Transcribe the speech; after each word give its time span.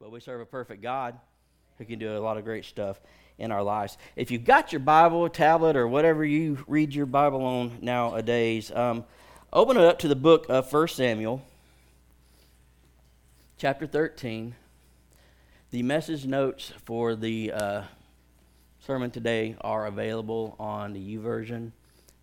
but 0.00 0.12
we 0.12 0.20
serve 0.20 0.40
a 0.40 0.46
perfect 0.46 0.80
God 0.80 1.18
who 1.76 1.84
can 1.84 1.98
do 1.98 2.16
a 2.16 2.20
lot 2.20 2.36
of 2.36 2.44
great 2.44 2.64
stuff 2.64 3.00
in 3.36 3.50
our 3.50 3.64
lives. 3.64 3.98
If 4.14 4.30
you've 4.30 4.44
got 4.44 4.72
your 4.72 4.78
Bible, 4.78 5.28
tablet, 5.28 5.74
or 5.74 5.88
whatever 5.88 6.24
you 6.24 6.64
read 6.68 6.94
your 6.94 7.06
Bible 7.06 7.44
on 7.44 7.78
nowadays, 7.80 8.70
um, 8.70 9.04
open 9.52 9.76
it 9.76 9.82
up 9.82 9.98
to 10.00 10.08
the 10.08 10.14
book 10.14 10.46
of 10.48 10.72
1 10.72 10.88
Samuel, 10.88 11.42
chapter 13.56 13.88
13. 13.88 14.54
The 15.72 15.82
message 15.82 16.26
notes 16.26 16.72
for 16.84 17.16
the 17.16 17.52
uh, 17.52 17.82
sermon 18.78 19.10
today 19.10 19.56
are 19.62 19.86
available 19.86 20.54
on 20.60 20.92
the 20.92 21.16
YouVersion 21.16 21.72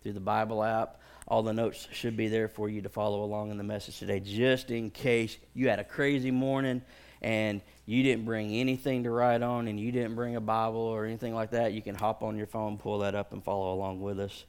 through 0.02 0.14
the 0.14 0.20
Bible 0.20 0.64
app. 0.64 1.02
All 1.28 1.42
the 1.42 1.52
notes 1.52 1.88
should 1.92 2.16
be 2.16 2.28
there 2.28 2.48
for 2.48 2.70
you 2.70 2.80
to 2.80 2.88
follow 2.88 3.22
along 3.22 3.50
in 3.50 3.58
the 3.58 3.64
message 3.64 3.98
today, 3.98 4.20
just 4.20 4.70
in 4.70 4.90
case 4.90 5.36
you 5.52 5.68
had 5.68 5.78
a 5.78 5.84
crazy 5.84 6.30
morning 6.30 6.80
and 7.26 7.60
you 7.86 8.04
didn't 8.04 8.24
bring 8.24 8.52
anything 8.52 9.02
to 9.02 9.10
write 9.10 9.42
on 9.42 9.66
and 9.66 9.80
you 9.80 9.90
didn't 9.90 10.14
bring 10.14 10.36
a 10.36 10.40
Bible 10.40 10.78
or 10.78 11.04
anything 11.04 11.34
like 11.34 11.50
that. 11.50 11.72
You 11.72 11.82
can 11.82 11.96
hop 11.96 12.22
on 12.22 12.36
your 12.36 12.46
phone, 12.46 12.78
pull 12.78 13.00
that 13.00 13.16
up, 13.16 13.32
and 13.32 13.42
follow 13.42 13.74
along 13.74 14.00
with 14.00 14.20
us 14.20 14.44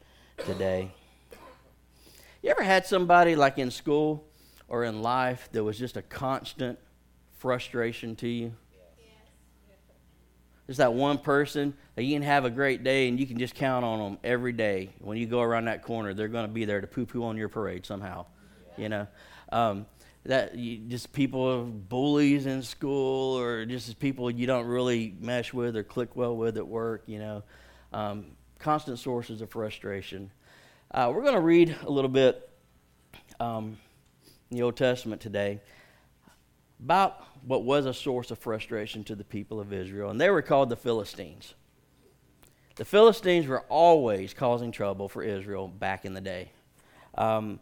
today. 0.45 0.91
You 2.43 2.51
ever 2.51 2.61
had 2.61 2.85
somebody 2.85 3.35
like 3.35 3.57
in 3.57 3.71
school 3.71 4.27
or 4.67 4.83
in 4.83 5.01
life 5.01 5.49
that 5.53 5.63
was 5.63 5.79
just 5.79 5.97
a 5.97 6.03
constant 6.03 6.77
frustration 7.39 8.15
to 8.17 8.27
you? 8.27 8.53
There's 10.67 10.77
that 10.77 10.93
one 10.93 11.17
person 11.17 11.73
that 11.95 12.03
you 12.03 12.13
can 12.13 12.21
have 12.21 12.45
a 12.45 12.51
great 12.51 12.83
day 12.83 13.07
and 13.07 13.19
you 13.19 13.25
can 13.25 13.39
just 13.39 13.55
count 13.55 13.85
on 13.85 13.97
them 13.97 14.19
every 14.23 14.51
day. 14.51 14.91
When 14.99 15.17
you 15.17 15.25
go 15.25 15.41
around 15.41 15.65
that 15.65 15.81
corner, 15.81 16.13
they're 16.13 16.27
going 16.27 16.45
to 16.45 16.53
be 16.53 16.65
there 16.65 16.81
to 16.81 16.85
poo 16.85 17.07
poo 17.07 17.23
on 17.23 17.37
your 17.37 17.49
parade 17.49 17.87
somehow. 17.87 18.27
You 18.77 18.89
know, 18.89 19.07
um, 19.51 19.87
that 20.27 20.55
you, 20.55 20.77
just 20.77 21.13
people 21.13 21.63
bullies 21.65 22.45
in 22.45 22.61
school 22.61 23.39
or 23.39 23.65
just 23.65 23.97
people 23.99 24.29
you 24.29 24.45
don't 24.45 24.67
really 24.67 25.15
mesh 25.19 25.53
with 25.53 25.75
or 25.75 25.83
click 25.83 26.15
well 26.15 26.35
with 26.35 26.57
at 26.57 26.67
work. 26.67 27.03
You 27.07 27.19
know, 27.19 27.43
um, 27.93 28.25
constant 28.59 28.99
sources 28.99 29.41
of 29.41 29.49
frustration. 29.49 30.29
Uh, 30.91 31.11
we're 31.13 31.21
going 31.21 31.33
to 31.33 31.41
read 31.41 31.75
a 31.83 31.89
little 31.89 32.09
bit 32.09 32.49
um, 33.39 33.77
in 34.51 34.57
the 34.57 34.63
Old 34.63 34.75
Testament 34.75 35.21
today 35.21 35.59
about 36.83 37.23
what 37.45 37.63
was 37.63 37.85
a 37.85 37.93
source 37.93 38.29
of 38.29 38.37
frustration 38.37 39.03
to 39.05 39.15
the 39.15 39.23
people 39.23 39.59
of 39.59 39.73
Israel, 39.73 40.09
and 40.11 40.19
they 40.19 40.29
were 40.29 40.41
called 40.41 40.69
the 40.69 40.75
Philistines. 40.75 41.55
The 42.75 42.85
Philistines 42.85 43.47
were 43.47 43.61
always 43.69 44.33
causing 44.33 44.71
trouble 44.71 45.09
for 45.09 45.23
Israel 45.23 45.67
back 45.67 46.05
in 46.05 46.13
the 46.13 46.21
day. 46.21 46.51
Um, 47.15 47.59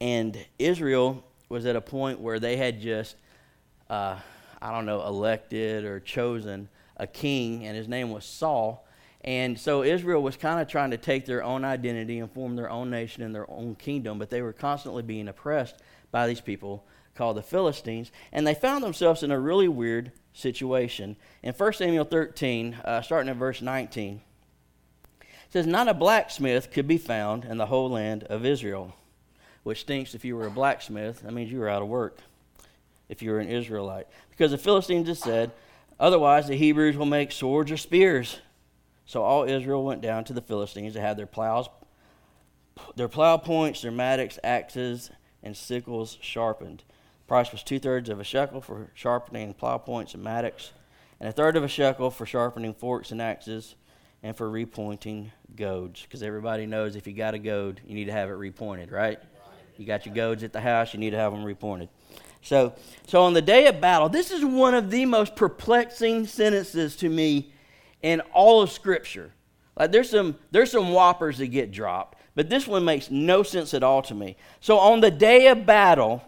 and 0.00 0.38
Israel 0.58 1.24
was 1.48 1.66
at 1.66 1.76
a 1.76 1.80
point 1.80 2.20
where 2.20 2.38
they 2.38 2.56
had 2.56 2.80
just, 2.80 3.16
uh, 3.88 4.16
I 4.60 4.72
don't 4.72 4.86
know, 4.86 5.04
elected 5.04 5.84
or 5.84 6.00
chosen 6.00 6.68
a 6.96 7.06
king, 7.06 7.66
and 7.66 7.76
his 7.76 7.88
name 7.88 8.10
was 8.10 8.24
Saul. 8.24 8.86
And 9.22 9.58
so 9.58 9.82
Israel 9.82 10.22
was 10.22 10.36
kind 10.36 10.60
of 10.60 10.68
trying 10.68 10.90
to 10.90 10.96
take 10.96 11.26
their 11.26 11.42
own 11.42 11.64
identity 11.64 12.18
and 12.18 12.30
form 12.30 12.56
their 12.56 12.70
own 12.70 12.90
nation 12.90 13.22
and 13.22 13.34
their 13.34 13.50
own 13.50 13.74
kingdom, 13.74 14.18
but 14.18 14.30
they 14.30 14.42
were 14.42 14.52
constantly 14.52 15.02
being 15.02 15.28
oppressed 15.28 15.76
by 16.10 16.26
these 16.26 16.40
people 16.40 16.84
called 17.14 17.36
the 17.36 17.42
Philistines, 17.42 18.12
and 18.32 18.46
they 18.46 18.54
found 18.54 18.84
themselves 18.84 19.24
in 19.24 19.32
a 19.32 19.40
really 19.40 19.66
weird 19.66 20.12
situation. 20.32 21.16
In 21.42 21.52
1 21.52 21.72
Samuel 21.72 22.04
13, 22.04 22.74
uh, 22.84 23.02
starting 23.02 23.28
at 23.28 23.36
verse 23.36 23.60
19, 23.60 24.20
it 25.20 25.26
says, 25.50 25.66
Not 25.66 25.88
a 25.88 25.94
blacksmith 25.94 26.70
could 26.70 26.86
be 26.86 26.96
found 26.96 27.44
in 27.44 27.58
the 27.58 27.66
whole 27.66 27.90
land 27.90 28.22
of 28.24 28.46
Israel, 28.46 28.94
which 29.68 29.80
stinks 29.82 30.14
if 30.14 30.24
you 30.24 30.34
were 30.34 30.46
a 30.46 30.50
blacksmith. 30.50 31.20
That 31.20 31.34
means 31.34 31.52
you 31.52 31.58
were 31.58 31.68
out 31.68 31.82
of 31.82 31.88
work 31.88 32.16
if 33.10 33.20
you 33.20 33.32
were 33.32 33.38
an 33.38 33.48
Israelite. 33.48 34.06
Because 34.30 34.50
the 34.50 34.56
Philistines 34.56 35.06
had 35.08 35.18
said, 35.18 35.50
Otherwise, 36.00 36.48
the 36.48 36.56
Hebrews 36.56 36.96
will 36.96 37.04
make 37.04 37.30
swords 37.30 37.70
or 37.70 37.76
spears. 37.76 38.40
So 39.04 39.22
all 39.22 39.44
Israel 39.44 39.84
went 39.84 40.00
down 40.00 40.24
to 40.24 40.32
the 40.32 40.40
Philistines 40.40 40.94
to 40.94 41.02
have 41.02 41.18
their 41.18 41.26
plows, 41.26 41.68
their 42.96 43.08
plow 43.08 43.36
points, 43.36 43.82
their 43.82 43.90
mattocks, 43.90 44.38
axes, 44.42 45.10
and 45.42 45.54
sickles 45.54 46.16
sharpened 46.22 46.78
The 47.20 47.26
price 47.26 47.52
was 47.52 47.62
two 47.62 47.78
thirds 47.78 48.08
of 48.08 48.20
a 48.20 48.24
shekel 48.24 48.62
for 48.62 48.90
sharpening 48.94 49.52
plow 49.52 49.76
points 49.76 50.14
and 50.14 50.24
mattocks, 50.24 50.72
and 51.20 51.28
a 51.28 51.32
third 51.32 51.58
of 51.58 51.62
a 51.62 51.68
shekel 51.68 52.10
for 52.10 52.24
sharpening 52.24 52.72
forks 52.72 53.10
and 53.10 53.20
axes, 53.20 53.74
and 54.22 54.34
for 54.34 54.48
repointing 54.48 55.30
goads. 55.54 56.02
Because 56.02 56.22
everybody 56.22 56.64
knows 56.64 56.96
if 56.96 57.06
you 57.06 57.12
got 57.12 57.34
a 57.34 57.38
goad, 57.38 57.82
you 57.86 57.94
need 57.94 58.06
to 58.06 58.12
have 58.12 58.30
it 58.30 58.36
repointed, 58.36 58.90
right? 58.90 59.18
You 59.78 59.86
got 59.86 60.04
your 60.04 60.14
goads 60.14 60.42
at 60.42 60.52
the 60.52 60.60
house, 60.60 60.92
you 60.92 61.00
need 61.00 61.10
to 61.10 61.16
have 61.16 61.32
them 61.32 61.44
repointed. 61.44 61.88
So, 62.42 62.74
so 63.06 63.22
on 63.22 63.32
the 63.32 63.42
day 63.42 63.66
of 63.66 63.80
battle, 63.80 64.08
this 64.08 64.30
is 64.30 64.44
one 64.44 64.74
of 64.74 64.90
the 64.90 65.06
most 65.06 65.36
perplexing 65.36 66.26
sentences 66.26 66.96
to 66.96 67.08
me 67.08 67.52
in 68.02 68.20
all 68.32 68.60
of 68.60 68.70
Scripture. 68.70 69.32
Like 69.76 69.92
there's 69.92 70.10
some 70.10 70.36
there's 70.50 70.72
some 70.72 70.90
whoppers 70.92 71.38
that 71.38 71.48
get 71.48 71.70
dropped, 71.70 72.18
but 72.34 72.48
this 72.48 72.66
one 72.66 72.84
makes 72.84 73.10
no 73.10 73.42
sense 73.44 73.74
at 73.74 73.84
all 73.84 74.02
to 74.02 74.14
me. 74.14 74.36
So 74.60 74.78
on 74.78 75.00
the 75.00 75.10
day 75.10 75.46
of 75.46 75.64
battle, 75.64 76.22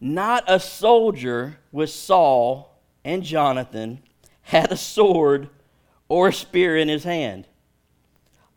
not 0.00 0.44
a 0.46 0.58
soldier 0.58 1.58
with 1.72 1.90
Saul 1.90 2.74
and 3.04 3.22
Jonathan 3.22 4.00
had 4.42 4.72
a 4.72 4.76
sword 4.76 5.50
or 6.08 6.28
a 6.28 6.32
spear 6.32 6.76
in 6.76 6.88
his 6.88 7.04
hand. 7.04 7.46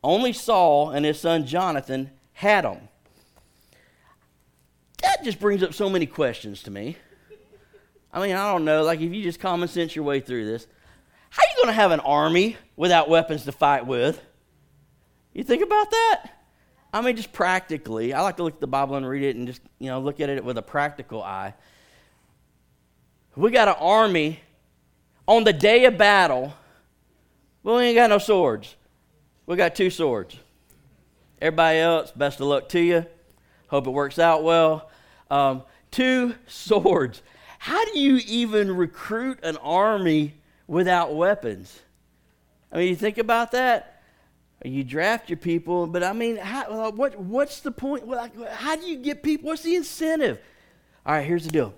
Only 0.01 0.31
Saul 0.31 0.91
and 0.91 1.05
his 1.05 1.19
son 1.19 1.45
Jonathan 1.45 2.11
had 2.33 2.63
them. 2.63 2.89
That 5.03 5.23
just 5.23 5.39
brings 5.39 5.61
up 5.61 5.73
so 5.73 5.89
many 5.89 6.05
questions 6.05 6.63
to 6.63 6.71
me. 6.71 6.97
I 8.11 8.21
mean, 8.21 8.35
I 8.35 8.51
don't 8.51 8.65
know, 8.65 8.83
like 8.83 9.01
if 9.01 9.13
you 9.13 9.23
just 9.23 9.39
common 9.39 9.67
sense 9.67 9.95
your 9.95 10.05
way 10.05 10.19
through 10.19 10.45
this, 10.45 10.67
how 11.29 11.41
are 11.41 11.49
you 11.49 11.63
going 11.63 11.67
to 11.67 11.73
have 11.73 11.91
an 11.91 11.99
army 11.99 12.57
without 12.75 13.09
weapons 13.09 13.45
to 13.45 13.51
fight 13.51 13.87
with? 13.87 14.21
You 15.33 15.43
think 15.43 15.63
about 15.63 15.89
that? 15.89 16.29
I 16.93 17.01
mean, 17.01 17.15
just 17.15 17.33
practically. 17.33 18.13
I 18.13 18.21
like 18.21 18.37
to 18.37 18.43
look 18.43 18.53
at 18.53 18.61
the 18.61 18.67
Bible 18.67 18.95
and 18.95 19.07
read 19.07 19.23
it 19.23 19.35
and 19.35 19.47
just, 19.47 19.61
you 19.79 19.89
know, 19.89 19.99
look 19.99 20.19
at 20.19 20.29
it 20.29 20.45
with 20.45 20.59
a 20.59 20.61
practical 20.61 21.23
eye. 21.23 21.55
We 23.35 23.49
got 23.49 23.67
an 23.67 23.75
army 23.79 24.39
on 25.27 25.43
the 25.43 25.53
day 25.53 25.85
of 25.85 25.97
battle. 25.97 26.53
Well, 27.63 27.77
we 27.77 27.85
ain't 27.85 27.95
got 27.95 28.11
no 28.11 28.19
swords. 28.19 28.75
We 29.47 29.55
got 29.55 29.73
two 29.73 29.89
swords. 29.89 30.37
Everybody 31.41 31.79
else, 31.79 32.11
best 32.11 32.39
of 32.39 32.45
luck 32.45 32.69
to 32.69 32.79
you. 32.79 33.07
Hope 33.69 33.87
it 33.87 33.91
works 33.91 34.19
out 34.19 34.43
well. 34.43 34.91
Um, 35.33 35.63
two 35.89 36.35
swords. 36.47 37.21
How 37.59 37.83
do 37.85 37.97
you 37.97 38.19
even 38.27 38.75
recruit 38.75 39.39
an 39.43 39.57
army 39.57 40.35
without 40.67 41.15
weapons? 41.15 41.79
I 42.71 42.77
mean, 42.77 42.89
you 42.89 42.95
think 42.95 43.17
about 43.17 43.51
that 43.51 43.93
you 44.65 44.83
draft 44.83 45.29
your 45.29 45.37
people, 45.37 45.87
but 45.87 46.03
I 46.03 46.13
mean, 46.13 46.37
how, 46.37 46.91
what, 46.91 47.19
what's 47.19 47.59
the 47.59 47.71
point? 47.71 48.03
How 48.49 48.75
do 48.75 48.85
you 48.87 48.97
get 48.97 49.23
people? 49.23 49.47
What's 49.47 49.63
the 49.63 49.75
incentive? 49.75 50.39
All 51.05 51.13
right, 51.13 51.25
here's 51.25 51.45
the 51.45 51.51
deal. 51.51 51.73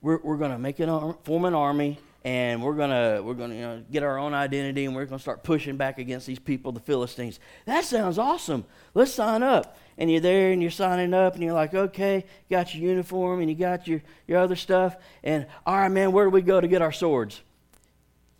We're, 0.00 0.18
we're 0.18 0.36
going 0.36 0.52
to 0.52 0.58
make 0.58 0.78
an 0.80 1.14
form 1.24 1.44
an 1.44 1.54
army, 1.54 1.98
and 2.24 2.62
we're 2.62 2.74
going 2.74 2.90
to 2.90 3.22
we're 3.22 3.34
going 3.34 3.50
to 3.50 3.56
you 3.56 3.62
know, 3.62 3.84
get 3.90 4.02
our 4.02 4.16
own 4.16 4.32
identity, 4.32 4.86
and 4.86 4.94
we're 4.94 5.04
going 5.04 5.18
to 5.18 5.22
start 5.22 5.42
pushing 5.42 5.76
back 5.76 5.98
against 5.98 6.26
these 6.26 6.38
people, 6.38 6.72
the 6.72 6.80
Philistines. 6.80 7.38
That 7.66 7.84
sounds 7.84 8.16
awesome. 8.16 8.64
Let's 8.94 9.12
sign 9.12 9.42
up. 9.42 9.76
And 9.98 10.10
you're 10.10 10.20
there, 10.20 10.52
and 10.52 10.62
you're 10.62 10.70
signing 10.70 11.12
up, 11.12 11.34
and 11.34 11.42
you're 11.42 11.52
like, 11.52 11.74
okay, 11.74 12.24
got 12.48 12.74
your 12.74 12.88
uniform, 12.88 13.40
and 13.40 13.50
you 13.50 13.56
got 13.56 13.86
your, 13.86 14.00
your 14.26 14.38
other 14.38 14.56
stuff, 14.56 14.96
and 15.22 15.46
all 15.66 15.76
right, 15.76 15.88
man, 15.88 16.12
where 16.12 16.24
do 16.24 16.30
we 16.30 16.40
go 16.40 16.60
to 16.60 16.68
get 16.68 16.80
our 16.80 16.92
swords? 16.92 17.42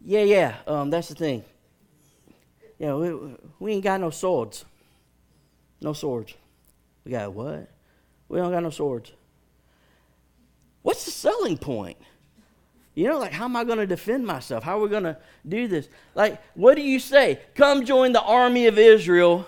Yeah, 0.01 0.23
yeah, 0.23 0.55
um, 0.67 0.91
that's 0.91 1.09
the 1.09 1.17
thing 1.17 1.45
know, 2.79 2.99
we, 2.99 3.37
we 3.59 3.73
ain't 3.75 3.85
got 3.85 4.01
no 4.01 4.11
swords. 4.11 4.65
No 5.81 5.93
swords. 5.93 6.35
We 7.05 7.13
got 7.13 7.33
what? 7.33 7.69
We 8.29 8.39
don't 8.39 8.53
got 8.53 8.63
no 8.63 8.71
swords. 8.71 9.13
What's 10.83 11.05
the 11.05 11.11
selling 11.11 11.59
point? 11.59 11.97
You 12.95 13.09
know, 13.09 13.19
like, 13.19 13.33
how 13.33 13.45
am 13.45 13.57
I 13.57 13.65
going 13.65 13.79
to 13.79 13.87
defend 13.87 14.27
myself? 14.27 14.65
How 14.65 14.79
are 14.79 14.83
we 14.83 14.89
going 14.89 15.05
to 15.05 15.17
do 15.49 15.69
this? 15.69 15.89
Like, 16.15 16.41
what 16.55 16.75
do 16.75 16.83
you 16.83 16.99
say? 16.99 17.41
Come 17.55 17.85
join 17.85 18.13
the 18.13 18.23
army 18.23 18.67
of 18.67 18.77
Israel. 18.77 19.47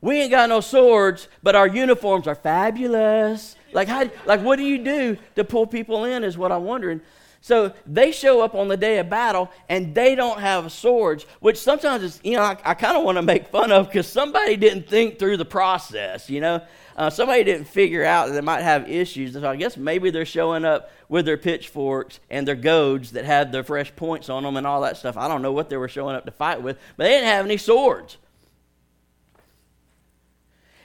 We 0.00 0.20
ain't 0.20 0.30
got 0.30 0.48
no 0.48 0.60
swords, 0.60 1.28
but 1.42 1.54
our 1.54 1.66
uniforms 1.66 2.26
are 2.26 2.34
fabulous. 2.34 3.56
Like, 3.72 3.88
how, 3.88 4.10
like, 4.24 4.40
what 4.40 4.56
do 4.56 4.62
you 4.62 4.78
do 4.78 5.18
to 5.36 5.44
pull 5.44 5.66
people 5.66 6.04
in? 6.04 6.24
Is 6.24 6.38
what 6.38 6.50
I'm 6.52 6.64
wondering. 6.64 7.00
So 7.42 7.72
they 7.86 8.12
show 8.12 8.42
up 8.42 8.54
on 8.54 8.68
the 8.68 8.76
day 8.76 8.98
of 8.98 9.08
battle 9.08 9.50
and 9.68 9.94
they 9.94 10.14
don't 10.14 10.40
have 10.40 10.70
swords, 10.72 11.24
which 11.40 11.56
sometimes 11.56 12.02
is, 12.02 12.20
you 12.22 12.36
know, 12.36 12.42
I, 12.42 12.56
I 12.64 12.74
kind 12.74 12.98
of 12.98 13.04
want 13.04 13.16
to 13.16 13.22
make 13.22 13.48
fun 13.48 13.72
of 13.72 13.86
because 13.86 14.06
somebody 14.06 14.56
didn't 14.56 14.88
think 14.88 15.18
through 15.18 15.38
the 15.38 15.44
process, 15.46 16.28
you 16.28 16.40
know. 16.40 16.62
Uh, 16.96 17.08
somebody 17.08 17.42
didn't 17.42 17.66
figure 17.66 18.04
out 18.04 18.26
that 18.26 18.34
they 18.34 18.42
might 18.42 18.60
have 18.60 18.90
issues. 18.90 19.32
So 19.32 19.48
I 19.48 19.56
guess 19.56 19.78
maybe 19.78 20.10
they're 20.10 20.26
showing 20.26 20.66
up 20.66 20.90
with 21.08 21.24
their 21.24 21.38
pitchforks 21.38 22.20
and 22.28 22.46
their 22.46 22.56
goads 22.56 23.12
that 23.12 23.24
had 23.24 23.52
their 23.52 23.64
fresh 23.64 23.94
points 23.96 24.28
on 24.28 24.42
them 24.42 24.58
and 24.58 24.66
all 24.66 24.82
that 24.82 24.98
stuff. 24.98 25.16
I 25.16 25.26
don't 25.26 25.40
know 25.40 25.52
what 25.52 25.70
they 25.70 25.78
were 25.78 25.88
showing 25.88 26.14
up 26.14 26.26
to 26.26 26.30
fight 26.30 26.62
with, 26.62 26.78
but 26.98 27.04
they 27.04 27.10
didn't 27.10 27.28
have 27.28 27.46
any 27.46 27.56
swords. 27.56 28.18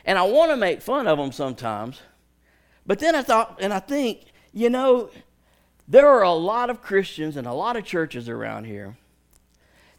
And 0.05 0.17
I 0.17 0.23
want 0.23 0.51
to 0.51 0.57
make 0.57 0.81
fun 0.81 1.07
of 1.07 1.17
them 1.17 1.31
sometimes. 1.31 1.99
But 2.85 2.99
then 2.99 3.15
I 3.15 3.23
thought, 3.23 3.57
and 3.59 3.73
I 3.73 3.79
think, 3.79 4.25
You 4.53 4.69
know, 4.69 5.09
there 5.87 6.07
are 6.07 6.23
a 6.23 6.31
lot 6.31 6.69
of 6.69 6.81
Christians 6.81 7.35
and 7.35 7.45
a 7.45 7.53
lot 7.53 7.75
of 7.75 7.83
churches 7.83 8.29
around 8.29 8.65
here 8.65 8.95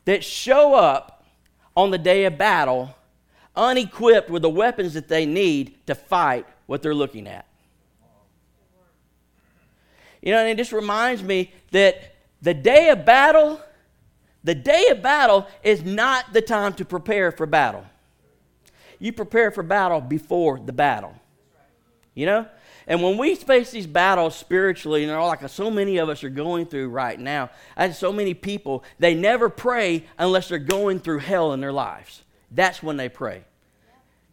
that 0.05 0.25
show 0.25 0.75
up 0.75 1.25
on 1.77 1.91
the 1.91 1.99
day 1.99 2.25
of 2.25 2.39
battle 2.39 2.95
unequipped 3.55 4.31
with 4.31 4.43
the 4.43 4.51
weapons 4.51 4.95
that 4.95 5.09
they 5.09 5.27
need 5.27 5.87
to 5.87 5.95
fight 5.95 6.47
what 6.67 6.83
they're 6.83 6.95
looking 6.95 7.27
at. 7.27 7.47
You 10.23 10.33
know, 10.33 10.39
and 10.39 10.49
it 10.49 10.57
just 10.57 10.73
reminds 10.73 11.23
me 11.23 11.53
that 11.71 12.15
the 12.43 12.55
day 12.55 12.89
of 12.91 13.05
battle, 13.05 13.61
the 14.43 14.55
day 14.55 14.87
of 14.91 15.03
battle 15.03 15.47
is 15.63 15.85
not 15.85 16.33
the 16.33 16.43
time 16.43 16.73
to 16.75 16.85
prepare 16.85 17.31
for 17.31 17.47
battle. 17.47 17.85
You 18.99 19.13
prepare 19.13 19.51
for 19.51 19.63
battle 19.63 20.01
before 20.01 20.59
the 20.59 20.73
battle. 20.73 21.15
You 22.15 22.27
know? 22.27 22.47
And 22.87 23.03
when 23.03 23.19
we 23.19 23.35
face 23.35 23.71
these 23.71 23.87
battles 23.87 24.37
spiritually, 24.37 25.03
you 25.03 25.09
know, 25.09 25.27
like 25.27 25.47
so 25.49 25.71
many 25.71 25.97
of 25.97 26.09
us 26.09 26.23
are 26.23 26.31
going 26.31 26.67
through 26.67 26.89
right 26.89 27.19
now, 27.19 27.51
and 27.77 27.95
so 27.95 28.13
many 28.13 28.33
people, 28.33 28.85
they 28.99 29.15
never 29.15 29.49
pray 29.49 30.05
unless 30.19 30.49
they're 30.49 30.59
going 30.59 31.01
through 31.01 31.19
hell 31.19 31.53
in 31.53 31.61
their 31.61 31.73
lives. 31.73 32.23
That's 32.51 32.83
when 32.83 32.97
they 32.97 33.09
pray. 33.09 33.45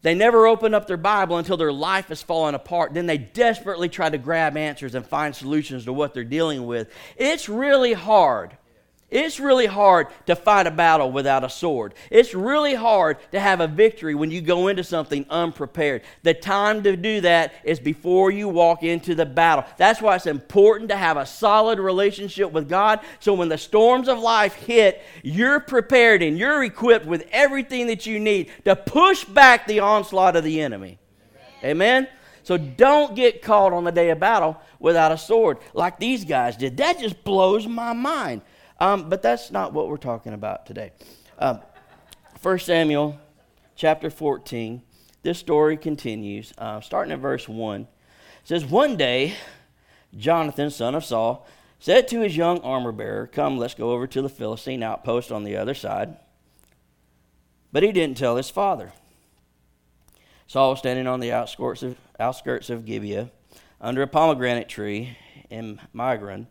They 0.04 0.14
never 0.14 0.46
open 0.46 0.74
up 0.74 0.86
their 0.86 0.98
Bible 0.98 1.38
until 1.38 1.58
their 1.58 1.72
life 1.72 2.12
is 2.12 2.22
falling 2.22 2.56
apart. 2.56 2.94
Then 2.94 3.06
they 3.08 3.18
desperately 3.18 3.90
try 3.90 4.10
to 4.10 4.18
grab 4.18 4.58
answers 4.58 4.96
and 4.96 5.06
find 5.06 5.34
solutions 5.34 5.86
to 5.86 5.94
what 5.94 6.14
they're 6.14 6.26
dealing 6.26 6.66
with. 6.66 6.92
It's 7.16 7.50
really 7.50 7.94
hard 7.94 8.56
it's 9.14 9.40
really 9.40 9.68
hard 9.68 10.08
to 10.26 10.36
fight 10.36 10.66
a 10.66 10.72
battle 10.72 11.12
without 11.12 11.44
a 11.44 11.50
sword. 11.50 11.94
It's 12.10 12.34
really 12.34 12.74
hard 12.74 13.18
to 13.32 13.40
have 13.40 13.62
a 13.62 13.68
victory 13.68 14.16
when 14.16 14.32
you 14.32 14.42
go 14.42 14.70
into 14.70 14.84
something 14.84 15.26
unprepared. 15.30 16.02
The 16.24 16.34
time 16.34 16.82
to 16.84 16.98
do 16.98 17.22
that 17.22 17.54
is 17.64 17.80
before 17.80 18.32
you 18.32 18.50
walk 18.50 18.82
into 18.82 19.14
the 19.14 19.26
battle. 19.26 19.66
That's 19.78 20.02
why 20.02 20.16
it's 20.16 20.26
important 20.26 20.90
to 20.90 20.98
have 20.98 21.18
a 21.18 21.28
solid 21.28 21.78
relationship 21.80 22.52
with 22.52 22.68
God 22.68 23.02
so 23.20 23.36
when 23.36 23.50
the 23.50 23.58
storms 23.58 24.08
of 24.08 24.18
life 24.18 24.56
hit, 24.56 25.04
you're 25.22 25.60
prepared 25.60 26.24
and 26.24 26.38
you're 26.38 26.64
equipped 26.64 27.06
with 27.06 27.28
everything 27.32 27.88
that 27.88 28.08
you 28.08 28.20
need 28.20 28.50
to 28.66 28.76
push 28.76 29.24
back 29.24 29.68
the 29.68 29.80
onslaught 29.80 30.36
of 30.36 30.44
the 30.44 30.60
enemy. 30.62 30.98
Amen? 31.64 31.72
Amen? 31.72 32.08
So 32.44 32.58
don't 32.58 33.16
get 33.16 33.42
caught 33.42 33.74
on 33.74 33.84
the 33.84 33.92
day 33.92 34.10
of 34.10 34.20
battle 34.20 34.60
without 34.80 35.12
a 35.12 35.18
sword 35.18 35.60
like 35.74 36.00
these 36.00 36.26
guys 36.26 36.58
did. 36.58 36.78
That 36.78 37.00
just 37.00 37.24
blows 37.24 37.66
my 37.66 37.94
mind. 37.94 38.42
Um, 38.84 39.08
but 39.08 39.22
that's 39.22 39.50
not 39.50 39.72
what 39.72 39.88
we're 39.88 39.96
talking 39.96 40.34
about 40.34 40.66
today. 40.66 40.92
Um, 41.40 41.62
1 42.42 42.60
Samuel 42.60 43.18
chapter 43.78 44.10
14, 44.10 44.82
this 45.22 45.40
story 45.40 45.78
continues, 45.78 46.54
uh, 46.58 46.82
starting 46.82 47.14
at 47.14 47.20
verse 47.20 47.48
1. 47.48 47.82
It 47.84 47.88
says, 48.44 48.66
One 48.66 48.98
day, 48.98 49.36
Jonathan, 50.18 50.70
son 50.70 50.96
of 50.96 51.06
Saul, 51.06 51.48
said 51.80 52.10
to 52.10 52.20
his 52.20 52.36
young 52.36 52.60
armor 52.60 52.92
bearer, 52.92 53.26
Come, 53.26 53.58
let's 53.58 53.74
go 53.74 53.92
over 53.92 54.06
to 54.06 54.22
the 54.22 54.28
Philistine 54.28 54.84
outpost 54.84 55.32
on 55.32 55.46
the 55.46 55.56
other 55.56 55.74
side. 55.74 56.18
But 57.72 57.84
he 57.84 57.94
didn't 57.94 58.18
tell 58.18 58.36
his 58.36 58.50
father. 58.50 58.92
Saul 60.46 60.72
was 60.72 60.80
standing 60.80 61.08
on 61.08 61.22
the 61.22 61.32
outskirts 61.32 61.84
of, 61.84 61.96
outskirts 62.20 62.70
of 62.70 62.84
Gibeah 62.84 63.32
under 63.80 64.02
a 64.02 64.08
pomegranate 64.08 64.68
tree 64.68 65.18
in 65.50 65.80
Migron 65.96 66.48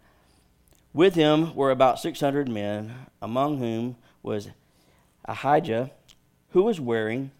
with 0.92 1.14
him 1.14 1.54
were 1.54 1.70
about 1.70 1.98
600 1.98 2.48
men, 2.48 2.94
among 3.20 3.58
whom 3.58 3.96
was 4.22 4.50
Ahijah, 5.24 5.90
who 6.50 6.62
was 6.62 6.80
wearing 6.80 7.30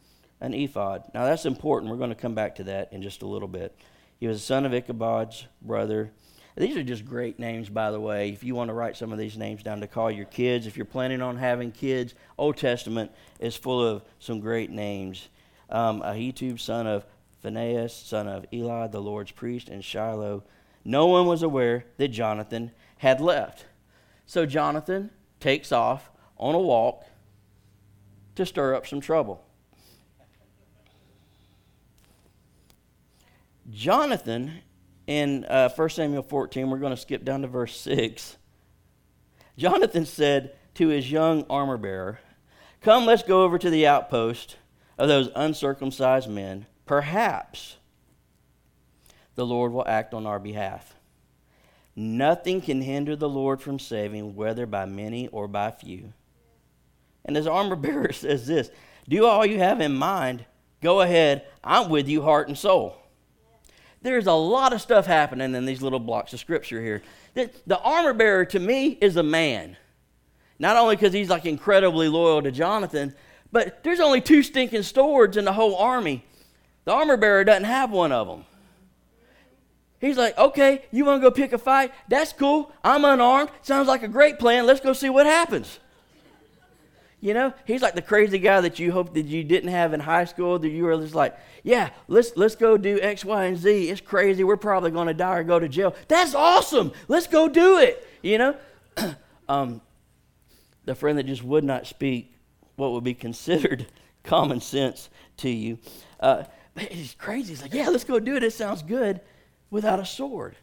an 0.40 0.54
ephod. 0.54 1.04
Now 1.14 1.25
that's 1.25 1.46
important. 1.46 1.90
We're 1.90 1.99
going 1.99 2.10
to 2.10 2.16
come 2.16 2.34
back 2.34 2.56
to 2.56 2.64
that 2.64 2.93
in 2.93 3.02
just 3.02 3.22
a 3.22 3.26
little 3.26 3.49
bit. 3.49 3.76
He 4.19 4.26
was 4.26 4.38
the 4.38 4.46
son 4.46 4.64
of 4.64 4.72
Ichabod's 4.72 5.46
brother. 5.60 6.10
These 6.56 6.76
are 6.76 6.82
just 6.82 7.06
great 7.06 7.38
names, 7.38 7.69
by 7.69 7.90
the 7.90 8.00
way. 8.00 8.28
If 8.28 8.44
you 8.44 8.54
want 8.54 8.69
to 8.69 8.75
write 8.75 8.96
some 8.96 9.10
of 9.10 9.19
these 9.19 9.38
names 9.38 9.62
down 9.62 9.81
to 9.81 9.87
call 9.87 10.10
your 10.10 10.26
kids, 10.26 10.66
if 10.66 10.76
you're 10.76 10.84
planning 10.84 11.22
on 11.22 11.37
having 11.38 11.72
kids, 11.72 12.14
Old 12.37 12.58
Testament 12.58 13.10
is 13.40 13.56
full 13.56 13.84
of 13.84 14.02
some 14.19 14.40
great 14.40 14.70
names. 14.70 15.28
Um, 15.70 16.02
Ahitub, 16.02 16.60
son 16.60 16.87
of 16.87 17.06
Phinehas, 17.43 17.94
son 17.94 18.28
of 18.28 18.44
Eli, 18.52 18.87
the 18.88 19.00
Lord's 19.00 19.32
priest, 19.32 19.70
and 19.70 19.82
Shiloh. 19.82 20.44
No 20.84 21.06
one 21.06 21.26
was 21.26 21.43
aware 21.43 21.87
that 21.96 22.08
Jonathan 22.08 22.70
had 23.02 23.20
left. 23.20 23.66
So 24.26 24.46
Jonathan 24.46 25.10
takes 25.40 25.72
off 25.72 26.12
on 26.37 26.54
a 26.54 26.58
walk 26.60 27.04
to 28.37 28.46
stir 28.46 28.76
up 28.76 28.87
some 28.87 29.00
trouble. 29.00 29.44
Jonathan, 33.69 34.60
in 35.08 35.44
uh, 35.46 35.69
1 35.70 35.88
Samuel 35.90 36.22
14, 36.22 36.70
we're 36.70 36.78
going 36.78 36.94
to 36.94 36.96
skip 36.96 37.25
down 37.25 37.43
to 37.43 37.49
verse 37.49 37.76
6. 37.81 38.37
Jonathan 39.58 40.06
said 40.06 40.55
to 40.75 40.87
his 40.87 41.10
young 41.10 41.44
armor 41.50 41.76
bearer, 41.76 42.20
Come, 42.82 43.05
let's 43.05 43.25
go 43.25 43.43
over 43.43 43.58
to 43.58 43.69
the 43.69 43.84
outpost 43.84 44.58
of 44.96 45.08
those 45.08 45.28
uncircumcised 45.34 46.31
men. 46.31 46.66
Perhaps 46.87 47.78
the 49.34 49.44
Lord 49.44 49.72
will 49.72 49.88
act 49.88 50.14
on 50.14 50.25
our 50.25 50.38
behalf. 50.38 50.94
Nothing 51.94 52.60
can 52.60 52.80
hinder 52.80 53.16
the 53.16 53.28
Lord 53.28 53.60
from 53.60 53.78
saving, 53.78 54.34
whether 54.34 54.66
by 54.66 54.86
many 54.86 55.28
or 55.28 55.46
by 55.46 55.70
few. 55.70 56.12
And 57.24 57.36
his 57.36 57.46
armor 57.46 57.76
bearer 57.76 58.12
says 58.12 58.46
this 58.46 58.70
Do 59.08 59.26
all 59.26 59.44
you 59.44 59.58
have 59.58 59.80
in 59.80 59.94
mind. 59.94 60.44
Go 60.80 61.00
ahead. 61.00 61.46
I'm 61.62 61.90
with 61.90 62.08
you, 62.08 62.22
heart 62.22 62.48
and 62.48 62.58
soul. 62.58 62.96
There's 64.02 64.26
a 64.26 64.32
lot 64.32 64.72
of 64.72 64.80
stuff 64.80 65.06
happening 65.06 65.54
in 65.54 65.64
these 65.64 65.80
little 65.80 66.00
blocks 66.00 66.32
of 66.32 66.40
scripture 66.40 66.82
here. 66.82 67.02
The, 67.34 67.50
the 67.68 67.78
armor 67.78 68.12
bearer 68.12 68.44
to 68.46 68.58
me 68.58 68.98
is 69.00 69.16
a 69.16 69.22
man. 69.22 69.76
Not 70.58 70.76
only 70.76 70.96
because 70.96 71.12
he's 71.12 71.30
like 71.30 71.46
incredibly 71.46 72.08
loyal 72.08 72.42
to 72.42 72.50
Jonathan, 72.50 73.14
but 73.52 73.84
there's 73.84 74.00
only 74.00 74.20
two 74.20 74.42
stinking 74.42 74.82
swords 74.82 75.36
in 75.36 75.44
the 75.44 75.52
whole 75.52 75.76
army. 75.76 76.24
The 76.84 76.92
armor 76.92 77.16
bearer 77.16 77.44
doesn't 77.44 77.64
have 77.64 77.92
one 77.92 78.10
of 78.10 78.26
them. 78.26 78.44
He's 80.02 80.19
like, 80.19 80.37
okay, 80.37 80.84
you 80.90 81.04
want 81.04 81.22
to 81.22 81.31
go 81.31 81.32
pick 81.32 81.52
a 81.52 81.58
fight? 81.58 81.93
That's 82.08 82.32
cool. 82.32 82.72
I'm 82.82 83.04
unarmed. 83.04 83.50
Sounds 83.62 83.87
like 83.87 84.02
a 84.02 84.08
great 84.08 84.40
plan. 84.40 84.66
Let's 84.66 84.81
go 84.81 84.93
see 84.93 85.08
what 85.08 85.26
happens. 85.26 85.78
You 87.20 87.34
know, 87.34 87.54
he's 87.66 87.82
like 87.82 87.94
the 87.94 88.02
crazy 88.02 88.40
guy 88.40 88.60
that 88.62 88.81
you 88.81 88.90
hope 88.90 89.14
that 89.14 89.26
you 89.26 89.44
didn't 89.44 89.70
have 89.70 89.94
in 89.94 90.00
high 90.00 90.25
school. 90.25 90.58
That 90.58 90.70
you 90.70 90.82
were 90.82 90.96
just 90.96 91.14
like, 91.14 91.38
yeah, 91.62 91.90
let's 92.08 92.37
let's 92.37 92.56
go 92.56 92.76
do 92.76 92.99
X, 93.00 93.25
Y, 93.25 93.44
and 93.44 93.56
Z. 93.56 93.90
It's 93.90 94.00
crazy. 94.00 94.43
We're 94.43 94.56
probably 94.56 94.90
going 94.90 95.06
to 95.06 95.14
die 95.14 95.37
or 95.37 95.44
go 95.44 95.60
to 95.60 95.69
jail. 95.69 95.94
That's 96.08 96.34
awesome. 96.34 96.90
Let's 97.06 97.28
go 97.28 97.48
do 97.48 97.79
it. 97.79 98.05
You 98.22 98.38
know, 98.38 98.56
um, 99.48 99.81
the 100.84 100.96
friend 100.96 101.17
that 101.17 101.26
just 101.26 101.44
would 101.44 101.62
not 101.62 101.86
speak 101.86 102.34
what 102.74 102.91
would 102.91 103.05
be 103.05 103.15
considered 103.15 103.86
common 104.24 104.60
sense 104.60 105.10
to 105.36 105.48
you. 105.48 105.79
Uh, 106.19 106.43
he's 106.76 107.15
crazy. 107.15 107.50
He's 107.50 107.62
like, 107.62 107.72
yeah, 107.72 107.88
let's 107.88 108.03
go 108.03 108.19
do 108.19 108.34
it. 108.34 108.43
It 108.43 108.53
sounds 108.53 108.82
good 108.82 109.20
without 109.72 109.98
a 109.98 110.05
sword. 110.06 110.55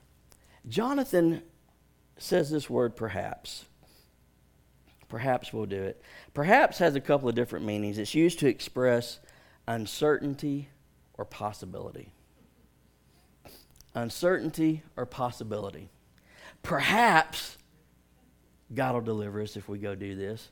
Jonathan 0.69 1.41
says 2.17 2.49
this 2.51 2.69
word 2.69 2.95
perhaps. 2.95 3.65
Perhaps 5.09 5.51
we'll 5.51 5.65
do 5.65 5.81
it. 5.81 6.01
Perhaps 6.35 6.77
has 6.77 6.95
a 6.95 7.01
couple 7.01 7.27
of 7.27 7.33
different 7.33 7.65
meanings. 7.65 7.97
It's 7.97 8.13
used 8.13 8.39
to 8.39 8.47
express 8.47 9.19
uncertainty 9.67 10.69
or 11.15 11.25
possibility. 11.25 12.13
Uncertainty 13.95 14.83
or 14.95 15.07
possibility. 15.07 15.89
Perhaps 16.61 17.57
God 18.75 18.93
will 18.93 19.01
deliver 19.01 19.41
us 19.41 19.57
if 19.57 19.67
we 19.67 19.79
go 19.79 19.95
do 19.95 20.13
this. 20.13 20.49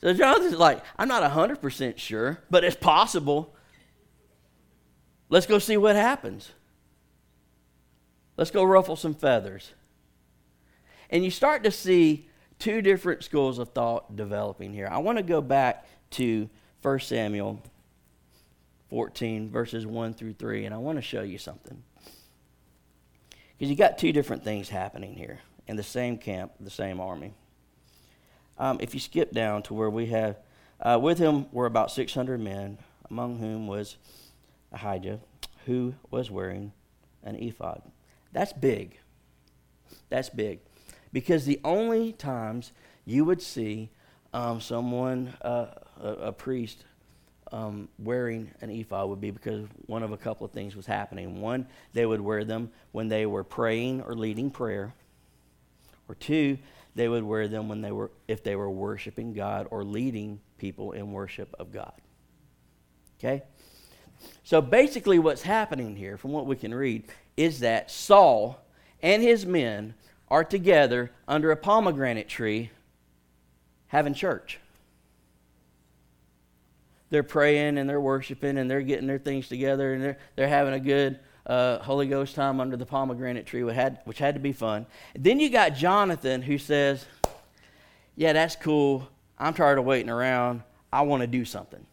So 0.00 0.12
Jonathan's 0.12 0.58
like, 0.58 0.82
I'm 0.98 1.06
not 1.06 1.22
100% 1.22 1.98
sure, 1.98 2.42
but 2.50 2.64
it's 2.64 2.74
possible. 2.74 3.54
Let's 5.28 5.46
go 5.46 5.60
see 5.60 5.76
what 5.76 5.94
happens. 5.94 6.50
Let's 8.36 8.50
go 8.50 8.64
ruffle 8.64 8.96
some 8.96 9.14
feathers. 9.14 9.72
And 11.10 11.24
you 11.24 11.30
start 11.30 11.64
to 11.64 11.70
see 11.70 12.28
two 12.58 12.80
different 12.80 13.22
schools 13.24 13.58
of 13.58 13.70
thought 13.70 14.16
developing 14.16 14.72
here. 14.72 14.88
I 14.90 14.98
want 14.98 15.18
to 15.18 15.24
go 15.24 15.40
back 15.40 15.86
to 16.12 16.48
1 16.80 17.00
Samuel 17.00 17.62
14, 18.88 19.50
verses 19.50 19.86
1 19.86 20.14
through 20.14 20.34
3, 20.34 20.64
and 20.64 20.74
I 20.74 20.78
want 20.78 20.96
to 20.96 21.02
show 21.02 21.22
you 21.22 21.38
something. 21.38 21.82
Because 23.58 23.70
you 23.70 23.76
got 23.76 23.98
two 23.98 24.12
different 24.12 24.44
things 24.44 24.68
happening 24.68 25.14
here 25.14 25.40
in 25.66 25.76
the 25.76 25.82
same 25.82 26.18
camp, 26.18 26.52
the 26.60 26.70
same 26.70 27.00
army. 27.00 27.34
Um, 28.58 28.78
if 28.80 28.94
you 28.94 29.00
skip 29.00 29.32
down 29.32 29.62
to 29.64 29.74
where 29.74 29.90
we 29.90 30.06
have, 30.06 30.38
uh, 30.80 30.98
with 31.00 31.18
him 31.18 31.46
were 31.52 31.66
about 31.66 31.90
600 31.90 32.40
men, 32.40 32.78
among 33.10 33.38
whom 33.38 33.66
was 33.66 33.96
Ahijah, 34.72 35.20
who 35.66 35.94
was 36.10 36.30
wearing 36.30 36.72
an 37.22 37.36
ephod. 37.36 37.82
That's 38.32 38.52
big. 38.52 38.98
That's 40.08 40.28
big. 40.28 40.60
Because 41.12 41.44
the 41.44 41.60
only 41.64 42.12
times 42.12 42.72
you 43.04 43.24
would 43.24 43.42
see 43.42 43.90
um, 44.32 44.60
someone, 44.60 45.34
uh, 45.42 45.66
a, 46.00 46.08
a, 46.08 46.32
priest, 46.32 46.84
um, 47.50 47.88
wearing 47.98 48.50
an 48.62 48.70
ephod 48.70 49.10
would 49.10 49.20
be 49.20 49.30
because 49.30 49.66
one 49.86 50.02
of 50.02 50.12
a 50.12 50.16
couple 50.16 50.46
of 50.46 50.52
things 50.52 50.74
was 50.74 50.86
happening. 50.86 51.40
One, 51.40 51.66
they 51.92 52.06
would 52.06 52.20
wear 52.20 52.44
them 52.44 52.70
when 52.92 53.08
they 53.08 53.26
were 53.26 53.44
praying 53.44 54.00
or 54.02 54.14
leading 54.14 54.50
prayer, 54.50 54.94
or 56.08 56.14
two, 56.14 56.58
they 56.94 57.08
would 57.08 57.24
wear 57.24 57.48
them 57.48 57.68
when 57.68 57.80
they 57.80 57.92
were 57.92 58.10
if 58.28 58.42
they 58.42 58.56
were 58.56 58.70
worshiping 58.70 59.32
God 59.32 59.66
or 59.70 59.84
leading 59.84 60.40
people 60.58 60.92
in 60.92 61.12
worship 61.12 61.54
of 61.58 61.72
God. 61.72 61.92
Okay? 63.18 63.42
So 64.44 64.60
basically 64.60 65.18
what's 65.18 65.42
happening 65.42 65.96
here 65.96 66.16
from 66.16 66.32
what 66.32 66.46
we 66.46 66.56
can 66.56 66.74
read 66.74 67.04
is 67.36 67.60
that 67.60 67.90
Saul 67.90 68.64
and 69.02 69.22
his 69.22 69.46
men 69.46 69.94
are 70.28 70.44
together 70.44 71.10
under 71.28 71.50
a 71.50 71.56
pomegranate 71.56 72.28
tree 72.28 72.70
having 73.88 74.14
church. 74.14 74.58
They're 77.10 77.22
praying 77.22 77.76
and 77.76 77.88
they're 77.88 78.00
worshiping 78.00 78.56
and 78.56 78.70
they're 78.70 78.80
getting 78.80 79.06
their 79.06 79.18
things 79.18 79.48
together 79.48 79.92
and 79.92 80.02
they're, 80.02 80.18
they're 80.34 80.48
having 80.48 80.72
a 80.72 80.80
good 80.80 81.18
uh, 81.44 81.78
Holy 81.80 82.06
Ghost 82.06 82.34
time 82.34 82.60
under 82.60 82.76
the 82.76 82.86
pomegranate 82.86 83.44
tree, 83.44 83.62
which 83.62 83.74
had, 83.74 83.98
which 84.04 84.18
had 84.18 84.34
to 84.34 84.40
be 84.40 84.52
fun. 84.52 84.86
Then 85.14 85.40
you 85.40 85.50
got 85.50 85.74
Jonathan 85.74 86.40
who 86.40 86.56
says, 86.56 87.04
Yeah, 88.16 88.32
that's 88.32 88.56
cool. 88.56 89.06
I'm 89.38 89.52
tired 89.52 89.78
of 89.78 89.84
waiting 89.84 90.08
around. 90.08 90.62
I 90.92 91.02
want 91.02 91.22
to 91.22 91.26
do 91.26 91.44
something. 91.44 91.84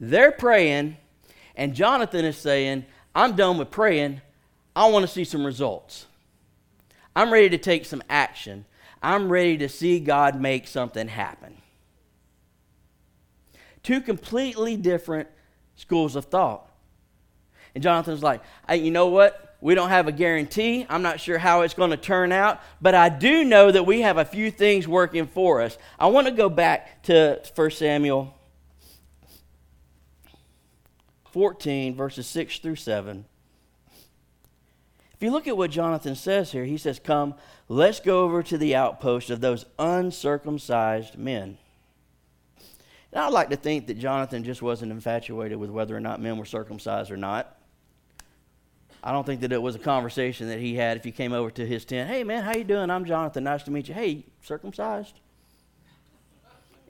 They're 0.00 0.32
praying, 0.32 0.96
and 1.54 1.74
Jonathan 1.74 2.24
is 2.24 2.36
saying, 2.36 2.84
I'm 3.14 3.36
done 3.36 3.58
with 3.58 3.70
praying. 3.70 4.20
I 4.74 4.88
want 4.88 5.02
to 5.04 5.12
see 5.12 5.24
some 5.24 5.44
results. 5.44 6.06
I'm 7.14 7.32
ready 7.32 7.50
to 7.50 7.58
take 7.58 7.84
some 7.84 8.02
action. 8.08 8.64
I'm 9.02 9.30
ready 9.30 9.58
to 9.58 9.68
see 9.68 10.00
God 10.00 10.40
make 10.40 10.66
something 10.66 11.08
happen. 11.08 11.56
Two 13.82 14.00
completely 14.00 14.76
different 14.76 15.28
schools 15.76 16.16
of 16.16 16.26
thought. 16.26 16.68
And 17.74 17.82
Jonathan's 17.82 18.22
like, 18.22 18.42
hey, 18.68 18.76
you 18.76 18.90
know 18.90 19.08
what? 19.08 19.56
We 19.60 19.74
don't 19.74 19.90
have 19.90 20.08
a 20.08 20.12
guarantee. 20.12 20.86
I'm 20.88 21.02
not 21.02 21.20
sure 21.20 21.38
how 21.38 21.62
it's 21.62 21.74
going 21.74 21.90
to 21.90 21.96
turn 21.96 22.32
out, 22.32 22.60
but 22.80 22.94
I 22.94 23.08
do 23.08 23.44
know 23.44 23.70
that 23.70 23.84
we 23.84 24.00
have 24.00 24.18
a 24.18 24.24
few 24.24 24.50
things 24.50 24.88
working 24.88 25.26
for 25.26 25.62
us. 25.62 25.78
I 25.98 26.08
want 26.08 26.26
to 26.26 26.32
go 26.32 26.48
back 26.48 27.02
to 27.04 27.40
1 27.54 27.70
Samuel 27.70 28.34
14, 31.32 31.96
verses 31.96 32.26
6 32.26 32.58
through 32.58 32.76
7. 32.76 33.24
If 35.14 35.22
you 35.26 35.30
look 35.30 35.48
at 35.48 35.56
what 35.56 35.70
Jonathan 35.70 36.14
says 36.14 36.52
here, 36.52 36.64
he 36.64 36.76
says, 36.76 36.98
Come, 36.98 37.34
let's 37.68 38.00
go 38.00 38.24
over 38.24 38.42
to 38.42 38.58
the 38.58 38.74
outpost 38.74 39.30
of 39.30 39.40
those 39.40 39.64
uncircumcised 39.78 41.16
men. 41.16 41.58
And 43.12 43.20
I'd 43.22 43.32
like 43.32 43.50
to 43.50 43.56
think 43.56 43.86
that 43.86 43.98
Jonathan 43.98 44.42
just 44.42 44.62
wasn't 44.62 44.92
infatuated 44.92 45.58
with 45.58 45.70
whether 45.70 45.96
or 45.96 46.00
not 46.00 46.20
men 46.20 46.38
were 46.38 46.44
circumcised 46.44 47.10
or 47.10 47.16
not. 47.16 47.56
I 49.04 49.12
don't 49.12 49.26
think 49.26 49.40
that 49.40 49.52
it 49.52 49.60
was 49.60 49.74
a 49.74 49.80
conversation 49.80 50.48
that 50.48 50.60
he 50.60 50.76
had 50.76 50.96
if 50.96 51.04
you 51.04 51.12
came 51.12 51.32
over 51.32 51.50
to 51.52 51.66
his 51.66 51.84
tent. 51.84 52.08
Hey 52.08 52.24
man, 52.24 52.42
how 52.42 52.54
you 52.54 52.64
doing? 52.64 52.88
I'm 52.88 53.04
Jonathan. 53.04 53.44
Nice 53.44 53.64
to 53.64 53.70
meet 53.70 53.88
you. 53.88 53.94
Hey, 53.94 54.24
circumcised? 54.42 55.20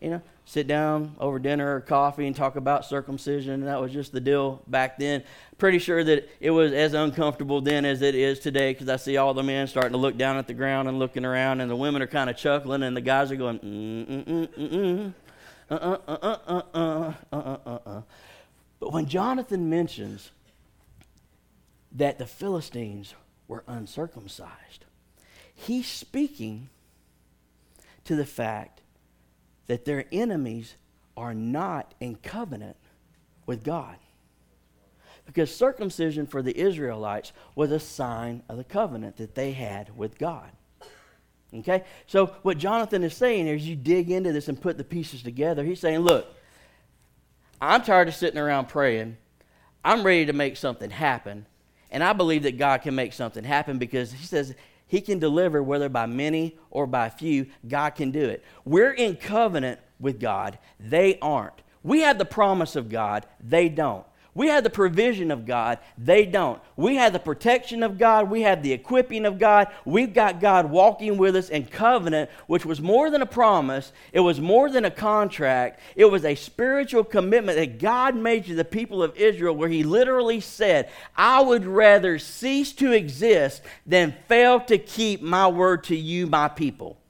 you 0.03 0.11
know, 0.11 0.23
sit 0.45 0.67
down 0.67 1.15
over 1.21 1.39
dinner 1.39 1.77
or 1.77 1.81
coffee 1.81 2.27
and 2.27 2.35
talk 2.35 2.57
about 2.57 2.85
circumcision. 2.85 3.55
And 3.55 3.67
that 3.67 3.81
was 3.81 3.93
just 3.93 4.13
the 4.13 4.21
deal 4.21 4.61
back 4.67 4.99
then. 4.99 5.23
Pretty 5.59 5.79
sure 5.79 6.03
that 6.03 6.29
it 6.41 6.51
was 6.51 6.73
as 6.73 6.93
uncomfortable 6.95 7.61
then 7.61 7.85
as 7.85 8.03
it 8.03 8.17
is 8.17 8.41
today 8.41 8.73
because 8.73 8.89
I 8.89 8.97
see 8.97 9.17
all 9.17 9.33
the 9.33 9.45
men 9.45 9.69
starting 9.69 9.93
to 9.93 9.99
look 9.99 10.19
down 10.19 10.37
at 10.39 10.49
the 10.49 10.55
ground 10.55 10.89
and 10.89 10.99
looking 10.99 11.25
around, 11.25 11.61
and 11.61 11.71
the 11.71 11.77
women 11.77 12.03
are 12.03 12.09
kind 12.09 12.29
of 12.29 12.37
chuckling, 12.37 12.83
and 12.83 12.97
the 12.97 13.01
guys 13.01 13.31
are 13.31 13.37
going, 13.37 13.61
mm, 13.61 14.07
mm, 14.07 14.25
mm, 14.25 14.49
mm, 14.49 14.71
mm. 14.71 15.15
Uh, 15.71 15.75
uh, 15.75 15.99
uh, 16.09 16.39
uh, 16.47 16.63
uh, 16.75 17.13
uh, 17.33 17.37
uh, 17.37 17.57
uh, 17.65 17.79
uh. 17.87 18.03
But 18.81 18.93
when 18.93 19.07
Jonathan 19.07 19.71
mentions 19.71 20.33
that 21.93 22.19
the 22.19 22.27
Philistines 22.27 23.15
were 23.47 23.63
uncircumcised, 23.69 24.85
he's 25.55 25.87
speaking 25.87 26.69
to 28.05 28.17
the 28.17 28.27
fact 28.27 28.82
that 29.73 29.87
their 29.87 30.05
enemies 30.13 30.75
are 31.17 31.33
not 31.33 31.95
in 31.99 32.15
covenant 32.17 32.77
with 33.47 33.65
God. 33.65 33.97
Because 35.25 35.51
circumcision 35.57 36.27
for 36.27 36.43
the 36.43 36.55
Israelites 36.61 37.33
was 37.55 37.73
a 37.73 37.81
sign 37.81 38.43
of 38.51 38.59
the 38.59 38.65
covenant 38.65 39.17
that 39.17 39.35
they 39.35 39.53
had 39.53 39.97
with 39.97 40.19
God. 40.19 40.51
Okay? 41.55 41.85
So, 42.07 42.27
what 42.43 42.59
Jonathan 42.59 43.03
is 43.03 43.17
saying 43.17 43.49
as 43.49 43.67
you 43.67 43.75
dig 43.75 44.11
into 44.11 44.31
this 44.31 44.47
and 44.47 44.61
put 44.61 44.77
the 44.77 44.85
pieces 44.85 45.23
together, 45.23 45.65
he's 45.65 45.81
saying, 45.81 46.01
Look, 46.01 46.27
I'm 47.59 47.81
tired 47.81 48.09
of 48.09 48.15
sitting 48.15 48.39
around 48.39 48.69
praying. 48.69 49.17
I'm 49.83 50.05
ready 50.05 50.27
to 50.27 50.35
make 50.35 50.59
something 50.59 50.91
happen. 50.91 51.47
And 51.91 52.05
I 52.05 52.13
believe 52.13 52.43
that 52.43 52.59
God 52.59 52.83
can 52.83 52.95
make 52.95 53.15
something 53.15 53.43
happen 53.43 53.79
because 53.79 54.13
he 54.13 54.27
says 54.27 54.55
he 54.93 55.01
can 55.01 55.19
deliver 55.19 55.63
whether 55.63 55.89
by 55.89 56.05
many 56.05 56.59
or 56.71 56.87
by 56.87 57.09
few. 57.09 57.47
God 57.67 57.95
can 57.95 58.11
do 58.11 58.29
it. 58.29 58.45
We're 58.67 58.93
in 58.93 59.17
covenant 59.17 59.81
with 59.99 60.21
God. 60.21 60.59
They 60.79 61.19
aren't. 61.21 61.55
We 61.83 62.01
have 62.01 62.19
the 62.19 62.27
promise 62.27 62.77
of 62.77 62.91
God. 62.91 63.25
They 63.43 63.71
don't. 63.71 64.05
We 64.35 64.49
have 64.49 64.65
the 64.65 64.71
provision 64.71 65.31
of 65.31 65.45
God. 65.45 65.79
They 65.99 66.25
don't. 66.25 66.61
We 66.75 66.97
have 66.97 67.13
the 67.13 67.19
protection 67.19 67.83
of 67.83 67.99
God. 67.99 68.31
We 68.31 68.43
have 68.43 68.63
the 68.63 68.73
equipping 68.73 69.27
of 69.27 69.39
God. 69.39 69.69
We've 69.85 70.15
got 70.15 70.41
God 70.41 70.71
walking 70.71 71.19
with 71.19 71.37
us 71.37 71.51
in 71.51 71.67
covenant, 71.67 72.31
which 72.47 72.65
was 72.65 72.81
more 72.81 73.11
than 73.11 73.21
a 73.21 73.27
promise. 73.27 73.93
It 74.11 74.21
was 74.21 74.41
more 74.41 74.71
than 74.71 74.87
a 74.87 74.91
contract. 74.91 75.81
It 75.97 76.07
was 76.07 76.25
a 76.25 76.35
spiritual 76.35 77.05
commitment 77.05 77.59
that 77.59 77.79
God 77.79 78.17
made 78.17 78.47
to 78.47 78.55
the 78.55 78.65
people 78.65 79.03
of 79.03 79.15
Israel, 79.17 79.55
where 79.55 79.69
He 79.69 79.83
literally 79.83 80.41
said, 80.41 80.89
I 81.15 81.43
would 81.43 81.67
rather 81.67 82.19
cease 82.19 82.73
to 82.75 82.93
exist 82.93 83.61
than 83.85 84.15
fail 84.29 84.61
to 84.61 84.79
keep 84.79 85.21
my 85.21 85.47
word 85.47 85.85
to 85.85 85.97
you, 85.97 86.27
my 86.27 86.49
people. 86.49 87.02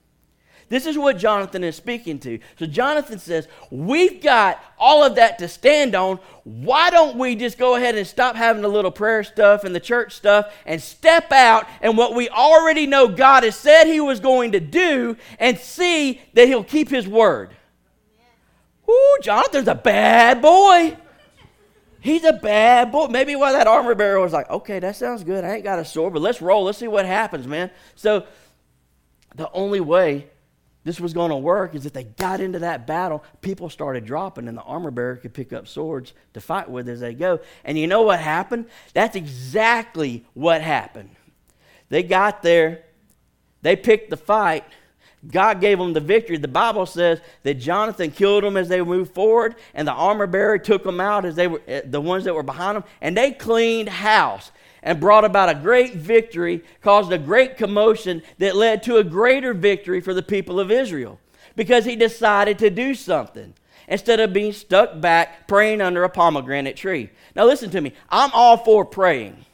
This 0.73 0.87
is 0.87 0.97
what 0.97 1.19
Jonathan 1.19 1.65
is 1.65 1.77
speaking 1.77 2.19
to. 2.21 2.39
So 2.59 2.65
Jonathan 2.65 3.19
says, 3.19 3.47
We've 3.71 4.23
got 4.23 4.59
all 4.79 5.05
of 5.05 5.17
that 5.17 5.39
to 5.41 5.47
stand 5.47 5.95
on. 5.95 6.19
Why 6.45 6.89
don't 6.89 7.19
we 7.19 7.37
just 7.37 7.59
go 7.59 7.77
ahead 7.77 7.95
and 7.95 8.07
stop 8.07 8.37
having 8.37 8.63
the 8.63 8.69
little 8.69 8.91
prayer 8.91 9.23
stuff 9.23 9.65
and 9.65 9.75
the 9.75 9.81
church 9.81 10.15
stuff 10.15 10.51
and 10.65 10.81
step 10.81 11.31
out 11.31 11.69
and 11.83 11.99
what 11.99 12.15
we 12.15 12.31
already 12.31 12.87
know 12.87 13.07
God 13.07 13.43
has 13.43 13.55
said 13.55 13.85
He 13.85 14.01
was 14.01 14.19
going 14.19 14.53
to 14.53 14.61
do 14.61 15.19
and 15.39 15.59
see 15.59 16.23
that 16.33 16.49
He'll 16.49 16.65
keep 16.65 16.89
His 16.89 17.07
word? 17.07 17.51
Ooh, 18.89 19.19
Jonathan's 19.21 19.69
a 19.69 19.75
bad 19.75 20.41
boy. 20.41 20.97
He's 22.01 22.25
a 22.25 22.33
bad 22.33 22.91
boy. 22.91 23.09
Maybe 23.09 23.37
why 23.37 23.53
that 23.53 23.67
armor 23.67 23.95
bearer 23.95 24.21
was 24.21 24.33
like, 24.33 24.49
okay, 24.49 24.79
that 24.79 24.97
sounds 24.97 25.23
good. 25.23 25.45
I 25.45 25.57
ain't 25.57 25.65
got 25.65 25.79
a 25.79 25.85
sword, 25.85 26.15
but 26.15 26.23
let's 26.23 26.41
roll. 26.41 26.65
Let's 26.65 26.79
see 26.79 26.89
what 26.89 27.05
happens, 27.05 27.47
man. 27.47 27.71
So 27.95 28.25
the 29.35 29.53
only 29.53 29.81
way 29.81 30.29
this 30.85 30.99
was 30.99 31.13
going 31.13 31.31
to 31.31 31.37
work 31.37 31.75
is 31.75 31.87
if 31.87 31.93
they 31.93 32.05
got 32.05 32.41
into 32.41 32.59
that 32.61 32.87
battle, 32.87 33.23
people 33.41 33.71
started 33.71 34.05
dropping, 34.05 34.49
and 34.49 34.59
the 34.59 34.63
armor 34.63 34.91
bearer 34.91 35.17
could 35.17 35.33
pick 35.33 35.53
up 35.53 35.69
swords 35.69 36.13
to 36.35 36.41
fight 36.41 36.69
with 36.69 36.89
as 36.89 37.01
they 37.01 37.15
go. 37.15 37.41
And 37.65 37.79
you 37.79 37.87
know 37.87 38.03
what 38.03 38.19
happened? 38.19 38.67
That's 38.93 39.15
exactly 39.15 40.25
what 40.35 40.61
happened. 40.61 41.11
They 41.89 42.03
got 42.03 42.43
there, 42.43 42.83
they 43.63 43.77
picked 43.77 44.11
the 44.11 44.17
fight. 44.17 44.65
God 45.31 45.61
gave 45.61 45.79
them 45.79 45.93
the 45.93 46.01
victory. 46.01 46.37
The 46.37 46.49
Bible 46.49 46.85
says 46.85 47.21
that 47.45 47.55
Jonathan 47.55 48.11
killed 48.11 48.43
them 48.43 48.57
as 48.57 48.69
they 48.69 48.83
moved 48.83 49.15
forward, 49.15 49.55
and 49.73 49.87
the 49.87 49.93
armor 49.93 50.27
bearer 50.27 50.59
took 50.59 50.83
them 50.83 51.01
out 51.01 51.25
as 51.25 51.37
they 51.37 51.47
were 51.47 51.63
eh, 51.69 51.83
the 51.85 52.01
ones 52.01 52.25
that 52.25 52.35
were 52.35 52.43
behind 52.43 52.77
them, 52.77 52.85
and 53.01 53.17
they 53.17 53.31
cleaned 53.31 53.89
house 53.89 54.51
and 54.83 55.01
brought 55.01 55.25
about 55.25 55.49
a 55.49 55.55
great 55.55 55.95
victory, 55.95 56.63
caused 56.81 57.13
a 57.13 57.19
great 57.19 57.57
commotion 57.57 58.23
that 58.39 58.57
led 58.57 58.83
to 58.83 58.97
a 58.97 59.05
greater 59.05 59.55
victory 59.55 60.01
for 60.01 60.15
the 60.15 60.23
people 60.23 60.59
of 60.59 60.71
Israel 60.71 61.21
because 61.57 61.85
he 61.85 61.97
decided 61.97 62.59
to 62.59 62.71
do 62.71 62.95
something 62.95 63.55
instead 63.89 64.21
of 64.21 64.33
being 64.33 64.53
stuck 64.53 65.01
back 65.01 65.47
praying 65.47 65.81
under 65.81 66.05
a 66.05 66.09
pomegranate 66.09 66.77
tree. 66.77 67.11
Now, 67.35 67.45
listen 67.45 67.71
to 67.71 67.81
me. 67.81 67.93
I'm 68.09 68.31
all 68.33 68.57
for 68.57 68.85
praying. 68.85 69.45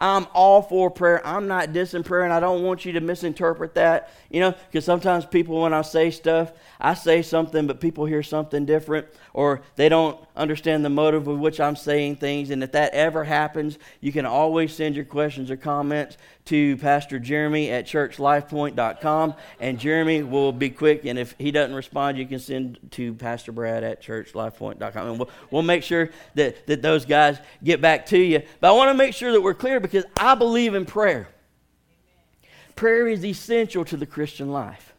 I'm 0.00 0.26
all 0.32 0.62
for 0.62 0.90
prayer. 0.90 1.26
I'm 1.26 1.48
not 1.48 1.70
dissing 1.70 2.04
prayer, 2.04 2.22
and 2.22 2.32
I 2.32 2.38
don't 2.38 2.62
want 2.62 2.84
you 2.84 2.92
to 2.92 3.00
misinterpret 3.00 3.74
that, 3.74 4.10
you 4.30 4.38
know, 4.40 4.54
because 4.70 4.84
sometimes 4.84 5.26
people, 5.26 5.60
when 5.60 5.74
I 5.74 5.82
say 5.82 6.10
stuff, 6.10 6.52
I 6.80 6.94
say 6.94 7.22
something, 7.22 7.66
but 7.66 7.80
people 7.80 8.04
hear 8.04 8.22
something 8.22 8.64
different, 8.64 9.08
or 9.34 9.62
they 9.74 9.88
don't 9.88 10.20
understand 10.38 10.84
the 10.84 10.90
motive 10.90 11.26
with 11.26 11.38
which 11.38 11.60
I'm 11.60 11.76
saying 11.76 12.16
things. 12.16 12.50
And 12.50 12.62
if 12.62 12.72
that 12.72 12.94
ever 12.94 13.24
happens, 13.24 13.78
you 14.00 14.12
can 14.12 14.24
always 14.24 14.72
send 14.72 14.96
your 14.96 15.04
questions 15.04 15.50
or 15.50 15.56
comments 15.56 16.16
to 16.46 16.76
Pastor 16.78 17.18
Jeremy 17.18 17.70
at 17.70 17.84
churchlifepoint.com, 17.86 19.34
and 19.60 19.78
Jeremy 19.78 20.22
will 20.22 20.52
be 20.52 20.70
quick. 20.70 21.04
And 21.04 21.18
if 21.18 21.34
he 21.38 21.50
doesn't 21.50 21.74
respond, 21.74 22.16
you 22.16 22.26
can 22.26 22.38
send 22.38 22.78
to 22.92 23.12
Pastor 23.14 23.52
Brad 23.52 23.84
at 23.84 24.02
churchlifepoint.com, 24.02 25.08
and 25.08 25.18
we'll, 25.18 25.30
we'll 25.50 25.62
make 25.62 25.82
sure 25.82 26.10
that, 26.36 26.66
that 26.66 26.80
those 26.80 27.04
guys 27.04 27.38
get 27.62 27.82
back 27.82 28.06
to 28.06 28.18
you. 28.18 28.40
But 28.60 28.68
I 28.68 28.72
want 28.72 28.90
to 28.90 28.94
make 28.94 29.12
sure 29.12 29.32
that 29.32 29.42
we're 29.42 29.54
clear 29.54 29.80
because 29.80 30.04
I 30.16 30.34
believe 30.36 30.74
in 30.74 30.86
prayer. 30.86 31.28
Prayer 32.76 33.08
is 33.08 33.24
essential 33.24 33.84
to 33.86 33.96
the 33.96 34.06
Christian 34.06 34.50
life. 34.52 34.94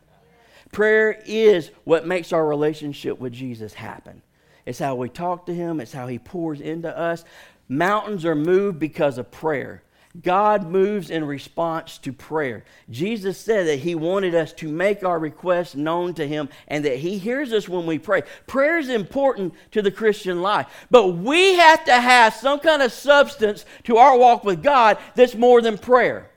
Prayer 0.72 1.20
is 1.26 1.72
what 1.84 2.06
makes 2.06 2.32
our 2.32 2.46
relationship 2.46 3.20
with 3.20 3.34
Jesus 3.34 3.74
happen. 3.74 4.22
It's 4.70 4.78
how 4.78 4.94
we 4.94 5.10
talk 5.10 5.48
to 5.48 5.54
Him, 5.54 5.80
it's 5.80 5.94
how 5.94 6.06
He 6.06 6.20
pours 6.20 6.62
into 6.62 6.96
us. 6.96 7.26
Mountains 7.68 8.24
are 8.24 8.36
moved 8.36 8.78
because 8.78 9.18
of 9.18 9.32
prayer. 9.32 9.82
God 10.22 10.70
moves 10.70 11.10
in 11.10 11.26
response 11.26 11.98
to 12.00 12.14
prayer. 12.14 12.64
Jesus 12.88 13.40
said 13.40 13.66
that 13.66 13.80
He 13.80 13.96
wanted 13.96 14.36
us 14.36 14.54
to 14.54 14.68
make 14.68 15.04
our 15.04 15.18
requests 15.18 15.74
known 15.74 16.14
to 16.14 16.28
Him 16.28 16.50
and 16.68 16.86
that 16.86 16.98
He 16.98 17.18
hears 17.18 17.52
us 17.52 17.68
when 17.68 17.88
we 17.88 17.98
pray. 17.98 18.22
Prayer 18.46 18.78
is 18.78 18.90
important 18.90 19.56
to 19.72 19.82
the 19.82 19.90
Christian 19.90 20.44
life, 20.44 20.68
but 20.92 21.14
we 21.14 21.56
have 21.56 21.84
to 21.86 22.00
have 22.00 22.36
some 22.36 22.60
kind 22.60 22.84
of 22.84 22.92
substance 22.92 23.66
to 23.86 23.98
our 23.98 24.16
walk 24.20 24.44
with 24.44 24.62
God 24.62 25.00
that's 25.16 25.34
more 25.34 25.64
than 25.64 25.80
prayer 25.80 26.30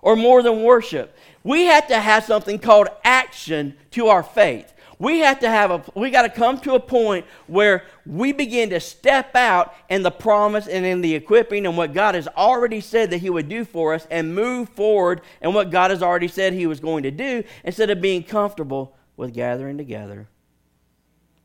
or 0.00 0.16
more 0.16 0.42
than 0.42 0.62
worship. 0.62 1.14
We 1.44 1.64
have 1.64 1.86
to 1.88 2.00
have 2.00 2.24
something 2.24 2.60
called 2.60 2.88
action 3.04 3.76
to 3.90 4.06
our 4.06 4.22
faith 4.22 4.72
we 4.98 5.20
have 5.20 5.40
to 5.40 5.48
have 5.48 5.70
a 5.70 5.82
we 5.94 6.10
got 6.10 6.22
to 6.22 6.28
come 6.28 6.58
to 6.60 6.74
a 6.74 6.80
point 6.80 7.24
where 7.46 7.84
we 8.04 8.32
begin 8.32 8.70
to 8.70 8.80
step 8.80 9.36
out 9.36 9.74
in 9.88 10.02
the 10.02 10.10
promise 10.10 10.66
and 10.66 10.84
in 10.84 11.00
the 11.00 11.14
equipping 11.14 11.66
and 11.66 11.76
what 11.76 11.92
God 11.92 12.14
has 12.14 12.26
already 12.28 12.80
said 12.80 13.10
that 13.10 13.18
he 13.18 13.30
would 13.30 13.48
do 13.48 13.64
for 13.64 13.94
us 13.94 14.06
and 14.10 14.34
move 14.34 14.68
forward 14.70 15.20
and 15.40 15.54
what 15.54 15.70
God 15.70 15.90
has 15.90 16.02
already 16.02 16.28
said 16.28 16.52
he 16.52 16.66
was 16.66 16.80
going 16.80 17.04
to 17.04 17.10
do 17.10 17.44
instead 17.64 17.90
of 17.90 18.00
being 18.00 18.24
comfortable 18.24 18.96
with 19.16 19.32
gathering 19.32 19.78
together 19.78 20.28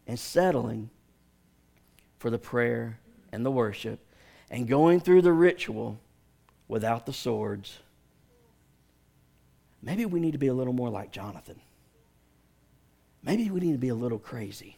and 0.08 0.20
settling 0.20 0.90
for 2.18 2.30
the 2.30 2.40
prayer 2.40 3.00
and 3.32 3.46
the 3.46 3.52
worship 3.52 4.00
and 4.50 4.68
going 4.68 5.00
through 5.00 5.22
the 5.22 5.34
ritual 5.34 6.00
without 6.68 7.06
the 7.06 7.14
swords. 7.14 7.80
Maybe 9.82 10.06
we 10.06 10.20
need 10.20 10.32
to 10.32 10.38
be 10.38 10.48
a 10.48 10.54
little 10.54 10.74
more 10.74 10.90
like 10.90 11.12
Jonathan 11.12 11.60
maybe 13.24 13.50
we 13.50 13.60
need 13.60 13.72
to 13.72 13.78
be 13.78 13.90
a 13.90 13.96
little 13.96 14.20
crazy. 14.20 14.78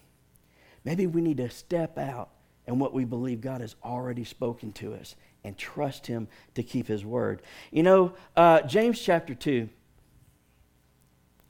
Maybe 0.83 1.07
we 1.07 1.21
need 1.21 1.37
to 1.37 1.49
step 1.49 1.97
out 1.97 2.29
and 2.67 2.79
what 2.79 2.93
we 2.93 3.05
believe 3.05 3.41
God 3.41 3.61
has 3.61 3.75
already 3.83 4.23
spoken 4.23 4.71
to 4.73 4.93
us 4.93 5.15
and 5.43 5.57
trust 5.57 6.07
Him 6.07 6.27
to 6.55 6.63
keep 6.63 6.87
His 6.87 7.05
word. 7.05 7.41
You 7.71 7.83
know, 7.83 8.13
uh, 8.35 8.61
James 8.61 8.99
chapter 8.99 9.35
2, 9.35 9.69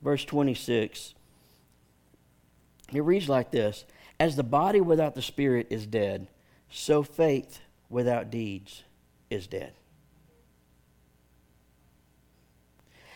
verse 0.01 0.25
26, 0.25 1.13
it 2.93 3.01
reads 3.01 3.29
like 3.29 3.51
this 3.51 3.85
As 4.19 4.35
the 4.35 4.43
body 4.43 4.81
without 4.81 5.15
the 5.15 5.21
spirit 5.21 5.67
is 5.69 5.85
dead, 5.85 6.27
so 6.69 7.03
faith 7.03 7.59
without 7.89 8.29
deeds 8.29 8.83
is 9.29 9.47
dead. 9.47 9.73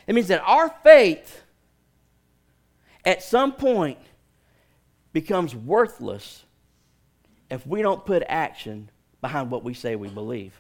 It 0.08 0.16
means 0.16 0.28
that 0.30 0.42
our 0.44 0.70
faith 0.84 1.44
at 3.06 3.24
some 3.24 3.54
point 3.54 3.98
becomes 5.14 5.56
worthless 5.56 6.44
if 7.50 7.66
we 7.66 7.82
don't 7.82 8.06
put 8.06 8.24
action 8.28 8.90
behind 9.22 9.52
what 9.52 9.64
we 9.64 9.74
say 9.74 9.96
we 9.96 10.10
believe. 10.10 10.60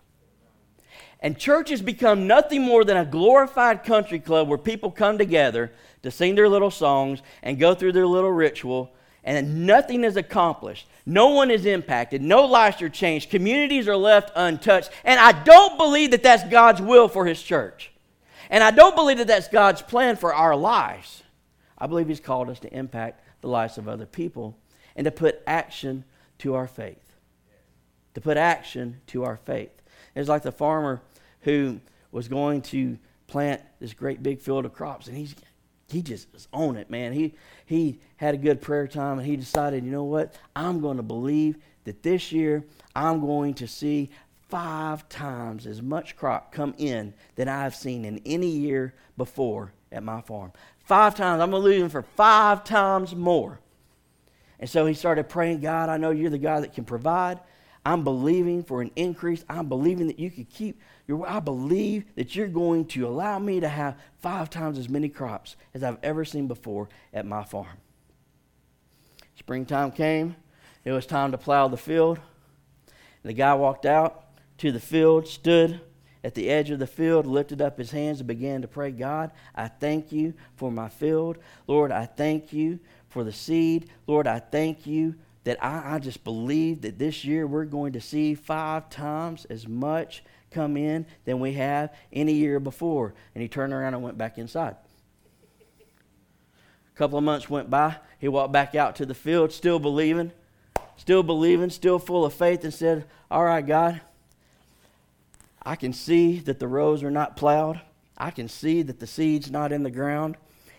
And 1.22 1.38
churches 1.38 1.82
become 1.82 2.28
nothing 2.28 2.62
more 2.62 2.86
than 2.86 2.98
a 2.98 3.06
glorified 3.06 3.84
country 3.84 4.20
club 4.20 4.48
where 4.48 4.58
people 4.58 4.90
come 4.90 5.18
together 5.18 5.72
to 6.02 6.12
sing 6.12 6.36
their 6.36 6.48
little 6.48 6.72
songs 6.72 7.22
and 7.44 7.60
go 7.60 7.76
through 7.76 7.92
their 7.92 8.08
little 8.08 8.32
ritual, 8.32 8.92
and 9.24 9.68
nothing 9.68 10.06
is 10.06 10.16
accomplished. 10.16 10.88
No 11.06 11.28
one 11.28 11.52
is 11.52 11.66
impacted. 11.66 12.22
No 12.22 12.46
lives 12.46 12.82
are 12.82 12.90
changed. 12.90 13.30
Communities 13.30 13.88
are 13.88 13.98
left 13.98 14.32
untouched. 14.36 14.92
And 15.04 15.20
I 15.20 15.34
don't 15.44 15.78
believe 15.78 16.12
that 16.12 16.24
that's 16.24 16.44
God's 16.46 16.82
will 16.82 17.10
for 17.10 17.26
His 17.26 17.42
church. 17.42 17.92
And 18.50 18.64
I 18.64 18.72
don't 18.72 18.96
believe 18.96 19.18
that 19.18 19.28
that's 19.28 19.50
God's 19.50 19.82
plan 19.82 20.16
for 20.16 20.34
our 20.34 20.56
lives. 20.56 21.24
I 21.80 21.88
believe 21.88 22.08
He's 22.08 22.20
called 22.20 22.50
us 22.50 22.60
to 22.62 22.74
impact 22.74 23.24
the 23.42 23.48
lives 23.48 23.78
of 23.78 23.88
other 23.88 24.06
people 24.06 24.58
and 24.96 25.06
to 25.06 25.12
put 25.12 25.42
action 25.48 26.04
to 26.40 26.56
our 26.56 26.68
faith. 26.68 27.16
To 28.16 28.22
put 28.22 28.38
action 28.38 29.02
to 29.08 29.24
our 29.24 29.38
faith. 29.38 29.82
It's 30.16 30.30
like 30.30 30.44
the 30.44 30.52
farmer 30.52 31.02
who 31.42 31.80
was 32.12 32.28
going 32.28 32.62
to 32.64 32.98
plant 33.28 33.62
this 33.80 33.94
great 33.94 34.24
big 34.24 34.42
field 34.42 34.66
of 34.66 34.74
crops, 34.74 35.08
and 35.08 35.16
he's 35.16 35.36
he 35.92 36.04
just 36.04 36.32
was 36.34 36.48
on 36.54 36.78
it, 36.78 36.90
man. 36.90 37.14
He 37.14 37.36
he 37.66 38.00
had 38.18 38.36
a 38.36 38.38
good 38.38 38.62
prayer 38.62 38.88
time, 38.88 39.20
and 39.20 39.28
he 39.28 39.36
decided, 39.36 39.84
you 39.84 39.92
know 39.92 40.04
what? 40.04 40.36
I'm 40.56 40.82
going 40.82 40.98
to 40.98 41.04
believe 41.04 41.58
that 41.86 42.04
this 42.04 42.32
year 42.32 42.66
I'm 42.96 43.22
going 43.22 43.56
to 43.56 43.68
see 43.68 44.10
five 44.50 45.08
times 45.10 45.66
as 45.66 45.82
much 45.82 46.16
crop 46.16 46.52
come 46.52 46.74
in 46.78 47.14
than 47.36 47.48
I've 47.48 47.76
seen 47.76 48.06
in 48.06 48.22
any 48.26 48.48
year 48.48 48.94
before 49.16 49.72
at 49.92 50.04
my 50.04 50.22
farm. 50.22 50.52
Five 50.90 51.14
times. 51.14 51.40
I'm 51.40 51.52
believing 51.52 51.88
for 51.88 52.02
five 52.02 52.64
times 52.64 53.16
more. 53.16 53.60
And 54.60 54.68
so 54.68 54.88
he 54.88 54.96
started 54.96 55.30
praying, 55.30 55.62
God, 55.62 55.88
I 55.88 55.98
know 55.98 56.10
you're 56.10 56.32
the 56.32 56.40
God 56.40 56.64
that 56.64 56.74
can 56.74 56.84
provide. 56.84 57.40
I'm 57.86 58.04
believing 58.04 58.64
for 58.64 58.82
an 58.82 58.90
increase. 58.96 59.46
I'm 59.48 59.70
believing 59.70 60.08
that 60.08 60.18
you 60.18 60.32
could 60.32 60.50
keep 60.50 60.82
your 61.08 61.30
I 61.30 61.42
believe 61.42 62.06
that 62.16 62.36
you're 62.36 62.48
going 62.48 62.86
to 62.86 63.08
allow 63.08 63.38
me 63.38 63.60
to 63.60 63.70
have 63.70 64.00
five 64.18 64.50
times 64.50 64.80
as 64.80 64.90
many 64.90 65.10
crops 65.10 65.58
as 65.76 65.84
I've 65.84 66.00
ever 66.02 66.26
seen 66.26 66.48
before 66.48 66.90
at 67.14 67.24
my 67.24 67.44
farm. 67.44 67.78
Springtime 69.36 69.92
came. 69.92 70.38
It 70.86 70.92
was 70.92 71.06
time 71.06 71.34
to 71.34 71.38
plow 71.38 71.68
the 71.68 71.78
field. 71.78 72.18
The 73.22 73.34
guy 73.34 73.54
walked 73.54 73.86
out 73.86 74.24
to 74.58 74.72
the 74.72 74.80
field, 74.80 75.28
stood 75.28 75.82
at 76.24 76.36
the 76.36 76.50
edge 76.50 76.70
of 76.70 76.80
the 76.80 76.88
field, 76.88 77.26
lifted 77.26 77.62
up 77.62 77.78
his 77.78 77.92
hands 77.92 78.20
and 78.20 78.28
began 78.28 78.62
to 78.62 78.68
pray, 78.68 78.92
God, 78.92 79.32
I 79.56 79.68
thank 79.68 80.12
you 80.12 80.34
for 80.56 80.72
my 80.72 80.90
field. 80.90 81.38
Lord, 81.68 81.92
I 81.92 82.06
thank 82.06 82.52
you 82.52 82.80
for 83.08 83.24
the 83.24 83.32
seed. 83.32 83.90
Lord, 84.06 84.28
I 84.28 84.40
thank 84.40 84.86
you 84.86 85.16
that 85.46 85.64
I, 85.64 85.96
I 85.96 86.00
just 86.00 86.24
believe 86.24 86.82
that 86.82 87.00
this 87.00 87.24
year 87.24 87.48
we're 87.48 87.66
going 87.66 87.94
to 87.94 88.02
see 88.02 88.36
five 88.36 88.90
times 88.90 89.46
as 89.46 89.68
much 89.68 90.24
come 90.52 90.76
in 90.78 91.06
than 91.26 91.40
we 91.40 91.54
have 91.54 91.94
any 92.12 92.34
year 92.34 92.60
before. 92.60 93.14
And 93.34 93.42
he 93.42 93.48
turned 93.48 93.74
around 93.74 93.94
and 93.94 94.04
went 94.04 94.18
back 94.18 94.38
inside. 94.38 94.76
A 96.94 96.98
couple 96.98 97.18
of 97.18 97.24
months 97.24 97.50
went 97.50 97.70
by. 97.70 97.96
He 98.20 98.28
walked 98.28 98.52
back 98.52 98.76
out 98.76 98.98
to 98.98 99.06
the 99.06 99.16
field, 99.16 99.54
still 99.54 99.80
believing, 99.80 100.34
still 100.98 101.24
believing, 101.24 101.70
still 101.70 101.98
full 101.98 102.26
of 102.26 102.34
faith, 102.34 102.66
and 102.66 102.74
said, 102.74 103.06
All 103.32 103.46
right, 103.46 103.66
God, 103.66 104.02
I 105.70 105.76
can 105.76 105.94
see 105.94 106.40
that 106.40 106.58
the 106.58 106.68
rows 106.68 107.04
are 107.04 107.12
not 107.12 107.38
plowed. 107.38 107.80
I 108.18 108.32
can 108.32 108.50
see 108.50 108.82
that 108.82 109.00
the 109.00 109.06
seed's 109.06 109.52
not 109.52 109.72
in 109.72 109.84
the 109.84 109.92
ground. 109.92 110.36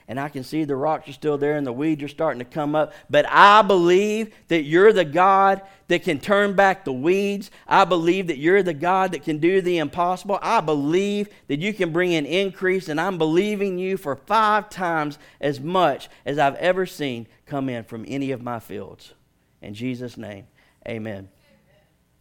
And 0.09 0.19
I 0.19 0.29
can 0.29 0.43
see 0.43 0.65
the 0.65 0.75
rocks 0.75 1.09
are 1.09 1.13
still 1.13 1.39
there 1.39 1.57
and 1.57 1.65
the 1.65 1.73
weeds 1.73 2.03
are 2.03 2.09
starting 2.09 2.41
to 2.41 2.45
come 2.45 2.75
up. 2.75 2.93
But 3.09 3.25
I 3.29 3.63
believe 3.63 4.35
that 4.49 4.65
you're 4.65 4.93
the 4.93 5.05
God 5.05 5.63
that 5.87 6.03
can 6.03 6.19
turn 6.19 6.57
back 6.57 6.85
the 6.85 6.93
weeds. 6.93 7.53
I 7.69 7.85
believe 7.85 8.27
that 8.27 8.39
you're 8.39 8.65
the 8.65 8.75
God 8.75 9.13
that 9.13 9.23
can 9.23 9.39
do 9.39 9.61
the 9.61 9.79
impossible. 9.79 10.41
I 10.43 10.61
believe 10.61 11.29
that 11.47 11.61
you 11.61 11.73
can 11.73 11.93
bring 11.93 12.13
an 12.15 12.27
increase. 12.27 12.89
And 12.89 13.01
I'm 13.01 13.17
believing 13.17 13.79
you 13.79 13.97
for 13.97 14.17
five 14.17 14.71
times 14.71 15.21
as 15.41 15.61
much 15.61 16.09
as 16.27 16.37
I've 16.37 16.57
ever 16.57 16.85
seen 16.85 17.29
come 17.47 17.69
in 17.69 17.85
from 17.85 18.05
any 18.09 18.33
of 18.33 18.43
my 18.43 18.59
fields. 18.59 19.15
In 19.63 19.73
Jesus' 19.73 20.17
name, 20.17 20.49
amen. 20.89 21.29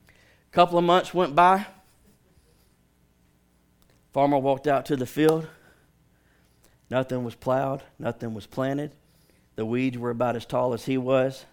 A 0.08 0.52
couple 0.52 0.78
of 0.78 0.86
months 0.86 1.16
went 1.16 1.34
by. 1.34 1.66
Farmer 4.12 4.38
walked 4.38 4.68
out 4.68 4.86
to 4.88 4.96
the 4.96 5.06
field. 5.06 5.48
Nothing 6.90 7.24
was 7.24 7.36
plowed, 7.36 7.84
nothing 8.00 8.34
was 8.34 8.48
planted. 8.48 8.92
The 9.56 9.66
weeds 9.66 9.98
were 9.98 10.10
about 10.10 10.36
as 10.36 10.46
tall 10.46 10.74
as 10.74 10.86
he 10.86 10.98
was. 10.98 11.46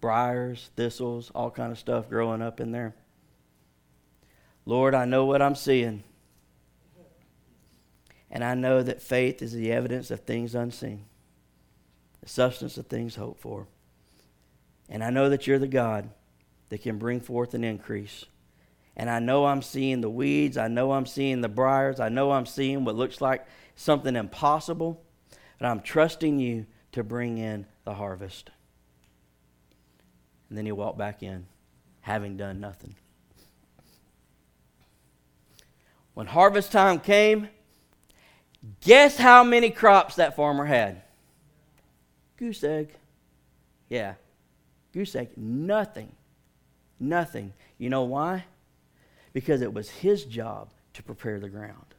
Briars, 0.00 0.70
thistles, 0.76 1.30
all 1.34 1.50
kind 1.50 1.72
of 1.72 1.78
stuff 1.78 2.08
growing 2.08 2.42
up 2.42 2.60
in 2.60 2.72
there. 2.72 2.94
Lord, 4.64 4.94
I 4.94 5.04
know 5.04 5.24
what 5.24 5.42
I'm 5.42 5.54
seeing. 5.54 6.04
And 8.30 8.44
I 8.44 8.54
know 8.54 8.82
that 8.82 9.02
faith 9.02 9.42
is 9.42 9.52
the 9.52 9.72
evidence 9.72 10.10
of 10.10 10.20
things 10.20 10.54
unseen, 10.54 11.06
the 12.22 12.28
substance 12.28 12.78
of 12.78 12.86
things 12.86 13.16
hoped 13.16 13.40
for. 13.40 13.66
And 14.88 15.02
I 15.02 15.10
know 15.10 15.28
that 15.28 15.46
you're 15.46 15.58
the 15.58 15.66
God 15.66 16.10
that 16.68 16.82
can 16.82 16.98
bring 16.98 17.20
forth 17.20 17.54
an 17.54 17.64
increase 17.64 18.26
and 19.00 19.08
I 19.08 19.18
know 19.18 19.46
I'm 19.46 19.62
seeing 19.62 20.02
the 20.02 20.10
weeds. 20.10 20.58
I 20.58 20.68
know 20.68 20.92
I'm 20.92 21.06
seeing 21.06 21.40
the 21.40 21.48
briars. 21.48 22.00
I 22.00 22.10
know 22.10 22.32
I'm 22.32 22.44
seeing 22.44 22.84
what 22.84 22.96
looks 22.96 23.22
like 23.22 23.46
something 23.74 24.14
impossible. 24.14 25.02
But 25.58 25.68
I'm 25.68 25.80
trusting 25.80 26.38
you 26.38 26.66
to 26.92 27.02
bring 27.02 27.38
in 27.38 27.64
the 27.84 27.94
harvest. 27.94 28.50
And 30.50 30.58
then 30.58 30.66
he 30.66 30.72
walked 30.72 30.98
back 30.98 31.22
in, 31.22 31.46
having 32.02 32.36
done 32.36 32.60
nothing. 32.60 32.94
When 36.12 36.26
harvest 36.26 36.70
time 36.70 37.00
came, 37.00 37.48
guess 38.82 39.16
how 39.16 39.42
many 39.42 39.70
crops 39.70 40.16
that 40.16 40.36
farmer 40.36 40.66
had? 40.66 41.00
Goose 42.36 42.62
egg. 42.62 42.92
Yeah, 43.88 44.16
goose 44.92 45.16
egg. 45.16 45.30
Nothing. 45.38 46.12
Nothing. 46.98 47.54
You 47.78 47.88
know 47.88 48.02
why? 48.02 48.44
Because 49.32 49.62
it 49.62 49.72
was 49.72 49.88
his 49.88 50.24
job 50.24 50.70
to 50.94 51.02
prepare 51.02 51.40
the 51.40 51.48
ground. 51.48 51.94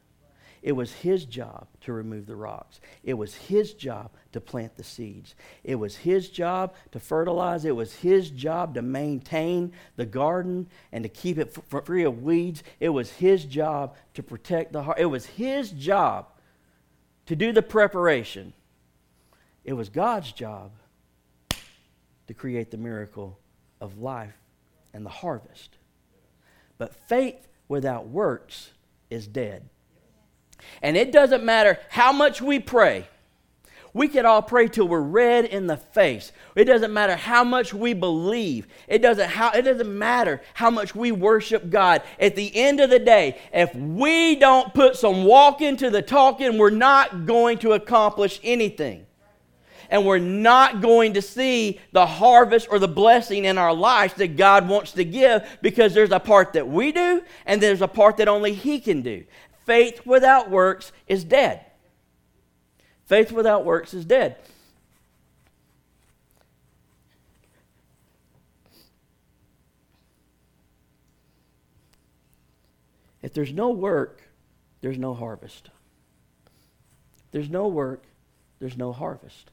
It 0.62 0.72
was 0.72 0.92
his 0.92 1.24
job 1.24 1.66
to 1.80 1.92
remove 1.92 2.26
the 2.26 2.36
rocks. 2.36 2.80
It 3.02 3.14
was 3.14 3.34
his 3.34 3.74
job 3.74 4.12
to 4.30 4.40
plant 4.40 4.76
the 4.76 4.84
seeds. 4.84 5.34
It 5.64 5.74
was 5.74 5.96
his 5.96 6.28
job 6.28 6.74
to 6.92 7.00
fertilize. 7.00 7.64
It 7.64 7.74
was 7.74 7.96
his 7.96 8.30
job 8.30 8.74
to 8.74 8.82
maintain 8.82 9.72
the 9.96 10.06
garden 10.06 10.68
and 10.92 11.02
to 11.02 11.08
keep 11.08 11.36
it 11.36 11.58
f- 11.72 11.84
free 11.84 12.04
of 12.04 12.22
weeds. 12.22 12.62
It 12.78 12.90
was 12.90 13.10
his 13.10 13.44
job 13.44 13.96
to 14.14 14.22
protect 14.22 14.72
the 14.72 14.84
heart. 14.84 15.00
It 15.00 15.06
was 15.06 15.26
his 15.26 15.72
job 15.72 16.26
to 17.26 17.34
do 17.34 17.52
the 17.52 17.62
preparation. 17.62 18.52
It 19.64 19.72
was 19.72 19.88
God's 19.88 20.30
job 20.30 20.70
to 22.28 22.34
create 22.34 22.70
the 22.70 22.76
miracle 22.76 23.36
of 23.80 23.98
life 23.98 24.36
and 24.94 25.04
the 25.04 25.10
harvest. 25.10 25.76
But 26.82 26.96
faith 26.96 27.46
without 27.68 28.08
works 28.08 28.72
is 29.08 29.28
dead. 29.28 29.68
And 30.82 30.96
it 30.96 31.12
doesn't 31.12 31.44
matter 31.44 31.78
how 31.90 32.10
much 32.10 32.42
we 32.42 32.58
pray. 32.58 33.06
We 33.94 34.08
could 34.08 34.24
all 34.24 34.42
pray 34.42 34.66
till 34.66 34.88
we're 34.88 35.00
red 35.00 35.44
in 35.44 35.68
the 35.68 35.76
face. 35.76 36.32
It 36.56 36.64
doesn't 36.64 36.92
matter 36.92 37.14
how 37.14 37.44
much 37.44 37.72
we 37.72 37.94
believe. 37.94 38.66
It 38.88 39.00
doesn't, 39.00 39.30
how, 39.30 39.52
it 39.52 39.62
doesn't 39.62 39.96
matter 39.96 40.42
how 40.54 40.70
much 40.70 40.92
we 40.92 41.12
worship 41.12 41.70
God. 41.70 42.02
At 42.18 42.34
the 42.34 42.50
end 42.52 42.80
of 42.80 42.90
the 42.90 42.98
day, 42.98 43.38
if 43.52 43.72
we 43.76 44.34
don't 44.34 44.74
put 44.74 44.96
some 44.96 45.22
walk 45.22 45.60
into 45.60 45.88
the 45.88 46.02
talking, 46.02 46.58
we're 46.58 46.70
not 46.70 47.26
going 47.26 47.58
to 47.58 47.74
accomplish 47.74 48.40
anything 48.42 49.06
and 49.92 50.06
we're 50.06 50.18
not 50.18 50.80
going 50.80 51.12
to 51.12 51.20
see 51.20 51.78
the 51.92 52.06
harvest 52.06 52.66
or 52.70 52.78
the 52.78 52.88
blessing 52.88 53.44
in 53.44 53.58
our 53.58 53.74
lives 53.74 54.14
that 54.14 54.38
God 54.38 54.66
wants 54.66 54.92
to 54.92 55.04
give 55.04 55.46
because 55.60 55.92
there's 55.92 56.10
a 56.10 56.18
part 56.18 56.54
that 56.54 56.66
we 56.66 56.92
do 56.92 57.22
and 57.44 57.62
there's 57.62 57.82
a 57.82 57.86
part 57.86 58.16
that 58.16 58.26
only 58.26 58.54
He 58.54 58.80
can 58.80 59.02
do. 59.02 59.22
Faith 59.66 60.06
without 60.06 60.50
works 60.50 60.92
is 61.06 61.24
dead. 61.24 61.66
Faith 63.04 63.32
without 63.32 63.66
works 63.66 63.92
is 63.92 64.06
dead. 64.06 64.36
If 73.20 73.34
there's 73.34 73.52
no 73.52 73.68
work, 73.68 74.22
there's 74.80 74.98
no 74.98 75.12
harvest. 75.12 75.68
There's 77.30 77.50
no 77.50 77.68
work, 77.68 78.04
there's 78.58 78.78
no 78.78 78.94
harvest 78.94 79.50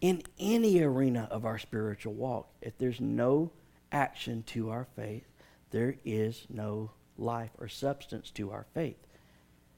in 0.00 0.22
any 0.38 0.80
arena 0.82 1.28
of 1.30 1.44
our 1.44 1.58
spiritual 1.58 2.14
walk. 2.14 2.48
If 2.62 2.78
there's 2.78 3.00
no 3.00 3.50
action 3.90 4.42
to 4.48 4.70
our 4.70 4.86
faith, 4.96 5.24
there 5.70 5.96
is 6.04 6.46
no 6.48 6.90
life 7.16 7.50
or 7.58 7.68
substance 7.68 8.30
to 8.32 8.50
our 8.50 8.66
faith. 8.74 8.96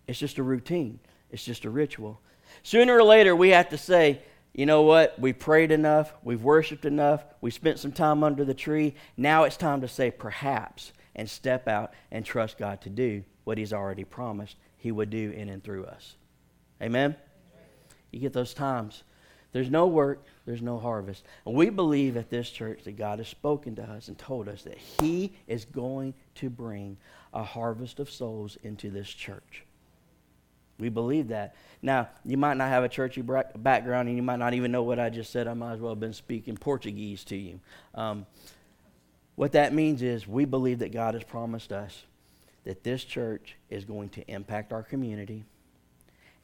It's 0.06 0.18
just 0.18 0.38
a 0.38 0.42
routine, 0.42 0.98
it's 1.30 1.44
just 1.44 1.64
a 1.64 1.70
ritual. 1.70 2.20
Sooner 2.62 2.96
or 2.96 3.04
later, 3.04 3.34
we 3.34 3.50
have 3.50 3.68
to 3.70 3.78
say, 3.78 4.20
you 4.52 4.66
know 4.66 4.82
what? 4.82 5.18
We 5.18 5.32
prayed 5.32 5.70
enough, 5.70 6.12
we've 6.22 6.42
worshiped 6.42 6.84
enough, 6.84 7.24
we 7.40 7.50
spent 7.50 7.78
some 7.78 7.92
time 7.92 8.24
under 8.24 8.44
the 8.44 8.54
tree. 8.54 8.94
Now 9.16 9.44
it's 9.44 9.56
time 9.56 9.80
to 9.82 9.88
say 9.88 10.10
perhaps 10.10 10.92
and 11.14 11.30
step 11.30 11.68
out 11.68 11.94
and 12.10 12.24
trust 12.24 12.58
God 12.58 12.80
to 12.82 12.90
do 12.90 13.24
what 13.44 13.58
He's 13.58 13.72
already 13.72 14.04
promised 14.04 14.56
He 14.76 14.90
would 14.90 15.10
do 15.10 15.30
in 15.30 15.48
and 15.48 15.62
through 15.62 15.86
us. 15.86 16.16
Amen? 16.82 17.14
You 18.10 18.18
get 18.18 18.32
those 18.32 18.54
times 18.54 19.04
there's 19.52 19.70
no 19.70 19.86
work, 19.86 20.22
there's 20.46 20.62
no 20.62 20.78
harvest. 20.78 21.24
And 21.44 21.54
we 21.54 21.70
believe 21.70 22.16
at 22.16 22.30
this 22.30 22.50
church 22.50 22.84
that 22.84 22.96
God 22.96 23.18
has 23.18 23.28
spoken 23.28 23.74
to 23.76 23.82
us 23.82 24.08
and 24.08 24.16
told 24.16 24.48
us 24.48 24.62
that 24.62 24.78
He 24.78 25.32
is 25.46 25.64
going 25.64 26.14
to 26.36 26.50
bring 26.50 26.96
a 27.34 27.42
harvest 27.42 27.98
of 27.98 28.10
souls 28.10 28.56
into 28.62 28.90
this 28.90 29.08
church. 29.08 29.64
We 30.78 30.88
believe 30.88 31.28
that. 31.28 31.54
Now, 31.82 32.08
you 32.24 32.36
might 32.36 32.56
not 32.56 32.68
have 32.68 32.84
a 32.84 32.88
churchy 32.88 33.22
background 33.22 34.08
and 34.08 34.16
you 34.16 34.22
might 34.22 34.38
not 34.38 34.54
even 34.54 34.72
know 34.72 34.82
what 34.82 34.98
I 34.98 35.10
just 35.10 35.30
said. 35.30 35.46
I 35.46 35.54
might 35.54 35.74
as 35.74 35.80
well 35.80 35.92
have 35.92 36.00
been 36.00 36.14
speaking 36.14 36.56
Portuguese 36.56 37.22
to 37.24 37.36
you. 37.36 37.60
Um, 37.94 38.26
what 39.36 39.52
that 39.52 39.74
means 39.74 40.02
is 40.02 40.26
we 40.26 40.44
believe 40.44 40.78
that 40.78 40.92
God 40.92 41.14
has 41.14 41.22
promised 41.22 41.72
us 41.72 42.04
that 42.64 42.82
this 42.82 43.04
church 43.04 43.56
is 43.68 43.84
going 43.84 44.10
to 44.10 44.30
impact 44.30 44.72
our 44.72 44.82
community 44.82 45.44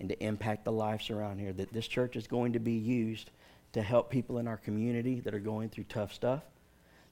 and 0.00 0.08
to 0.08 0.22
impact 0.22 0.64
the 0.64 0.72
lives 0.72 1.10
around 1.10 1.38
here. 1.38 1.52
That 1.52 1.72
this 1.72 1.88
church 1.88 2.16
is 2.16 2.26
going 2.26 2.52
to 2.52 2.58
be 2.58 2.72
used 2.72 3.30
to 3.72 3.82
help 3.82 4.10
people 4.10 4.38
in 4.38 4.48
our 4.48 4.56
community 4.56 5.20
that 5.20 5.34
are 5.34 5.40
going 5.40 5.68
through 5.68 5.84
tough 5.84 6.12
stuff. 6.12 6.42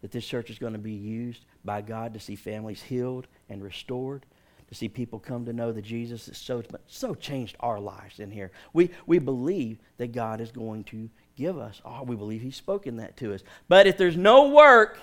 That 0.03 0.11
this 0.11 0.27
church 0.27 0.51
is 0.51 0.59
going 0.59 0.75
to 0.75 0.79
be 0.79 0.93
used 0.93 1.45
by 1.65 1.81
God 1.81 2.15
to 2.15 2.21
see 2.21 2.37
families 2.37 2.83
healed 2.83 3.27
and 3.49 3.63
restored. 3.63 4.27
To 4.69 4.75
see 4.75 4.89
people 4.89 5.19
come 5.19 5.45
to 5.45 5.53
know 5.53 5.73
that 5.73 5.83
Jesus 5.83 6.27
has 6.27 6.39
so, 6.39 6.63
so 6.87 7.15
changed 7.15 7.57
our 7.61 7.79
lives 7.79 8.19
in 8.19 8.31
here. 8.31 8.51
We, 8.73 8.91
we 9.07 9.19
believe 9.19 9.79
that 9.99 10.13
God 10.13 10.41
is 10.41 10.51
going 10.51 10.85
to 10.85 11.11
give 11.37 11.59
us. 11.59 11.83
Oh, 11.85 12.03
we 12.03 12.17
believe 12.17 12.41
He's 12.41 12.57
spoken 12.57 12.97
that 12.97 13.17
to 13.19 13.35
us. 13.35 13.43
But 13.69 13.87
if 13.87 13.99
there's 13.99 14.17
no 14.17 14.49
work, 14.49 14.99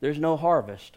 there's 0.00 0.18
no 0.18 0.36
harvest. 0.36 0.96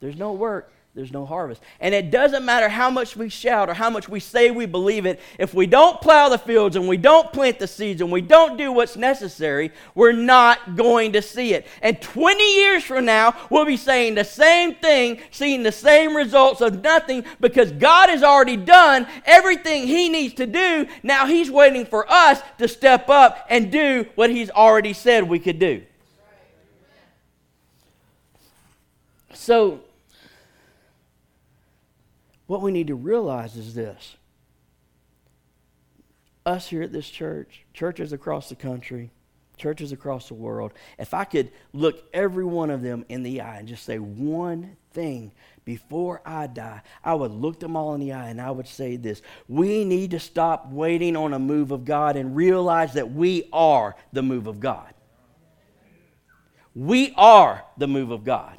There's 0.00 0.16
no 0.16 0.32
work 0.32 0.72
there's 0.98 1.12
no 1.12 1.24
harvest. 1.24 1.62
And 1.78 1.94
it 1.94 2.10
doesn't 2.10 2.44
matter 2.44 2.68
how 2.68 2.90
much 2.90 3.16
we 3.16 3.28
shout 3.28 3.70
or 3.70 3.74
how 3.74 3.88
much 3.88 4.08
we 4.08 4.18
say 4.18 4.50
we 4.50 4.66
believe 4.66 5.06
it, 5.06 5.20
if 5.38 5.54
we 5.54 5.64
don't 5.64 6.00
plow 6.00 6.28
the 6.28 6.38
fields 6.38 6.74
and 6.74 6.88
we 6.88 6.96
don't 6.96 7.32
plant 7.32 7.60
the 7.60 7.68
seeds 7.68 8.00
and 8.00 8.10
we 8.10 8.20
don't 8.20 8.56
do 8.58 8.72
what's 8.72 8.96
necessary, 8.96 9.70
we're 9.94 10.10
not 10.10 10.74
going 10.74 11.12
to 11.12 11.22
see 11.22 11.54
it. 11.54 11.68
And 11.82 12.02
20 12.02 12.56
years 12.56 12.82
from 12.82 13.04
now, 13.04 13.36
we'll 13.48 13.64
be 13.64 13.76
saying 13.76 14.16
the 14.16 14.24
same 14.24 14.74
thing, 14.74 15.20
seeing 15.30 15.62
the 15.62 15.70
same 15.70 16.16
results 16.16 16.60
of 16.60 16.82
nothing 16.82 17.24
because 17.38 17.70
God 17.70 18.08
has 18.08 18.24
already 18.24 18.56
done 18.56 19.06
everything 19.24 19.86
He 19.86 20.08
needs 20.08 20.34
to 20.34 20.48
do. 20.48 20.88
Now 21.04 21.26
He's 21.26 21.48
waiting 21.48 21.86
for 21.86 22.10
us 22.10 22.40
to 22.58 22.66
step 22.66 23.08
up 23.08 23.46
and 23.48 23.70
do 23.70 24.04
what 24.16 24.30
He's 24.30 24.50
already 24.50 24.94
said 24.94 25.22
we 25.28 25.38
could 25.38 25.60
do. 25.60 25.82
So, 29.32 29.82
what 32.48 32.62
we 32.62 32.72
need 32.72 32.88
to 32.88 32.96
realize 32.96 33.56
is 33.56 33.74
this 33.74 34.16
us 36.44 36.66
here 36.66 36.82
at 36.82 36.92
this 36.92 37.08
church, 37.08 37.66
churches 37.74 38.12
across 38.12 38.48
the 38.48 38.56
country, 38.56 39.10
churches 39.58 39.92
across 39.92 40.28
the 40.28 40.34
world, 40.34 40.72
if 40.98 41.12
I 41.12 41.24
could 41.24 41.52
look 41.74 42.02
every 42.14 42.46
one 42.46 42.70
of 42.70 42.80
them 42.80 43.04
in 43.10 43.22
the 43.22 43.42
eye 43.42 43.58
and 43.58 43.68
just 43.68 43.84
say 43.84 43.98
one 43.98 44.78
thing 44.92 45.32
before 45.66 46.22
I 46.24 46.46
die, 46.46 46.80
I 47.04 47.12
would 47.12 47.32
look 47.32 47.60
them 47.60 47.76
all 47.76 47.92
in 47.92 48.00
the 48.00 48.14
eye 48.14 48.30
and 48.30 48.40
I 48.40 48.50
would 48.50 48.66
say 48.66 48.96
this 48.96 49.20
We 49.46 49.84
need 49.84 50.12
to 50.12 50.20
stop 50.20 50.72
waiting 50.72 51.16
on 51.16 51.34
a 51.34 51.38
move 51.38 51.70
of 51.70 51.84
God 51.84 52.16
and 52.16 52.34
realize 52.34 52.94
that 52.94 53.12
we 53.12 53.46
are 53.52 53.94
the 54.14 54.22
move 54.22 54.46
of 54.46 54.58
God. 54.58 54.94
We 56.74 57.12
are 57.14 57.62
the 57.76 57.88
move 57.88 58.10
of 58.10 58.24
God. 58.24 58.58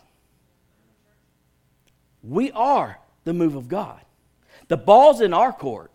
We 2.21 2.52
are 2.52 2.99
the 3.30 3.34
move 3.34 3.56
of 3.56 3.68
God. 3.68 4.02
The 4.70 4.76
ball's 4.76 5.22
in 5.22 5.34
our 5.34 5.54
court. 5.54 5.92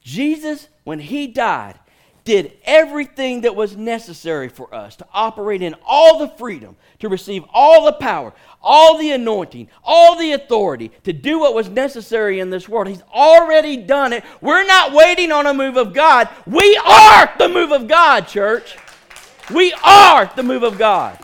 Jesus, 0.00 0.68
when 0.84 1.00
he 1.00 1.26
died, 1.26 1.74
did 2.22 2.52
everything 2.64 3.40
that 3.40 3.56
was 3.56 3.76
necessary 3.76 4.48
for 4.48 4.72
us 4.72 4.94
to 4.96 5.06
operate 5.12 5.60
in 5.60 5.74
all 5.84 6.20
the 6.20 6.28
freedom, 6.36 6.76
to 7.00 7.08
receive 7.08 7.42
all 7.52 7.84
the 7.84 7.92
power, 7.92 8.32
all 8.62 8.96
the 8.96 9.10
anointing, 9.10 9.68
all 9.82 10.16
the 10.16 10.32
authority, 10.32 10.92
to 11.02 11.12
do 11.12 11.40
what 11.40 11.54
was 11.54 11.68
necessary 11.68 12.38
in 12.38 12.50
this 12.50 12.68
world. 12.68 12.86
He's 12.86 13.02
already 13.12 13.76
done 13.78 14.12
it. 14.12 14.24
We're 14.40 14.66
not 14.66 14.92
waiting 14.92 15.32
on 15.32 15.46
a 15.46 15.54
move 15.54 15.76
of 15.76 15.94
God. 15.94 16.28
We 16.46 16.80
are 16.84 17.32
the 17.38 17.48
move 17.48 17.72
of 17.72 17.88
God, 17.88 18.28
church. 18.28 18.76
We 19.52 19.72
are 19.82 20.30
the 20.36 20.42
move 20.44 20.62
of 20.62 20.78
God. 20.78 21.18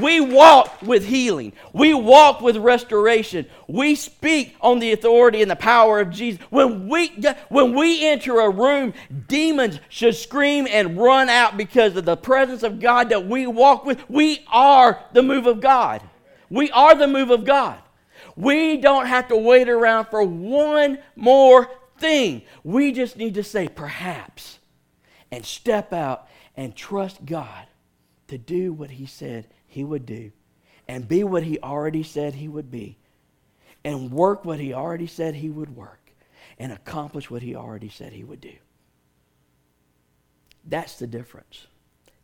We 0.00 0.20
walk 0.20 0.80
with 0.82 1.04
healing. 1.04 1.52
We 1.72 1.92
walk 1.92 2.40
with 2.40 2.56
restoration. 2.56 3.46
We 3.68 3.94
speak 3.94 4.54
on 4.60 4.78
the 4.78 4.92
authority 4.92 5.42
and 5.42 5.50
the 5.50 5.56
power 5.56 6.00
of 6.00 6.10
Jesus. 6.10 6.40
When 6.50 6.88
we, 6.88 7.08
when 7.48 7.74
we 7.74 8.06
enter 8.06 8.40
a 8.40 8.48
room, 8.48 8.94
demons 9.28 9.80
should 9.88 10.14
scream 10.14 10.66
and 10.70 10.96
run 10.96 11.28
out 11.28 11.56
because 11.56 11.96
of 11.96 12.04
the 12.04 12.16
presence 12.16 12.62
of 12.62 12.80
God 12.80 13.10
that 13.10 13.26
we 13.26 13.46
walk 13.46 13.84
with. 13.84 14.08
We 14.08 14.44
are 14.50 15.04
the 15.12 15.22
move 15.22 15.46
of 15.46 15.60
God. 15.60 16.00
We 16.48 16.70
are 16.70 16.94
the 16.94 17.08
move 17.08 17.30
of 17.30 17.44
God. 17.44 17.78
We 18.36 18.78
don't 18.78 19.06
have 19.06 19.28
to 19.28 19.36
wait 19.36 19.68
around 19.68 20.06
for 20.06 20.22
one 20.22 20.98
more 21.16 21.70
thing. 21.98 22.42
We 22.64 22.92
just 22.92 23.16
need 23.16 23.34
to 23.34 23.44
say, 23.44 23.68
perhaps, 23.68 24.58
and 25.30 25.44
step 25.44 25.92
out 25.92 26.28
and 26.56 26.74
trust 26.74 27.24
God 27.24 27.66
to 28.28 28.38
do 28.38 28.72
what 28.72 28.92
He 28.92 29.06
said 29.06 29.48
he 29.72 29.82
would 29.82 30.04
do 30.04 30.30
and 30.86 31.08
be 31.08 31.24
what 31.24 31.42
he 31.42 31.58
already 31.60 32.02
said 32.02 32.34
he 32.34 32.46
would 32.46 32.70
be 32.70 32.98
and 33.84 34.12
work 34.12 34.44
what 34.44 34.60
he 34.60 34.74
already 34.74 35.06
said 35.06 35.34
he 35.34 35.48
would 35.48 35.74
work 35.74 36.12
and 36.58 36.72
accomplish 36.72 37.30
what 37.30 37.42
he 37.42 37.56
already 37.56 37.88
said 37.88 38.12
he 38.12 38.22
would 38.22 38.40
do. 38.40 38.52
That's 40.64 40.98
the 40.98 41.06
difference. 41.06 41.66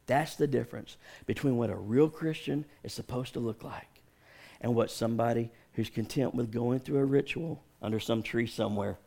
That's 0.07 0.37
the 0.37 0.47
difference 0.47 0.97
between 1.27 1.57
what 1.57 1.71
a 1.71 1.77
real 1.77 2.11
Christian 2.11 2.67
is 2.85 2.93
supposed 2.93 3.33
to 3.33 3.41
look 3.41 3.65
like 3.65 4.03
and 4.61 4.75
what 4.75 4.91
somebody 4.91 5.51
who's 5.73 5.89
content 5.89 6.35
with 6.35 6.53
going 6.53 6.81
through 6.81 6.99
a 6.99 7.05
ritual 7.05 7.63
under 7.81 7.99
some 7.99 8.23
tree 8.23 8.47
somewhere 8.47 8.99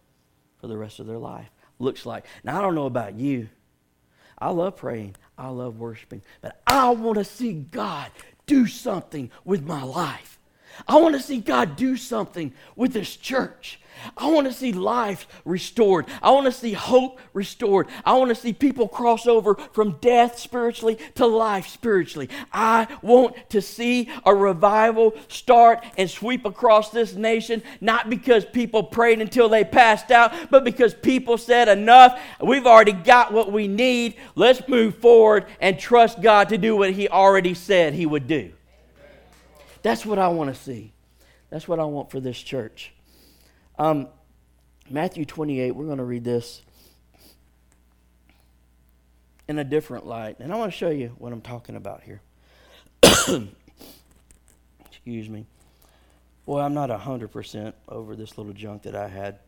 for 0.60 0.68
the 0.68 0.78
rest 0.78 1.00
of 1.00 1.06
their 1.06 1.18
life. 1.18 1.50
Looks 1.78 2.06
like. 2.06 2.26
Now, 2.44 2.58
I 2.58 2.62
don't 2.62 2.76
know 2.76 2.88
about 2.88 3.16
you. 3.16 3.50
I 4.42 4.50
love 4.50 4.76
praying, 4.76 5.16
I 5.38 5.50
love 5.50 5.78
worshiping, 5.78 6.24
but 6.42 6.60
I 6.66 6.90
want 6.90 7.20
to 7.20 7.24
see 7.24 7.54
God 7.54 8.10
do 8.46 8.68
something 8.68 9.32
with 9.46 9.64
my 9.64 9.84
life. 9.84 10.40
I 10.88 10.98
want 10.98 11.16
to 11.16 11.22
see 11.22 11.40
God 11.40 11.76
do 11.76 11.98
something 11.98 12.54
with 12.76 12.94
this 12.94 13.16
church. 13.16 13.80
I 14.18 14.30
want 14.30 14.48
to 14.48 14.54
see 14.54 14.74
life 14.74 15.28
restored. 15.46 16.08
I 16.22 16.32
want 16.32 16.46
to 16.46 16.52
see 16.52 16.74
hope 16.74 17.20
restored. 17.34 17.88
I 18.06 18.14
want 18.14 18.30
to 18.30 18.36
see 18.36 18.54
people 18.54 18.88
cross 18.88 19.28
over 19.28 19.56
from 19.56 19.98
death 20.02 20.40
spiritually 20.40 20.98
to 21.16 21.26
life 21.26 21.68
spiritually. 21.68 22.30
I 22.52 22.88
want 23.02 23.36
to 23.50 23.62
see 23.62 24.10
a 24.26 24.34
revival 24.34 25.14
start 25.28 25.84
and 25.98 26.10
sweep 26.10 26.46
across 26.46 26.90
this 26.90 27.14
nation, 27.14 27.62
not 27.80 28.10
because 28.10 28.46
people 28.46 28.84
prayed 28.84 29.22
until 29.22 29.50
they 29.50 29.64
passed 29.64 30.12
out, 30.12 30.34
but 30.50 30.64
because 30.64 30.94
people 30.94 31.38
said, 31.38 31.68
Enough, 31.68 32.20
we've 32.42 32.66
already 32.66 32.94
got 32.94 33.32
what 33.32 33.52
we 33.52 33.68
need. 33.68 34.16
Let's 34.36 34.68
move 34.68 34.96
forward 34.96 35.46
and 35.60 35.78
trust 35.80 36.22
God 36.22 36.50
to 36.50 36.58
do 36.58 36.76
what 36.76 36.92
He 36.92 37.08
already 37.08 37.54
said 37.54 37.94
He 37.94 38.06
would 38.06 38.28
do. 38.28 38.52
That's 39.82 40.06
what 40.06 40.20
I 40.20 40.28
want 40.28 40.54
to 40.54 40.60
see. 40.60 40.94
That's 41.50 41.68
what 41.68 41.80
I 41.80 41.84
want 41.86 42.12
for 42.12 42.20
this 42.20 42.38
church. 42.38 42.94
Um, 43.78 44.08
Matthew 44.90 45.26
28, 45.26 45.72
we're 45.72 45.86
going 45.86 45.98
to 45.98 46.04
read 46.04 46.24
this 46.24 46.62
in 49.48 49.60
a 49.60 49.64
different 49.64 50.06
light. 50.06 50.40
And 50.40 50.54
I 50.54 50.56
want 50.56 50.72
to 50.72 50.78
show 50.78 50.90
you 50.90 51.14
what 51.18 51.34
I'm 51.34 51.42
talking 51.42 51.76
about 51.76 52.04
here. 52.04 52.22
Excuse 54.86 55.30
me. 55.30 55.46
Boy, 56.46 56.62
I'm 56.62 56.74
not 56.74 56.90
100% 56.90 57.74
over 57.90 58.16
this 58.16 58.38
little 58.38 58.54
junk 58.54 58.84
that 58.84 58.96
I 58.96 59.08
had 59.08 59.40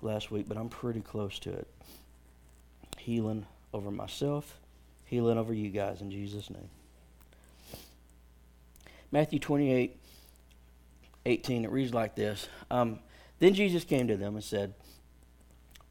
last 0.00 0.30
week, 0.30 0.46
but 0.48 0.56
I'm 0.56 0.68
pretty 0.68 1.00
close 1.00 1.38
to 1.40 1.52
it. 1.52 1.68
Healing 2.98 3.46
over 3.72 3.90
myself, 3.90 4.60
healing 5.04 5.38
over 5.38 5.52
you 5.52 5.70
guys 5.70 6.00
in 6.00 6.10
Jesus' 6.10 6.50
name. 6.50 6.68
Matthew 9.12 9.38
28, 9.38 9.94
18, 11.26 11.64
it 11.64 11.70
reads 11.70 11.92
like 11.92 12.16
this. 12.16 12.48
Um, 12.70 12.98
then 13.38 13.52
Jesus 13.52 13.84
came 13.84 14.08
to 14.08 14.16
them 14.16 14.34
and 14.34 14.42
said, 14.42 14.72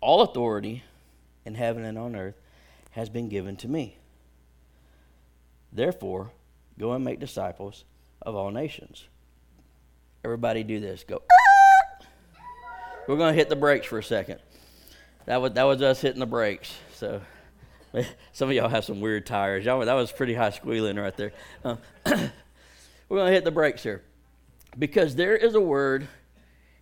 All 0.02 0.22
authority 0.22 0.84
in 1.46 1.54
heaven 1.54 1.86
and 1.86 2.00
on 2.00 2.16
earth 2.16 2.36
has 2.92 3.10
been 3.10 3.30
given 3.30 3.56
to 3.58 3.68
me. 3.68 3.98
Therefore, 5.72 6.32
go 6.80 6.94
and 6.94 7.06
make 7.06 7.20
disciples 7.20 7.86
of 8.24 8.36
all 8.36 8.50
nations. 8.50 9.08
Everybody 10.26 10.64
do 10.64 10.80
this. 10.80 11.04
Go. 11.04 11.22
We're 13.08 13.18
going 13.18 13.34
to 13.34 13.38
hit 13.38 13.50
the 13.50 13.56
brakes 13.56 13.86
for 13.86 14.00
a 14.00 14.04
second. 14.04 14.40
That 15.26 15.42
was, 15.42 15.54
that 15.54 15.64
was 15.64 15.82
us 15.82 16.02
hitting 16.02 16.20
the 16.20 16.26
brakes. 16.26 16.74
So 16.96 17.22
some 18.32 18.50
of 18.50 18.56
y'all 18.56 18.70
have 18.70 18.86
some 18.86 19.00
weird 19.00 19.26
tires. 19.26 19.66
Y'all, 19.66 19.86
that 19.86 19.94
was 19.94 20.12
pretty 20.12 20.34
high 20.34 20.50
squealing 20.50 20.98
right 20.98 21.16
there. 21.16 21.34
Uh, 21.64 21.76
We're 23.12 23.18
going 23.18 23.28
to 23.28 23.34
hit 23.34 23.44
the 23.44 23.52
brakes 23.52 23.84
here. 23.84 24.04
Because 24.80 25.18
there 25.18 25.36
is 25.36 25.54
a 25.54 25.60
word 25.60 26.08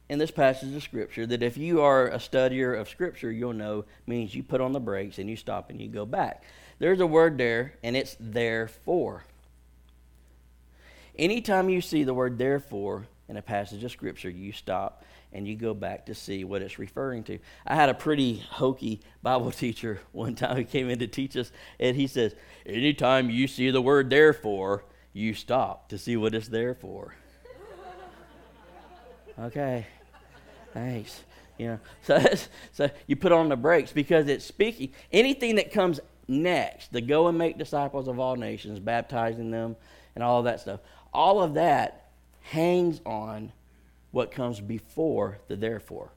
in 0.09 0.19
this 0.19 0.29
passage 0.29 0.75
of 0.75 0.83
Scripture 0.83 1.25
that 1.25 1.41
if 1.41 1.57
you 1.57 1.81
are 1.81 2.07
a 2.07 2.17
studier 2.17 2.79
of 2.79 2.87
Scripture, 2.87 3.31
you'll 3.31 3.53
know 3.53 3.85
means 4.05 4.35
you 4.35 4.43
put 4.43 4.61
on 4.61 4.71
the 4.71 4.79
brakes 4.79 5.17
and 5.17 5.27
you 5.27 5.35
stop 5.35 5.71
and 5.71 5.81
you 5.81 5.87
go 5.87 6.05
back. 6.05 6.43
There's 6.77 6.99
a 6.99 7.07
word 7.07 7.39
there, 7.39 7.73
and 7.81 7.95
it's 7.95 8.15
therefore. 8.19 9.23
Anytime 11.17 11.67
you 11.67 11.81
see 11.81 12.03
the 12.03 12.13
word 12.13 12.37
therefore 12.37 13.07
in 13.27 13.35
a 13.35 13.41
passage 13.41 13.83
of 13.83 13.91
Scripture, 13.91 14.29
you 14.29 14.51
stop 14.51 15.05
and 15.33 15.47
you 15.47 15.55
go 15.55 15.73
back 15.73 16.05
to 16.05 16.13
see 16.13 16.43
what 16.43 16.61
it's 16.61 16.77
referring 16.77 17.23
to. 17.23 17.39
I 17.65 17.73
had 17.73 17.89
a 17.89 17.95
pretty 17.95 18.43
hokey 18.51 19.01
Bible 19.23 19.51
teacher 19.51 19.99
one 20.11 20.35
time 20.35 20.57
who 20.57 20.63
came 20.63 20.91
in 20.91 20.99
to 20.99 21.07
teach 21.07 21.35
us, 21.35 21.51
and 21.79 21.97
he 21.97 22.05
says, 22.05 22.35
Anytime 22.67 23.31
you 23.31 23.47
see 23.47 23.71
the 23.71 23.81
word 23.81 24.11
therefore, 24.11 24.83
you 25.13 25.33
stop 25.33 25.89
to 25.89 25.97
see 25.97 26.17
what 26.17 26.35
it's 26.35 26.47
there 26.47 26.73
for. 26.73 27.15
okay, 29.39 29.87
thanks. 30.73 31.23
You 31.57 31.67
know, 31.67 31.79
so, 32.03 32.23
so 32.71 32.89
you 33.07 33.15
put 33.15 33.31
on 33.31 33.49
the 33.49 33.55
brakes 33.55 33.91
because 33.91 34.27
it's 34.27 34.45
speaking. 34.45 34.91
Anything 35.11 35.55
that 35.55 35.71
comes 35.71 35.99
next, 36.27 36.93
the 36.93 37.01
go 37.01 37.27
and 37.27 37.37
make 37.37 37.57
disciples 37.57 38.07
of 38.07 38.19
all 38.19 38.35
nations, 38.35 38.79
baptizing 38.79 39.51
them, 39.51 39.75
and 40.15 40.23
all 40.23 40.39
of 40.39 40.45
that 40.45 40.61
stuff, 40.61 40.79
all 41.13 41.41
of 41.41 41.55
that 41.55 42.11
hangs 42.41 43.01
on 43.05 43.51
what 44.11 44.31
comes 44.31 44.59
before 44.59 45.39
the 45.47 45.55
therefore. 45.55 46.11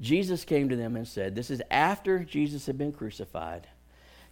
Jesus 0.00 0.44
came 0.44 0.68
to 0.68 0.76
them 0.76 0.96
and 0.96 1.08
said, 1.08 1.34
This 1.34 1.50
is 1.50 1.62
after 1.70 2.24
Jesus 2.24 2.66
had 2.66 2.76
been 2.76 2.92
crucified. 2.92 3.66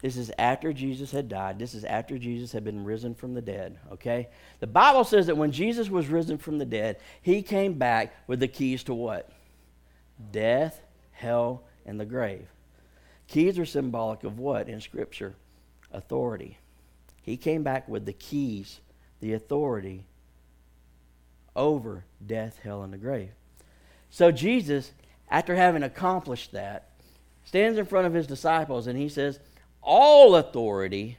This 0.01 0.17
is 0.17 0.31
after 0.39 0.73
Jesus 0.73 1.11
had 1.11 1.29
died. 1.29 1.59
This 1.59 1.75
is 1.75 1.85
after 1.85 2.19
Jesus 2.19 2.53
had 2.53 2.65
been 2.65 2.85
risen 2.85 3.15
from 3.15 3.35
the 3.35 3.41
dead, 3.41 3.79
okay? 3.93 4.29
The 4.61 4.67
Bible 4.67 5.05
says 5.05 5.27
that 5.27 5.37
when 5.37 5.53
Jesus 5.53 5.89
was 5.89 6.09
risen 6.09 6.39
from 6.39 6.59
the 6.59 6.67
dead, 6.67 6.99
he 7.23 7.43
came 7.43 7.75
back 7.75 8.15
with 8.27 8.41
the 8.41 8.49
keys 8.49 8.83
to 8.85 8.95
what? 8.95 9.31
Death, 10.33 10.81
hell, 11.13 11.63
and 11.87 11.99
the 11.99 12.05
grave. 12.05 12.47
Keys 13.29 13.59
are 13.59 13.65
symbolic 13.65 14.25
of 14.25 14.39
what 14.39 14.69
in 14.69 14.81
Scripture? 14.81 15.35
Authority. 15.93 16.59
He 17.23 17.37
came 17.37 17.63
back 17.63 17.89
with 17.89 18.05
the 18.05 18.13
keys, 18.13 18.81
the 19.21 19.33
authority 19.33 20.05
over 21.57 22.05
death, 22.25 22.59
hell, 22.63 22.83
and 22.83 22.93
the 22.93 22.99
grave. 22.99 23.31
So 24.11 24.31
Jesus, 24.31 24.93
after 25.31 25.55
having 25.55 25.83
accomplished 25.83 26.53
that, 26.53 26.91
stands 27.45 27.79
in 27.79 27.87
front 27.87 28.07
of 28.07 28.13
his 28.13 28.27
disciples 28.27 28.87
and 28.87 28.99
he 28.99 29.09
says, 29.09 29.39
all 29.85 30.37
authority 30.37 31.19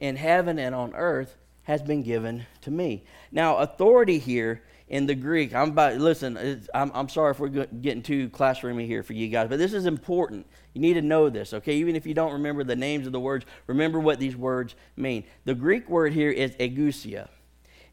in 0.00 0.16
heaven 0.16 0.58
and 0.58 0.74
on 0.74 0.94
earth 0.94 1.36
has 1.62 1.82
been 1.82 2.02
given 2.02 2.46
to 2.62 2.70
me. 2.70 3.04
Now, 3.32 3.56
authority 3.58 4.18
here 4.18 4.62
in 4.88 5.06
the 5.06 5.14
Greek, 5.14 5.54
I'm 5.54 5.70
about, 5.70 5.96
listen, 5.96 6.62
I'm, 6.74 6.92
I'm 6.94 7.08
sorry 7.08 7.32
if 7.32 7.40
we're 7.40 7.48
getting 7.48 8.02
too 8.02 8.28
classroomy 8.28 8.86
here 8.86 9.02
for 9.02 9.14
you 9.14 9.28
guys, 9.28 9.48
but 9.48 9.58
this 9.58 9.72
is 9.72 9.86
important. 9.86 10.46
You 10.74 10.80
need 10.80 10.94
to 10.94 11.02
know 11.02 11.28
this, 11.28 11.54
okay? 11.54 11.74
Even 11.76 11.96
if 11.96 12.06
you 12.06 12.14
don't 12.14 12.34
remember 12.34 12.62
the 12.62 12.76
names 12.76 13.06
of 13.06 13.12
the 13.12 13.20
words, 13.20 13.46
remember 13.66 13.98
what 13.98 14.20
these 14.20 14.36
words 14.36 14.76
mean. 14.96 15.24
The 15.44 15.54
Greek 15.54 15.88
word 15.88 16.12
here 16.12 16.30
is 16.30 16.52
exousia. 16.52 17.28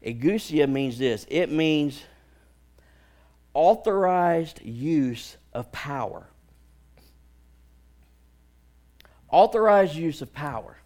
Exousia 0.04 0.68
means 0.68 0.98
this 0.98 1.26
it 1.30 1.50
means 1.50 2.02
authorized 3.54 4.60
use 4.62 5.36
of 5.52 5.72
power 5.72 6.28
authorized 9.34 9.96
use 9.96 10.22
of 10.22 10.32
power. 10.32 10.76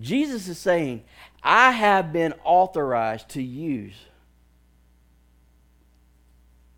Jesus 0.00 0.48
is 0.48 0.58
saying, 0.58 1.04
I 1.40 1.70
have 1.70 2.12
been 2.12 2.34
authorized 2.42 3.28
to 3.30 3.42
use 3.42 3.94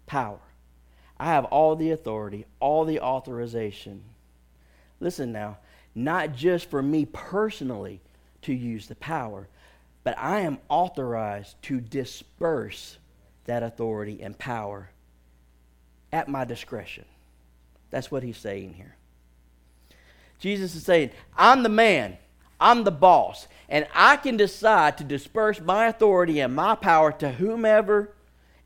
power. 0.05 0.41
I 1.19 1.27
have 1.29 1.47
all 1.47 1.77
the 1.77 1.93
authority, 1.93 2.45
all 2.61 2.85
the 2.85 3.01
authorization. 3.01 4.03
Listen 5.01 5.33
now, 5.33 5.57
not 5.95 6.35
just 6.35 6.69
for 6.69 6.83
me 6.83 7.07
personally 7.07 8.03
to 8.43 8.53
use 8.53 8.87
the 8.87 8.97
power, 8.97 9.49
but 10.03 10.15
I 10.19 10.41
am 10.41 10.59
authorized 10.69 11.57
to 11.63 11.81
disperse 11.81 12.99
that 13.47 13.63
authority 13.63 14.21
and 14.23 14.39
power 14.39 14.91
at 16.13 16.29
my 16.29 16.45
discretion. 16.45 17.07
That's 17.89 18.11
what 18.11 18.23
he's 18.23 18.37
saying 18.37 18.75
here. 18.75 18.97
Jesus 20.45 20.75
is 20.75 20.85
saying, 20.85 21.09
I'm 21.39 21.63
the 21.63 21.71
man, 21.71 22.19
I'm 22.61 22.85
the 22.85 22.91
boss, 22.91 23.49
and 23.67 23.87
I 23.95 24.19
can 24.19 24.37
decide 24.37 24.99
to 24.99 25.05
disperse 25.05 25.59
my 25.59 25.87
authority 25.87 26.41
and 26.41 26.55
my 26.55 26.75
power 26.75 27.13
to 27.13 27.33
whomever 27.33 28.13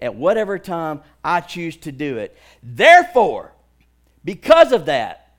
at 0.00 0.16
whatever 0.16 0.58
time 0.58 1.02
I 1.22 1.40
choose 1.40 1.76
to 1.76 1.92
do 1.92 2.18
it. 2.18 2.36
Therefore, 2.64 3.52
because 4.24 4.72
of 4.72 4.86
that, 4.86 5.36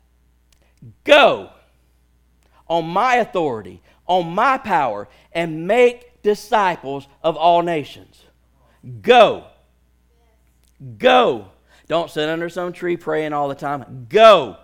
go 1.03 1.49
on 2.69 2.85
my 2.85 3.15
authority, 3.15 3.81
on 4.07 4.29
my 4.29 4.57
power, 4.57 5.09
and 5.33 5.67
make 5.67 6.21
disciples 6.21 7.05
of 7.21 7.35
all 7.35 7.63
nations. 7.63 8.23
Go. 9.01 9.43
Go. 10.97 11.49
Don't 11.89 12.09
sit 12.09 12.29
under 12.29 12.47
some 12.47 12.71
tree 12.71 12.95
praying 12.95 13.33
all 13.33 13.49
the 13.49 13.55
time. 13.55 14.07
Go 14.07 14.55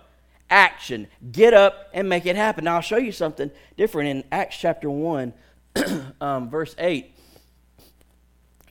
action. 0.50 1.08
Get 1.32 1.54
up 1.54 1.90
and 1.92 2.08
make 2.08 2.26
it 2.26 2.36
happen. 2.36 2.64
Now, 2.64 2.76
I'll 2.76 2.80
show 2.80 2.96
you 2.96 3.12
something 3.12 3.50
different 3.76 4.08
in 4.08 4.24
Acts 4.30 4.56
chapter 4.56 4.90
1, 4.90 5.32
um, 6.20 6.50
verse 6.50 6.74
8. 6.78 7.12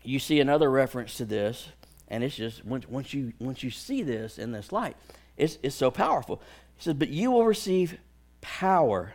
You 0.04 0.20
see 0.20 0.40
another 0.40 0.70
reference 0.70 1.18
to 1.18 1.26
this, 1.26 1.70
and 2.08 2.24
it's 2.24 2.36
just 2.36 2.64
once, 2.64 2.88
once, 2.88 3.14
you, 3.14 3.34
once 3.40 3.64
you 3.64 3.72
see 3.72 4.04
this 4.04 4.38
in 4.38 4.52
this 4.52 4.72
light, 4.72 4.96
it's, 5.38 5.58
it's 5.64 5.76
so 5.76 5.90
powerful. 5.92 6.42
He 6.78 6.84
says, 6.84 6.94
But 6.94 7.10
you 7.10 7.32
will 7.32 7.46
receive 7.46 7.98
power 8.42 9.14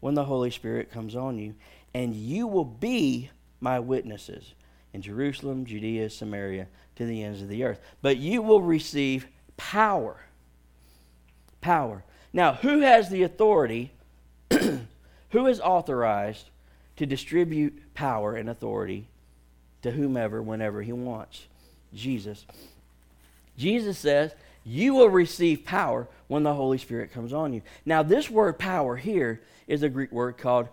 when 0.00 0.14
the 0.14 0.24
Holy 0.24 0.50
Spirit 0.50 0.90
comes 0.90 1.14
on 1.14 1.38
you, 1.38 1.54
and 1.92 2.14
you 2.14 2.46
will 2.46 2.64
be 2.64 3.30
my 3.60 3.78
witnesses 3.78 4.54
in 4.92 5.02
Jerusalem, 5.02 5.66
Judea, 5.66 6.08
Samaria, 6.10 6.68
to 6.96 7.04
the 7.04 7.22
ends 7.22 7.42
of 7.42 7.48
the 7.48 7.64
earth. 7.64 7.80
But 8.02 8.16
you 8.16 8.42
will 8.42 8.62
receive 8.62 9.26
power. 9.56 10.25
Power. 11.66 12.04
Now, 12.32 12.52
who 12.52 12.78
has 12.82 13.08
the 13.08 13.24
authority? 13.24 13.90
who 15.30 15.46
is 15.48 15.58
authorized 15.58 16.48
to 16.94 17.06
distribute 17.06 17.92
power 17.92 18.36
and 18.36 18.48
authority 18.48 19.08
to 19.82 19.90
whomever, 19.90 20.40
whenever 20.40 20.80
he 20.80 20.92
wants? 20.92 21.48
Jesus. 21.92 22.46
Jesus 23.58 23.98
says, 23.98 24.32
You 24.62 24.94
will 24.94 25.08
receive 25.08 25.64
power 25.64 26.06
when 26.28 26.44
the 26.44 26.54
Holy 26.54 26.78
Spirit 26.78 27.10
comes 27.12 27.32
on 27.32 27.52
you. 27.52 27.62
Now, 27.84 28.04
this 28.04 28.30
word 28.30 28.60
power 28.60 28.94
here 28.94 29.42
is 29.66 29.82
a 29.82 29.88
Greek 29.88 30.12
word 30.12 30.38
called 30.38 30.68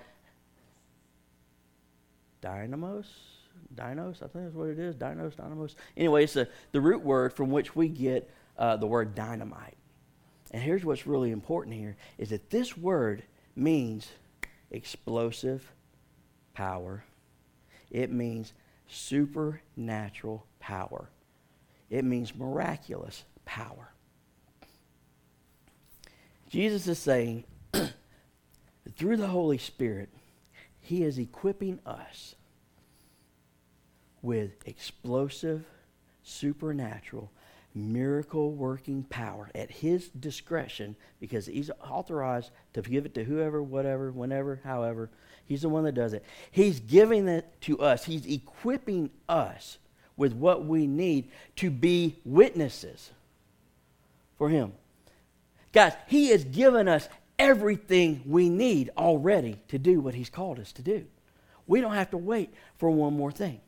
dynamos. 2.40 3.08
Dinos, 3.74 4.18
I 4.18 4.28
think 4.28 4.46
that's 4.46 4.54
what 4.54 4.70
it 4.70 4.78
is. 4.78 4.96
Dinos, 4.96 5.36
dynamos. 5.36 5.76
Anyway, 5.98 6.26
it's 6.26 6.36
a, 6.36 6.48
the 6.72 6.82
root 6.82 7.02
word 7.02 7.34
from 7.34 7.50
which 7.50 7.76
we 7.76 7.88
get 7.88 8.30
uh, 8.60 8.78
the 8.78 8.86
word 8.86 9.16
dynamite. 9.16 9.74
And 10.54 10.62
here's 10.62 10.86
what's 10.86 11.08
really 11.08 11.32
important 11.32 11.76
here 11.76 11.98
is 12.20 12.30
that 12.30 12.52
this 12.52 12.78
word 12.78 13.24
means 13.56 14.08
explosive 14.70 15.72
power. 16.54 17.04
It 17.90 18.12
means 18.12 18.54
supernatural 18.88 20.46
power. 20.60 21.10
It 21.90 22.06
means 22.06 22.36
miraculous 22.36 23.24
power. 23.46 23.90
Jesus 26.50 26.88
is 26.88 27.00
saying 27.00 27.46
through 28.96 29.18
the 29.18 29.28
Holy 29.28 29.58
Spirit, 29.58 30.10
He 30.80 31.04
is 31.04 31.18
equipping 31.18 31.80
us 31.84 32.36
with 34.22 34.52
explosive, 34.68 35.66
supernatural, 36.22 37.32
miracle 37.76 38.52
working 38.52 39.04
power 39.04 39.50
at 39.56 39.72
his 39.72 40.10
discretion 40.10 40.96
because 41.20 41.48
he's 41.48 41.72
authorized 41.82 42.52
to 42.74 42.82
give 42.82 43.06
it 43.06 43.14
to 43.16 43.24
whoever, 43.24 43.62
whatever, 43.62 44.12
whenever, 44.12 44.62
however. 44.64 45.10
He's 45.46 45.62
the 45.62 45.70
one 45.70 45.84
that 45.84 45.96
does 45.96 46.14
it. 46.14 46.24
He's 46.52 46.80
giving 46.80 47.28
it 47.28 47.46
to 47.62 47.80
us, 47.80 48.06
he's 48.06 48.26
equipping 48.26 49.10
us 49.28 49.78
with 50.16 50.34
what 50.34 50.66
we 50.66 50.86
need 50.88 51.32
to 51.58 51.70
be 51.72 52.20
witnesses 52.24 53.12
for 54.38 54.50
him. 54.50 54.74
Guys, 55.72 55.94
he 56.08 56.30
has 56.30 56.44
given 56.44 56.88
us 56.88 57.10
everything 57.40 58.22
we 58.26 58.48
need 58.48 58.92
already 58.96 59.60
to 59.70 59.80
do 59.80 60.00
what 60.00 60.14
he's 60.14 60.30
called 60.30 60.60
us 60.60 60.72
to 60.74 60.82
do. 60.84 61.06
We 61.66 61.82
don't 61.82 61.94
have 61.94 62.12
to 62.12 62.18
wait 62.18 62.54
for 62.78 62.90
one 62.90 63.18
more 63.18 63.32
thing. 63.32 63.62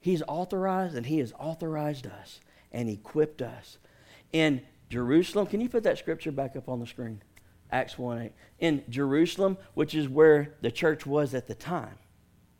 He's 0.00 0.22
authorized 0.28 0.96
and 0.96 1.06
He 1.06 1.18
has 1.18 1.32
authorized 1.38 2.06
us 2.06 2.40
and 2.72 2.88
equipped 2.88 3.42
us. 3.42 3.78
In 4.32 4.62
Jerusalem, 4.88 5.46
can 5.46 5.60
you 5.60 5.68
put 5.68 5.82
that 5.82 5.98
scripture 5.98 6.32
back 6.32 6.56
up 6.56 6.68
on 6.68 6.80
the 6.80 6.86
screen? 6.86 7.22
Acts 7.70 7.98
1 7.98 8.22
8. 8.22 8.32
In 8.60 8.84
Jerusalem, 8.88 9.58
which 9.74 9.94
is 9.94 10.08
where 10.08 10.54
the 10.60 10.70
church 10.70 11.04
was 11.04 11.34
at 11.34 11.46
the 11.46 11.54
time, 11.54 11.98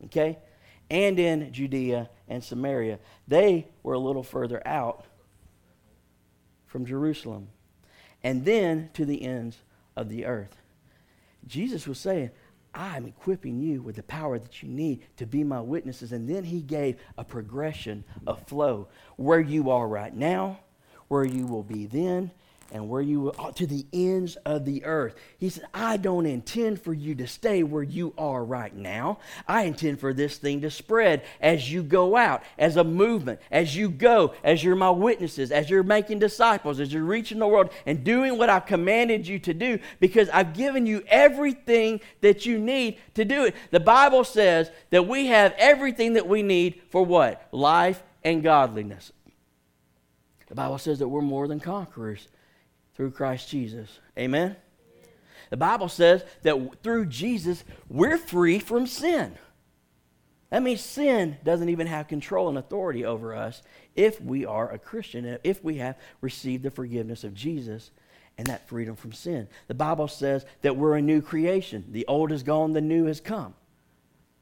okay? 0.05 0.37
And 0.89 1.19
in 1.19 1.51
Judea 1.51 2.09
and 2.27 2.43
Samaria. 2.43 2.99
They 3.27 3.67
were 3.83 3.93
a 3.93 3.99
little 3.99 4.23
further 4.23 4.65
out 4.67 5.05
from 6.65 6.85
Jerusalem. 6.85 7.49
And 8.23 8.45
then 8.45 8.89
to 8.93 9.05
the 9.05 9.23
ends 9.23 9.57
of 9.95 10.09
the 10.09 10.25
earth. 10.25 10.61
Jesus 11.47 11.87
was 11.87 11.99
saying, 11.99 12.31
I'm 12.79 13.05
equipping 13.05 13.59
you 13.59 13.81
with 13.81 13.97
the 13.97 14.03
power 14.03 14.39
that 14.39 14.63
you 14.63 14.69
need 14.69 15.01
to 15.17 15.25
be 15.25 15.43
my 15.43 15.59
witnesses. 15.59 16.13
And 16.13 16.29
then 16.29 16.45
he 16.45 16.61
gave 16.61 16.95
a 17.17 17.25
progression, 17.25 18.05
a 18.25 18.37
flow, 18.37 18.87
where 19.17 19.41
you 19.41 19.69
are 19.69 19.85
right 19.85 20.15
now, 20.15 20.61
where 21.09 21.25
you 21.25 21.45
will 21.45 21.61
be 21.61 21.87
then, 21.87 22.31
and 22.71 22.87
where 22.87 23.01
you 23.01 23.33
to 23.55 23.65
the 23.65 23.85
ends 23.91 24.35
of 24.37 24.65
the 24.65 24.85
earth. 24.85 25.15
He 25.37 25.49
said, 25.49 25.65
I 25.73 25.97
don't 25.97 26.25
intend 26.25 26.81
for 26.81 26.93
you 26.93 27.15
to 27.15 27.27
stay 27.27 27.63
where 27.63 27.83
you 27.83 28.13
are 28.17 28.43
right 28.43 28.73
now. 28.73 29.19
I 29.47 29.63
intend 29.63 29.99
for 29.99 30.13
this 30.13 30.37
thing 30.37 30.61
to 30.61 30.71
spread 30.71 31.23
as 31.41 31.71
you 31.71 31.81
go 31.81 32.15
out, 32.15 32.43
as 32.57 32.77
a 32.77 32.83
movement, 32.83 33.39
as 33.51 33.75
you 33.75 33.89
go, 33.89 34.33
as 34.43 34.63
you're 34.63 34.75
my 34.75 34.89
witnesses, 34.89 35.51
as 35.51 35.69
you're 35.69 35.83
making 35.83 36.19
disciples, 36.19 36.79
as 36.79 36.93
you're 36.93 37.03
reaching 37.03 37.39
the 37.39 37.47
world 37.47 37.71
and 37.85 38.03
doing 38.03 38.37
what 38.37 38.49
I've 38.49 38.65
commanded 38.65 39.27
you 39.27 39.39
to 39.39 39.53
do, 39.53 39.79
because 39.99 40.29
I've 40.29 40.53
given 40.53 40.85
you 40.85 41.03
everything 41.07 42.01
that 42.21 42.45
you 42.45 42.59
need 42.59 42.97
to 43.15 43.25
do 43.25 43.45
it. 43.45 43.55
The 43.71 43.79
Bible 43.79 44.23
says 44.23 44.69
that 44.91 45.07
we 45.07 45.27
have 45.27 45.53
everything 45.57 46.13
that 46.13 46.27
we 46.27 46.43
need 46.43 46.81
for 46.89 47.03
what? 47.03 47.47
Life 47.51 48.03
and 48.23 48.43
godliness. 48.43 49.11
The 50.47 50.55
Bible 50.55 50.77
says 50.79 50.99
that 50.99 51.07
we're 51.07 51.21
more 51.21 51.47
than 51.47 51.59
conquerors 51.59 52.27
through 52.99 53.11
Christ 53.11 53.47
Jesus. 53.47 53.87
Amen? 54.17 54.57
The 55.51 55.55
Bible 55.55 55.87
says 55.87 56.21
that 56.41 56.83
through 56.83 57.05
Jesus, 57.05 57.63
we're 57.87 58.17
free 58.17 58.59
from 58.59 58.87
sin. 58.87 59.37
That 60.49 60.63
means 60.63 60.81
sin 60.81 61.37
doesn't 61.45 61.69
even 61.69 61.87
have 61.87 62.09
control 62.09 62.49
and 62.49 62.57
authority 62.57 63.05
over 63.05 63.33
us 63.33 63.61
if 63.95 64.19
we 64.19 64.45
are 64.45 64.69
a 64.69 64.77
Christian, 64.77 65.37
if 65.45 65.63
we 65.63 65.77
have 65.77 65.97
received 66.19 66.61
the 66.61 66.71
forgiveness 66.71 67.23
of 67.23 67.33
Jesus 67.33 67.91
and 68.37 68.47
that 68.47 68.67
freedom 68.67 68.97
from 68.97 69.13
sin. 69.13 69.47
The 69.67 69.75
Bible 69.75 70.09
says 70.09 70.45
that 70.61 70.75
we're 70.75 70.97
a 70.97 71.01
new 71.01 71.21
creation. 71.21 71.85
The 71.91 72.05
old 72.05 72.33
is 72.33 72.43
gone, 72.43 72.73
the 72.73 72.81
new 72.81 73.05
has 73.05 73.21
come. 73.21 73.53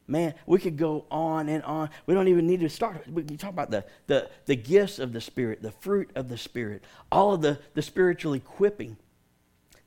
Man, 0.08 0.34
we 0.46 0.60
could 0.60 0.78
go 0.78 1.06
on 1.12 1.50
and 1.50 1.62
on. 1.64 1.90
We 2.06 2.14
don't 2.14 2.30
even 2.30 2.48
need 2.48 2.62
to 2.62 2.70
start. 2.70 3.06
We 3.12 3.24
can 3.24 3.38
talk 3.38 3.50
about 3.50 3.72
the, 3.72 3.84
the, 4.08 4.30
the 4.46 4.56
gifts 4.56 5.00
of 5.00 5.12
the 5.12 5.20
Spirit, 5.20 5.62
the 5.62 5.72
fruit 5.72 6.10
of 6.16 6.30
the 6.30 6.38
Spirit, 6.38 6.84
all 7.12 7.34
of 7.34 7.42
the, 7.42 7.60
the 7.74 7.82
spiritual 7.82 8.34
equipping 8.34 8.96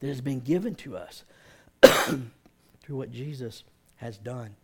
that 0.00 0.08
has 0.08 0.20
been 0.20 0.40
given 0.40 0.74
to 0.76 0.96
us 0.96 1.24
through 1.82 2.96
what 2.96 3.10
Jesus 3.10 3.64
has 3.96 4.18
done. 4.18 4.56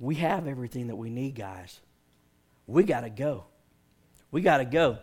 We 0.00 0.16
have 0.16 0.48
everything 0.48 0.88
that 0.88 0.96
we 0.96 1.08
need, 1.08 1.36
guys. 1.36 1.78
We 2.66 2.82
got 2.82 3.02
to 3.02 3.10
go. 3.10 3.44
We 4.32 4.40
got 4.40 4.58
to 4.58 4.64
go. 4.64 4.98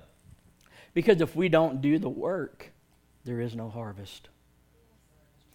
Because 0.93 1.21
if 1.21 1.33
we 1.33 1.47
don't 1.47 1.81
do 1.81 1.97
the 1.97 2.09
work, 2.09 2.71
there 3.23 3.39
is 3.39 3.55
no 3.55 3.69
harvest. 3.69 4.27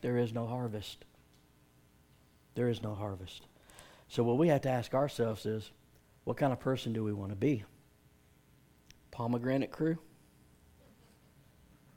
There 0.01 0.17
is 0.17 0.33
no 0.33 0.47
harvest. 0.47 1.05
There 2.55 2.71
is 2.71 2.83
no 2.83 2.95
harvest. 2.95 3.43
So, 4.15 4.23
what 4.23 4.39
we 4.39 4.47
have 4.47 4.61
to 4.61 4.71
ask 4.71 4.95
ourselves 4.95 5.45
is 5.45 5.73
what 6.23 6.37
kind 6.37 6.53
of 6.53 6.61
person 6.61 6.93
do 6.93 7.03
we 7.03 7.13
want 7.13 7.33
to 7.33 7.37
be? 7.37 7.65
Pomegranate 9.11 9.73
crew? 9.73 9.99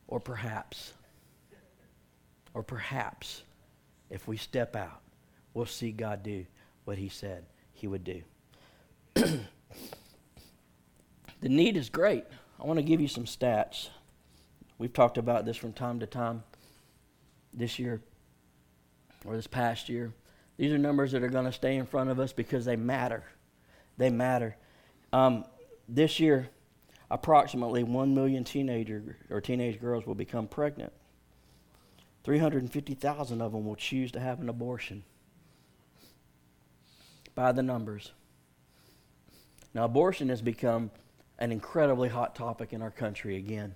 Or 0.07 0.19
perhaps, 0.19 0.93
or 2.55 2.63
perhaps, 2.63 3.43
if 4.09 4.27
we 4.27 4.35
step 4.35 4.75
out, 4.75 4.99
we'll 5.53 5.67
see 5.67 5.91
God 5.91 6.23
do 6.23 6.47
what 6.85 6.97
He 6.97 7.07
said 7.07 7.45
He 7.73 7.85
would 7.85 8.03
do. 8.03 8.23
the 9.13 9.39
need 11.43 11.77
is 11.77 11.87
great. 11.87 12.23
I 12.59 12.65
want 12.65 12.79
to 12.79 12.83
give 12.83 12.99
you 12.99 13.07
some 13.07 13.25
stats. 13.25 13.89
We've 14.79 14.91
talked 14.91 15.19
about 15.19 15.45
this 15.45 15.55
from 15.55 15.71
time 15.71 15.99
to 15.99 16.07
time 16.07 16.41
this 17.53 17.77
year 17.77 18.01
or 19.23 19.35
this 19.35 19.45
past 19.45 19.87
year. 19.87 20.13
These 20.57 20.71
are 20.71 20.77
numbers 20.77 21.11
that 21.11 21.23
are 21.23 21.29
going 21.29 21.45
to 21.45 21.51
stay 21.51 21.75
in 21.75 21.85
front 21.85 22.09
of 22.09 22.19
us 22.19 22.33
because 22.33 22.65
they 22.65 22.75
matter. 22.75 23.23
They 23.97 24.09
matter. 24.09 24.57
Um, 25.13 25.45
this 25.87 26.19
year, 26.19 26.49
approximately 27.09 27.83
1 27.83 28.13
million 28.13 28.43
teenager 28.43 29.17
or 29.29 29.39
teenage 29.39 29.79
girls 29.79 30.05
will 30.05 30.15
become 30.15 30.47
pregnant. 30.47 30.91
350,000 32.23 33.41
of 33.41 33.51
them 33.53 33.65
will 33.65 33.75
choose 33.75 34.11
to 34.11 34.19
have 34.19 34.41
an 34.41 34.49
abortion. 34.49 35.03
By 37.35 37.51
the 37.51 37.63
numbers. 37.63 38.11
Now, 39.73 39.85
abortion 39.85 40.29
has 40.29 40.41
become 40.41 40.91
an 41.39 41.51
incredibly 41.51 42.09
hot 42.09 42.35
topic 42.35 42.73
in 42.73 42.81
our 42.81 42.91
country 42.91 43.37
again. 43.37 43.75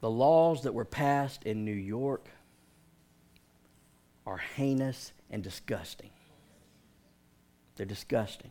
The 0.00 0.10
laws 0.10 0.64
that 0.64 0.74
were 0.74 0.84
passed 0.84 1.44
in 1.44 1.64
New 1.64 1.70
York, 1.70 2.28
are 4.26 4.38
heinous 4.38 5.12
and 5.30 5.42
disgusting. 5.42 6.10
They're 7.76 7.86
disgusting. 7.86 8.50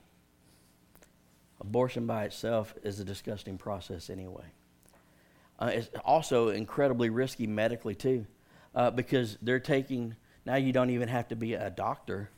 Abortion 1.59 2.07
by 2.07 2.25
itself 2.25 2.73
is 2.83 2.99
a 2.99 3.03
disgusting 3.03 3.57
process 3.57 4.09
anyway. 4.09 4.45
Uh, 5.59 5.71
it's 5.73 5.89
also 6.03 6.49
incredibly 6.49 7.09
risky 7.09 7.45
medically, 7.45 7.93
too, 7.93 8.25
uh, 8.73 8.89
because 8.89 9.37
they're 9.43 9.59
taking, 9.59 10.15
now 10.45 10.55
you 10.55 10.73
don't 10.73 10.89
even 10.89 11.07
have 11.07 11.27
to 11.27 11.35
be 11.35 11.53
a 11.53 11.69
doctor 11.69 12.29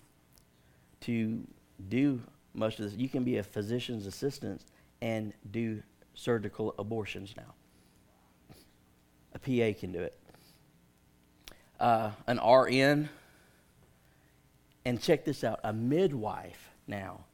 to 1.02 1.42
do 1.88 2.22
most 2.54 2.80
of 2.80 2.86
this. 2.86 3.00
You 3.00 3.08
can 3.08 3.24
be 3.24 3.38
a 3.38 3.44
physician's 3.44 4.06
assistant 4.06 4.62
and 5.02 5.34
do 5.52 5.82
surgical 6.14 6.76
abortions 6.78 7.34
now. 7.38 7.54
A 9.34 9.40
PA 9.40 9.80
can 9.80 9.92
do 9.92 10.00
it. 10.00 10.20
Uh, 11.80 12.12
an 12.28 12.40
RN 12.40 13.10
And 14.86 15.02
check 15.02 15.26
this 15.26 15.44
out 15.44 15.60
a 15.64 15.72
midwife 15.72 16.70
now 16.88 17.26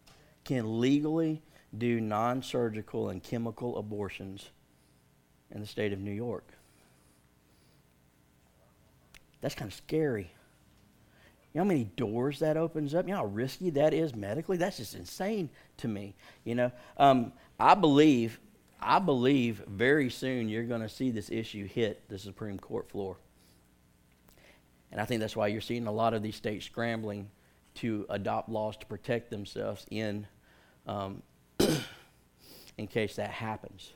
can 0.44 0.80
legally 0.80 1.42
do 1.78 2.00
non 2.00 2.42
surgical 2.42 3.10
and 3.10 3.22
chemical 3.22 3.78
abortions 3.78 4.50
in 5.52 5.62
the 5.62 5.68
state 5.68 5.94
of 5.94 6.00
New 6.00 6.12
York. 6.12 6.48
That's 9.42 9.56
kind 9.56 9.70
of 9.70 9.76
scary. 9.76 10.32
You 11.54 11.60
know 11.60 11.64
how 11.64 11.68
many 11.68 11.86
doors 11.86 12.40
that 12.40 12.58
opens 12.58 12.94
up? 12.94 13.08
You 13.08 13.14
know 13.14 13.20
how 13.20 13.26
risky 13.26 13.72
that 13.72 13.94
is 13.94 14.16
medically? 14.16 14.58
That's 14.58 14.78
just 14.78 14.94
insane 14.94 15.50
to 15.78 15.88
me. 15.88 16.16
You 16.44 16.56
know, 16.56 16.72
um, 16.98 17.34
I 17.60 17.74
believe, 17.74 18.40
I 18.80 19.00
believe 19.00 19.64
very 19.68 20.12
soon 20.12 20.48
you're 20.48 20.66
going 20.66 20.82
to 20.82 20.90
see 20.90 21.10
this 21.10 21.32
issue 21.32 21.66
hit 21.66 22.08
the 22.08 22.20
Supreme 22.20 22.60
Court 22.60 22.90
floor. 22.90 23.18
And 24.92 25.02
I 25.02 25.06
think 25.06 25.22
that's 25.22 25.36
why 25.36 25.48
you're 25.48 25.62
seeing 25.62 25.88
a 25.88 25.92
lot 25.92 26.14
of 26.14 26.22
these 26.22 26.36
states 26.36 26.66
scrambling 26.66 27.30
to 27.82 28.06
adopt 28.10 28.50
laws 28.50 28.78
to 28.78 28.86
protect 28.86 29.30
themselves 29.30 29.86
in, 29.90 30.28
um, 30.88 31.22
in 32.78 32.88
case 32.88 33.16
that 33.16 33.30
happens. 33.30 33.94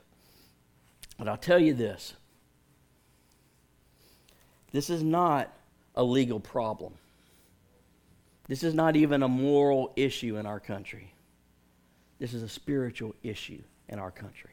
But 1.18 1.28
I'll 1.28 1.38
tell 1.38 1.60
you 1.60 1.74
this 1.74 2.14
this 4.72 4.90
is 4.90 5.04
not 5.04 5.54
a 5.96 6.04
legal 6.04 6.40
problem. 6.40 6.94
This 8.48 8.64
is 8.64 8.74
not 8.74 8.96
even 8.96 9.24
a 9.24 9.28
moral 9.28 9.94
issue 9.96 10.38
in 10.38 10.46
our 10.46 10.60
country. 10.60 11.14
This 12.20 12.34
is 12.34 12.44
a 12.44 12.50
spiritual 12.50 13.16
issue 13.24 13.62
in 13.88 14.00
our 14.00 14.12
country. 14.12 14.50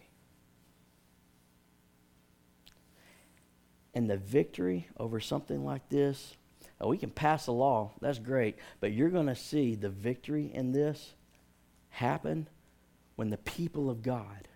And 3.95 4.09
the 4.09 4.17
victory 4.17 4.89
over 4.97 5.19
something 5.19 5.65
like 5.65 5.89
this, 5.89 6.37
oh, 6.81 6.89
we 6.89 6.99
can 6.99 7.11
pass 7.11 7.47
a 7.47 7.53
law, 7.53 7.93
that's 8.01 8.19
great, 8.19 8.57
but 8.81 8.93
you're 8.93 9.11
going 9.11 9.27
to 9.27 9.35
see 9.35 9.75
the 9.75 9.89
victory 9.89 10.51
in 10.53 10.73
this 10.73 11.15
happen 11.91 12.49
when 13.17 13.31
the 13.31 13.37
people 13.37 13.91
of 13.91 14.03
God 14.03 14.49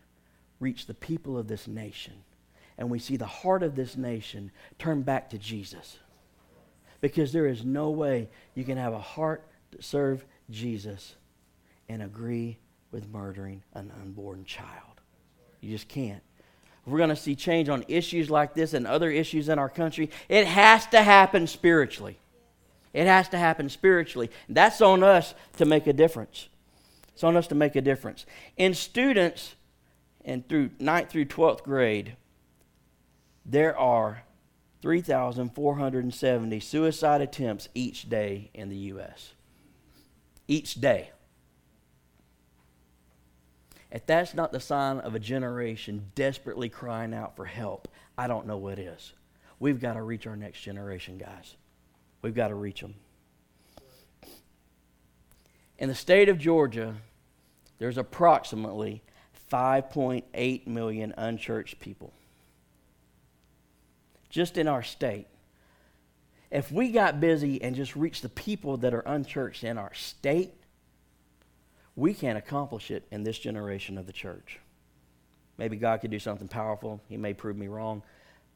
reach 0.60 0.86
the 0.86 0.94
people 0.94 1.36
of 1.36 1.48
this 1.48 1.68
nation 1.68 2.14
and 2.78 2.90
we 2.90 2.98
see 2.98 3.16
the 3.16 3.26
heart 3.26 3.62
of 3.62 3.76
this 3.76 3.96
nation 3.96 4.50
turn 4.78 5.02
back 5.02 5.30
to 5.30 5.38
Jesus. 5.38 5.98
Because 7.00 7.32
there 7.32 7.46
is 7.46 7.64
no 7.64 7.90
way 7.90 8.28
you 8.54 8.64
can 8.64 8.78
have 8.78 8.94
a 8.94 8.98
heart 8.98 9.46
to 9.72 9.82
serve 9.82 10.24
Jesus 10.50 11.14
and 11.88 12.02
agree 12.02 12.58
with 12.90 13.08
murdering 13.08 13.62
an 13.74 13.92
unborn 14.00 14.44
child. 14.44 15.00
You 15.60 15.70
just 15.70 15.88
can't. 15.88 16.22
We're 16.86 16.98
going 16.98 17.10
to 17.10 17.16
see 17.16 17.34
change 17.34 17.68
on 17.68 17.84
issues 17.88 18.30
like 18.30 18.54
this 18.54 18.74
and 18.74 18.86
other 18.86 19.10
issues 19.10 19.48
in 19.48 19.58
our 19.58 19.68
country, 19.68 20.10
it 20.28 20.46
has 20.46 20.86
to 20.88 21.02
happen 21.02 21.46
spiritually. 21.46 22.18
It 22.92 23.06
has 23.06 23.28
to 23.30 23.38
happen 23.38 23.68
spiritually. 23.68 24.30
That's 24.48 24.80
on 24.80 25.02
us 25.02 25.34
to 25.56 25.64
make 25.64 25.86
a 25.86 25.92
difference. 25.92 26.48
It's 27.14 27.24
on 27.24 27.36
us 27.36 27.46
to 27.48 27.54
make 27.54 27.74
a 27.74 27.80
difference. 27.80 28.26
In 28.56 28.74
students, 28.74 29.54
and 30.24 30.48
through 30.48 30.70
9th 30.80 31.08
through 31.10 31.26
12th 31.26 31.62
grade, 31.62 32.16
there 33.44 33.78
are 33.78 34.22
3,470 34.82 36.60
suicide 36.60 37.20
attempts 37.20 37.68
each 37.74 38.08
day 38.08 38.50
in 38.52 38.68
the 38.68 38.76
U.S. 38.76 39.32
Each 40.46 40.74
day. 40.74 41.10
If 43.94 44.06
that's 44.06 44.34
not 44.34 44.50
the 44.50 44.58
sign 44.58 44.98
of 44.98 45.14
a 45.14 45.20
generation 45.20 46.10
desperately 46.16 46.68
crying 46.68 47.14
out 47.14 47.36
for 47.36 47.44
help, 47.44 47.86
I 48.18 48.26
don't 48.26 48.44
know 48.44 48.56
what 48.56 48.80
is. 48.80 49.12
We've 49.60 49.80
got 49.80 49.92
to 49.92 50.02
reach 50.02 50.26
our 50.26 50.34
next 50.34 50.62
generation, 50.62 51.16
guys. 51.16 51.54
We've 52.20 52.34
got 52.34 52.48
to 52.48 52.56
reach 52.56 52.80
them. 52.80 52.96
In 55.78 55.88
the 55.88 55.94
state 55.94 56.28
of 56.28 56.38
Georgia, 56.38 56.96
there's 57.78 57.96
approximately 57.96 59.04
5.8 59.48 60.66
million 60.66 61.14
unchurched 61.16 61.78
people 61.78 62.12
just 64.28 64.58
in 64.58 64.66
our 64.66 64.82
state. 64.82 65.28
If 66.50 66.72
we 66.72 66.90
got 66.90 67.20
busy 67.20 67.62
and 67.62 67.76
just 67.76 67.94
reached 67.94 68.22
the 68.22 68.28
people 68.28 68.76
that 68.78 68.92
are 68.92 69.04
unchurched 69.06 69.62
in 69.62 69.78
our 69.78 69.94
state, 69.94 70.52
we 71.96 72.14
can't 72.14 72.38
accomplish 72.38 72.90
it 72.90 73.06
in 73.10 73.22
this 73.22 73.38
generation 73.38 73.98
of 73.98 74.06
the 74.06 74.12
church. 74.12 74.58
Maybe 75.58 75.76
God 75.76 76.00
could 76.00 76.10
do 76.10 76.18
something 76.18 76.48
powerful. 76.48 77.00
He 77.08 77.16
may 77.16 77.34
prove 77.34 77.56
me 77.56 77.68
wrong. 77.68 78.02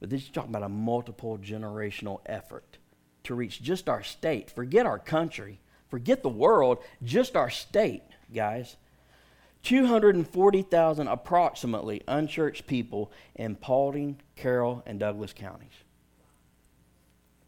But 0.01 0.11
this 0.11 0.23
is 0.23 0.31
talking 0.31 0.51
about 0.51 0.65
a 0.65 0.69
multiple 0.69 1.39
generational 1.39 2.21
effort 2.27 2.79
to 3.25 3.35
reach 3.35 3.63
just 3.63 3.89
our 3.89 4.03
state. 4.03 4.51
Forget 4.51 4.87
our 4.87 4.99
country. 4.99 5.61
Forget 5.89 6.23
the 6.23 6.29
world. 6.29 6.79
Just 7.03 7.37
our 7.37 7.51
state, 7.51 8.03
guys. 8.33 8.77
240,000 9.63 11.09
approximately 11.09 12.03
unchurched 12.07 12.67
people 12.67 13.11
in 13.35 13.57
Paulding, 13.57 14.21
Carroll, 14.37 14.83
and 14.87 15.01
Douglas 15.01 15.33
counties. 15.33 15.73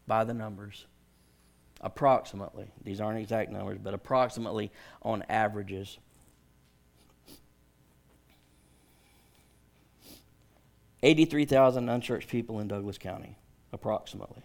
By 0.07 0.23
the 0.23 0.33
numbers. 0.33 0.85
Approximately. 1.81 2.67
These 2.83 3.01
aren't 3.01 3.19
exact 3.19 3.51
numbers, 3.51 3.79
but 3.83 3.95
approximately 3.95 4.71
on 5.01 5.23
averages. 5.27 5.97
Eighty-three 11.01 11.45
thousand 11.45 11.89
unchurched 11.89 12.29
people 12.29 12.59
in 12.59 12.67
Douglas 12.67 12.99
County, 12.99 13.35
approximately. 13.73 14.43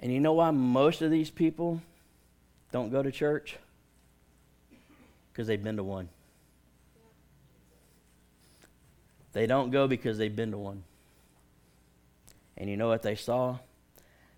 And 0.00 0.10
you 0.10 0.18
know 0.18 0.32
why 0.32 0.50
most 0.50 1.02
of 1.02 1.10
these 1.10 1.28
people 1.28 1.82
don't 2.72 2.88
go 2.88 3.02
to 3.02 3.12
church? 3.12 3.58
Because 5.30 5.46
they've 5.46 5.62
been 5.62 5.76
to 5.76 5.84
one. 5.84 6.08
They 9.34 9.46
don't 9.46 9.70
go 9.70 9.86
because 9.86 10.16
they've 10.16 10.34
been 10.34 10.52
to 10.52 10.58
one. 10.58 10.84
And 12.60 12.68
you 12.68 12.76
know 12.76 12.88
what 12.88 13.00
they 13.00 13.14
saw? 13.14 13.58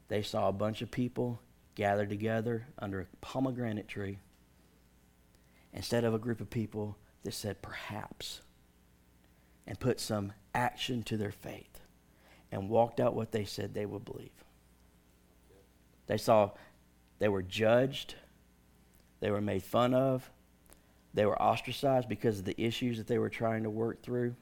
They 0.06 0.22
saw 0.22 0.48
a 0.48 0.52
bunch 0.52 0.80
of 0.80 0.92
people 0.92 1.40
gathered 1.74 2.08
together 2.08 2.68
under 2.78 3.00
a 3.00 3.06
pomegranate 3.20 3.88
tree 3.88 4.20
instead 5.72 6.04
of 6.04 6.14
a 6.14 6.20
group 6.20 6.40
of 6.40 6.48
people 6.48 6.96
that 7.24 7.34
said 7.34 7.60
perhaps 7.62 8.40
and 9.66 9.80
put 9.80 9.98
some 9.98 10.32
action 10.54 11.02
to 11.02 11.16
their 11.16 11.32
faith 11.32 11.80
and 12.52 12.68
walked 12.68 13.00
out 13.00 13.16
what 13.16 13.32
they 13.32 13.44
said 13.44 13.74
they 13.74 13.86
would 13.86 14.04
believe. 14.04 14.30
They 16.06 16.18
saw 16.18 16.52
they 17.18 17.28
were 17.28 17.42
judged, 17.42 18.14
they 19.18 19.32
were 19.32 19.40
made 19.40 19.64
fun 19.64 19.94
of, 19.94 20.30
they 21.12 21.26
were 21.26 21.40
ostracized 21.42 22.08
because 22.08 22.38
of 22.38 22.44
the 22.44 22.60
issues 22.62 22.98
that 22.98 23.08
they 23.08 23.18
were 23.18 23.30
trying 23.30 23.64
to 23.64 23.70
work 23.70 24.00
through, 24.00 24.36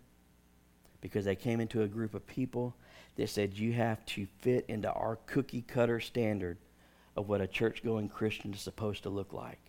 because 1.00 1.24
they 1.24 1.36
came 1.36 1.60
into 1.60 1.82
a 1.82 1.88
group 1.88 2.12
of 2.12 2.26
people 2.26 2.74
that 3.16 3.28
said, 3.28 3.58
You 3.58 3.72
have 3.72 4.04
to 4.06 4.26
fit 4.40 4.64
into 4.68 4.90
our 4.90 5.16
cookie 5.26 5.62
cutter 5.62 6.00
standard 6.00 6.58
of 7.16 7.28
what 7.28 7.40
a 7.40 7.46
church 7.46 7.82
going 7.82 8.08
Christian 8.08 8.54
is 8.54 8.60
supposed 8.60 9.02
to 9.04 9.10
look 9.10 9.32
like. 9.32 9.60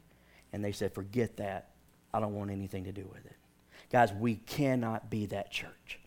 And 0.53 0.63
they 0.63 0.71
said, 0.71 0.93
Forget 0.93 1.37
that. 1.37 1.69
I 2.13 2.19
don't 2.19 2.35
want 2.35 2.51
anything 2.51 2.85
to 2.85 2.91
do 2.91 3.07
with 3.11 3.25
it. 3.25 3.35
Guys, 3.91 4.11
we 4.13 4.35
cannot 4.35 5.09
be 5.09 5.25
that 5.27 5.51
church. 5.51 5.99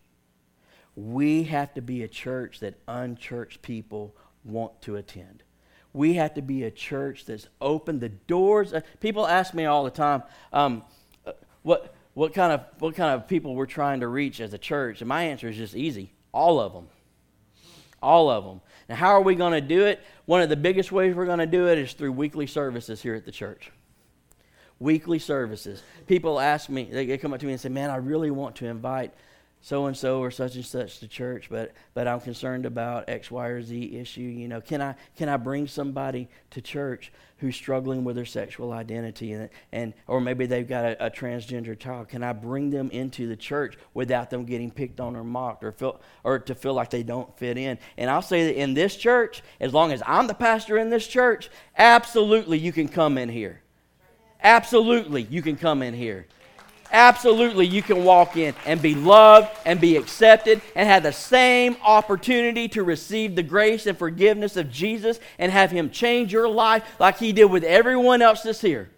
We 0.95 1.43
have 1.43 1.73
to 1.73 1.81
be 1.81 2.03
a 2.03 2.07
church 2.07 2.59
that 2.59 2.75
unchurched 2.87 3.61
people 3.61 4.15
want 4.43 4.81
to 4.83 4.95
attend. 4.95 5.43
We 5.93 6.13
have 6.15 6.33
to 6.35 6.41
be 6.41 6.63
a 6.63 6.71
church 6.71 7.25
that's 7.25 7.47
open 7.59 7.99
the 7.99 8.09
doors. 8.09 8.73
People 8.99 9.27
ask 9.27 9.53
me 9.53 9.65
all 9.65 9.83
the 9.83 9.91
time, 9.91 10.23
um, 10.53 10.83
uh, 11.25 11.33
what, 11.63 11.93
what, 12.13 12.33
kind 12.33 12.53
of, 12.53 12.65
what 12.79 12.95
kind 12.95 13.13
of 13.13 13.27
people 13.27 13.55
we're 13.55 13.65
trying 13.65 14.01
to 14.01 14.07
reach 14.07 14.39
as 14.39 14.53
a 14.53 14.57
church? 14.57 15.01
And 15.01 15.07
my 15.07 15.23
answer 15.23 15.49
is 15.49 15.57
just 15.57 15.75
easy 15.75 16.11
all 16.35 16.59
of 16.59 16.73
them. 16.73 16.87
All 18.05 18.29
of 18.29 18.43
them. 18.43 18.61
Now, 18.87 18.95
how 18.95 19.09
are 19.09 19.21
we 19.21 19.33
going 19.33 19.53
to 19.53 19.61
do 19.61 19.85
it? 19.85 19.99
One 20.25 20.41
of 20.41 20.49
the 20.49 20.55
biggest 20.55 20.91
ways 20.91 21.15
we're 21.15 21.25
going 21.25 21.39
to 21.39 21.47
do 21.47 21.67
it 21.67 21.79
is 21.79 21.93
through 21.93 22.11
weekly 22.11 22.45
services 22.45 23.01
here 23.01 23.15
at 23.15 23.25
the 23.25 23.31
church. 23.31 23.71
Weekly 24.79 25.17
services. 25.17 25.81
People 26.05 26.39
ask 26.39 26.69
me, 26.69 26.83
they 26.83 27.17
come 27.17 27.33
up 27.33 27.39
to 27.39 27.47
me 27.47 27.53
and 27.53 27.59
say, 27.59 27.69
Man, 27.69 27.89
I 27.89 27.95
really 27.95 28.29
want 28.29 28.57
to 28.57 28.67
invite 28.67 29.11
so 29.65 29.87
and 29.87 29.97
so 29.97 30.19
or 30.19 30.29
such 30.29 30.53
and 30.53 30.63
such 30.63 30.99
to 30.99 31.07
church, 31.07 31.49
but 31.49 31.71
but 31.95 32.07
I'm 32.07 32.19
concerned 32.19 32.67
about 32.67 33.09
X, 33.09 33.31
Y, 33.31 33.47
or 33.47 33.63
Z 33.63 33.97
issue. 33.97 34.21
You 34.21 34.47
know, 34.47 34.61
can 34.61 34.79
I 34.79 34.93
can 35.17 35.27
I 35.27 35.37
bring 35.37 35.65
somebody 35.65 36.29
to 36.51 36.61
church 36.61 37.11
who's 37.39 37.55
struggling 37.55 38.03
with 38.03 38.15
their 38.15 38.25
sexual 38.25 38.73
identity 38.73 39.31
and 39.31 39.49
and 39.71 39.95
or 40.05 40.21
maybe 40.21 40.45
they've 40.45 40.67
got 40.67 40.85
a, 40.85 41.07
a 41.07 41.09
transgender 41.09 41.77
child? 41.77 42.09
Can 42.09 42.21
I 42.21 42.31
bring 42.31 42.69
them 42.69 42.91
into 42.91 43.27
the 43.27 43.35
church 43.35 43.75
without 43.95 44.29
them 44.29 44.45
getting 44.45 44.69
picked 44.69 44.99
on 44.99 45.15
or 45.15 45.23
mocked 45.23 45.63
or 45.63 45.71
feel 45.71 45.99
or 46.23 46.37
to 46.37 46.53
feel 46.53 46.75
like 46.75 46.91
they 46.91 47.01
don't 47.01 47.35
fit 47.35 47.57
in? 47.57 47.79
And 47.97 48.07
I'll 48.07 48.21
say 48.21 48.45
that 48.45 48.61
in 48.61 48.75
this 48.75 48.95
church, 48.95 49.41
as 49.59 49.73
long 49.73 49.91
as 49.91 50.03
I'm 50.05 50.27
the 50.27 50.35
pastor 50.35 50.77
in 50.77 50.91
this 50.91 51.07
church, 51.07 51.49
absolutely 51.75 52.59
you 52.59 52.71
can 52.71 52.87
come 52.87 53.17
in 53.17 53.29
here. 53.29 53.63
Absolutely, 54.43 55.23
you 55.23 55.41
can 55.41 55.55
come 55.55 55.81
in 55.81 55.95
here. 55.95 56.27
Absolutely, 56.91 57.65
you 57.65 57.81
can 57.81 58.03
walk 58.03 58.37
in 58.37 58.53
and 58.65 58.81
be 58.81 58.95
loved 58.95 59.49
and 59.65 59.81
be 59.81 59.97
accepted 59.97 60.61
and 60.75 60.87
have 60.87 61.03
the 61.03 61.11
same 61.11 61.75
opportunity 61.83 62.67
to 62.69 62.83
receive 62.83 63.35
the 63.35 63.43
grace 63.43 63.85
and 63.85 63.97
forgiveness 63.97 64.55
of 64.55 64.71
Jesus 64.71 65.19
and 65.37 65.51
have 65.51 65.71
Him 65.71 65.89
change 65.89 66.31
your 66.31 66.47
life 66.47 66.83
like 66.99 67.17
He 67.17 67.33
did 67.33 67.45
with 67.45 67.63
everyone 67.63 68.21
else 68.21 68.43
that's 68.43 68.61
here. 68.61 68.89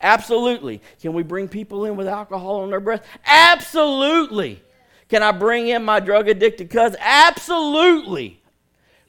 Absolutely. 0.00 0.80
Can 1.00 1.12
we 1.12 1.22
bring 1.22 1.48
people 1.48 1.84
in 1.84 1.96
with 1.96 2.06
alcohol 2.06 2.60
on 2.60 2.70
their 2.70 2.80
breath? 2.80 3.04
Absolutely. 3.26 4.62
Can 5.08 5.22
I 5.22 5.32
bring 5.32 5.68
in 5.68 5.84
my 5.84 6.00
drug 6.00 6.28
addicted 6.28 6.70
cousin? 6.70 6.98
Absolutely. 7.00 8.40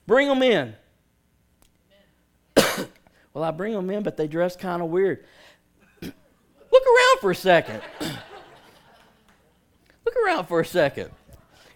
Bring 0.07 0.28
them 0.28 0.41
in. 0.41 0.74
well, 3.34 3.43
I 3.43 3.51
bring 3.51 3.74
them 3.74 3.89
in, 3.89 4.01
but 4.01 4.18
they 4.18 4.28
dress 4.28 4.55
kind 4.55 4.82
of 4.82 4.89
weird. 4.89 5.24
Look 6.80 6.88
around 6.88 7.19
for 7.19 7.32
a 7.32 7.36
second. 7.36 7.82
Look 10.05 10.15
around 10.25 10.45
for 10.47 10.61
a 10.61 10.65
second. 10.65 11.09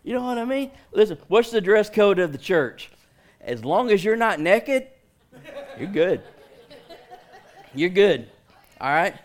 You 0.02 0.14
know 0.14 0.24
what 0.24 0.38
I 0.38 0.46
mean? 0.46 0.72
Listen, 0.94 1.18
what's 1.28 1.52
the 1.52 1.60
dress 1.60 1.90
code 1.90 2.20
of 2.20 2.32
the 2.32 2.38
church? 2.38 2.90
As 3.42 3.66
long 3.66 3.92
as 3.92 4.02
you're 4.04 4.16
not 4.16 4.40
naked, 4.40 4.88
you're 5.78 5.90
good. 5.90 6.22
You're 7.76 7.90
good. 7.90 8.30
All 8.80 8.94
right? 8.94 9.16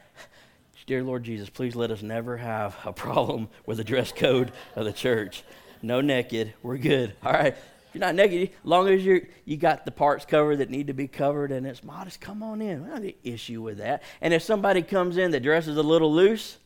Dear 0.87 1.05
Lord 1.05 1.23
Jesus, 1.23 1.49
please 1.49 1.77
let 1.77 1.93
us 1.93 2.03
never 2.03 2.37
have 2.37 2.75
a 2.85 2.93
problem 2.93 3.49
with 3.65 3.77
the 3.77 3.85
dress 3.85 4.11
code 4.11 4.51
of 4.75 4.85
the 4.85 4.93
church. 4.93 5.45
No 5.81 6.01
naked. 6.01 6.55
We're 6.63 6.79
good. 6.79 7.15
All 7.23 7.33
right? 7.33 7.57
You're 7.99 8.07
not 8.07 8.15
negative. 8.15 8.55
long 8.63 8.89
as 8.89 9.05
you 9.05 9.27
you 9.45 9.57
got 9.57 9.85
the 9.85 9.91
parts 9.91 10.25
covered 10.25 10.59
that 10.59 10.71
need 10.71 10.87
to 10.87 10.93
be 10.93 11.09
covered 11.09 11.51
and 11.51 11.67
it's 11.67 11.83
modest, 11.83 12.21
come 12.21 12.45
on 12.45 12.63
in. 12.63 12.85
We 12.85 12.91
don't 12.91 13.03
have 13.03 13.15
issue 13.25 13.61
with 13.61 13.79
that. 13.79 14.05
And 14.21 14.33
if 14.33 14.45
somebody 14.45 14.83
comes 14.83 15.17
in 15.17 15.33
that 15.33 15.41
dresses 15.41 15.77
a 15.77 15.83
little 15.83 16.15
loose, 16.15 16.59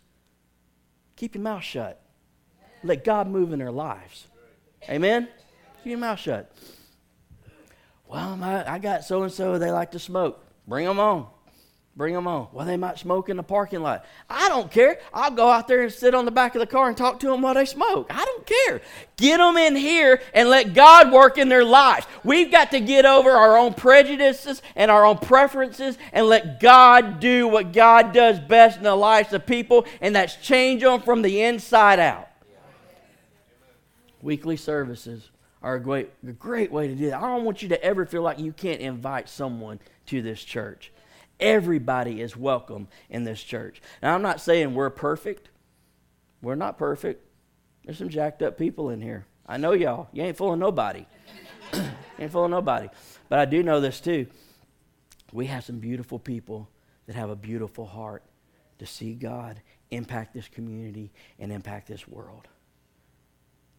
keep 1.17 1.35
your 1.35 1.43
mouth 1.43 1.63
shut. 1.63 2.03
Let 2.85 3.03
God 3.03 3.29
move 3.29 3.51
in 3.55 3.61
their 3.61 3.73
lives. 3.73 4.27
Amen? 4.91 5.27
Keep 5.79 5.91
your 5.93 5.99
mouth 5.99 6.19
shut. 6.19 6.55
Well, 8.07 8.37
my, 8.37 8.71
I 8.71 8.79
got 8.79 9.05
so 9.05 9.23
and 9.23 9.33
so, 9.33 9.59
they 9.59 9.71
like 9.71 9.93
to 9.93 9.99
smoke. 9.99 10.45
Bring 10.69 10.85
them 10.85 11.01
on. 11.01 11.29
Bring 11.95 12.15
them 12.15 12.27
on. 12.27 12.49
Well, 12.53 12.65
they 12.65 12.79
might 12.79 12.99
smoke 12.99 13.29
in 13.29 13.37
the 13.37 13.43
parking 13.43 13.83
lot. 13.83 14.07
I 14.31 14.49
don't 14.49 14.71
care. 14.71 14.99
I'll 15.13 15.31
go 15.31 15.51
out 15.51 15.69
there 15.69 15.83
and 15.83 15.93
sit 15.93 16.15
on 16.15 16.25
the 16.25 16.31
back 16.31 16.55
of 16.55 16.61
the 16.61 16.67
car 16.67 16.89
and 16.89 16.97
talk 16.97 17.21
to 17.21 17.27
them 17.27 17.43
while 17.43 17.53
they 17.53 17.67
smoke. 17.67 18.07
I 18.09 18.25
don't 18.25 18.47
care. 18.47 18.81
Get 19.19 19.37
them 19.37 19.59
in 19.59 19.77
here 19.77 20.23
and 20.33 20.49
let 20.49 20.73
God 20.73 21.13
work 21.13 21.37
in 21.37 21.51
their 21.51 21.65
lives. 21.65 22.07
We've 22.25 22.51
got 22.51 22.71
to 22.71 22.81
get 22.81 23.05
over 23.05 23.31
our 23.31 23.59
own 23.59 23.75
prejudices 23.75 24.63
and 24.75 24.91
our 24.91 25.05
own 25.05 25.19
preferences 25.19 25.99
and 26.15 26.27
let 26.27 26.61
God 26.61 27.21
do 27.21 27.47
what 27.47 27.75
God 27.75 28.15
does 28.15 28.41
best 28.41 28.79
in 28.79 28.85
the 28.85 28.97
lives 28.97 29.35
of 29.35 29.45
people, 29.45 29.85
and 30.01 30.17
that's 30.17 30.37
change 30.37 30.81
them 30.81 31.03
from 31.03 31.21
the 31.21 31.43
inside 31.43 31.99
out. 31.99 32.31
Weekly 34.23 34.57
services 34.57 35.29
are 35.63 35.75
a 35.75 35.81
great, 35.81 36.11
a 36.27 36.33
great 36.33 36.73
way 36.73 36.89
to 36.89 36.95
do 36.95 37.11
that. 37.11 37.19
I 37.19 37.27
don't 37.27 37.45
want 37.45 37.63
you 37.63 37.69
to 37.69 37.85
ever 37.85 38.07
feel 38.07 38.23
like 38.23 38.39
you 38.39 38.53
can't 38.53 38.81
invite 38.81 39.29
someone 39.29 39.79
to 40.07 40.23
this 40.23 40.43
church. 40.43 40.91
Everybody 41.43 42.21
is 42.21 42.37
welcome 42.37 42.87
in 43.11 43.25
this 43.25 43.43
church. 43.43 43.83
Now, 44.01 44.15
I'm 44.15 44.23
not 44.23 44.41
saying 44.41 44.75
we're 44.75 44.91
perfect. 44.91 45.51
We're 46.41 46.55
not 46.55 46.79
perfect. 46.79 47.27
There's 47.85 47.99
some 47.99 48.11
jacked 48.11 48.43
up 48.43 48.57
people 48.57 48.91
in 48.91 49.01
here. 49.01 49.27
I 49.45 49.57
know 49.57 49.73
y'all. 49.73 50.09
You 50.13 50.23
ain't 50.23 50.37
fooling 50.37 50.61
nobody. 50.61 51.05
ain't 52.19 52.31
fooling 52.31 52.53
nobody. 52.53 52.89
But 53.29 53.41
I 53.41 53.45
do 53.47 53.61
know 53.65 53.81
this 53.81 54.01
too. 54.01 54.29
We 55.33 55.47
have 55.47 55.65
some 55.65 55.81
beautiful 55.81 56.21
people 56.21 56.69
that 57.07 57.17
have 57.17 57.29
a 57.29 57.35
beautiful 57.35 57.87
heart 57.87 58.23
to 58.79 58.87
see 58.87 59.15
God 59.15 59.61
impact 59.91 60.35
this 60.35 60.47
community 60.47 61.11
and 61.41 61.51
impact 61.51 61.89
this 61.89 62.07
world. 62.07 62.47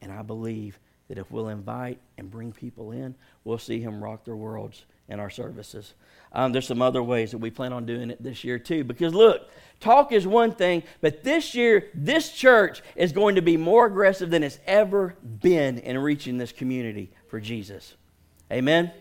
And 0.02 0.12
I 0.12 0.22
believe 0.22 0.80
that 1.08 1.18
if 1.18 1.32
we'll 1.32 1.48
invite 1.48 2.00
and 2.18 2.30
bring 2.30 2.52
people 2.52 2.92
in, 2.92 3.16
we'll 3.46 3.58
see 3.58 3.80
Him 3.80 4.04
rock 4.04 4.26
their 4.26 4.36
worlds 4.36 4.84
in 5.10 5.20
our 5.20 5.30
services. 5.30 5.94
Um, 6.32 6.52
there's 6.52 6.68
some 6.68 6.82
other 6.82 7.04
ways 7.04 7.32
that 7.32 7.38
we 7.38 7.52
plan 7.52 7.74
on 7.74 7.86
doing 7.86 8.10
it 8.10 8.22
this 8.22 8.44
year 8.44 8.58
too. 8.58 8.84
Because 8.84 9.14
look, 9.14 9.50
talk 9.80 10.12
is 10.12 10.26
one 10.26 10.52
thing, 10.52 10.84
but 11.02 11.24
this 11.24 11.54
year, 11.54 11.90
this 11.94 12.32
church 12.32 12.82
is 12.96 13.12
going 13.12 13.36
to 13.36 13.42
be 13.42 13.56
more 13.56 13.86
aggressive 13.86 14.32
than 14.32 14.44
it's 14.44 14.60
ever 14.66 15.16
been 15.22 15.78
in 15.78 15.98
reaching 15.98 16.38
this 16.38 16.52
community 16.52 17.12
for 17.28 17.40
Jesus. 17.40 17.96
Amen? 18.52 18.86
Amen. 18.86 18.98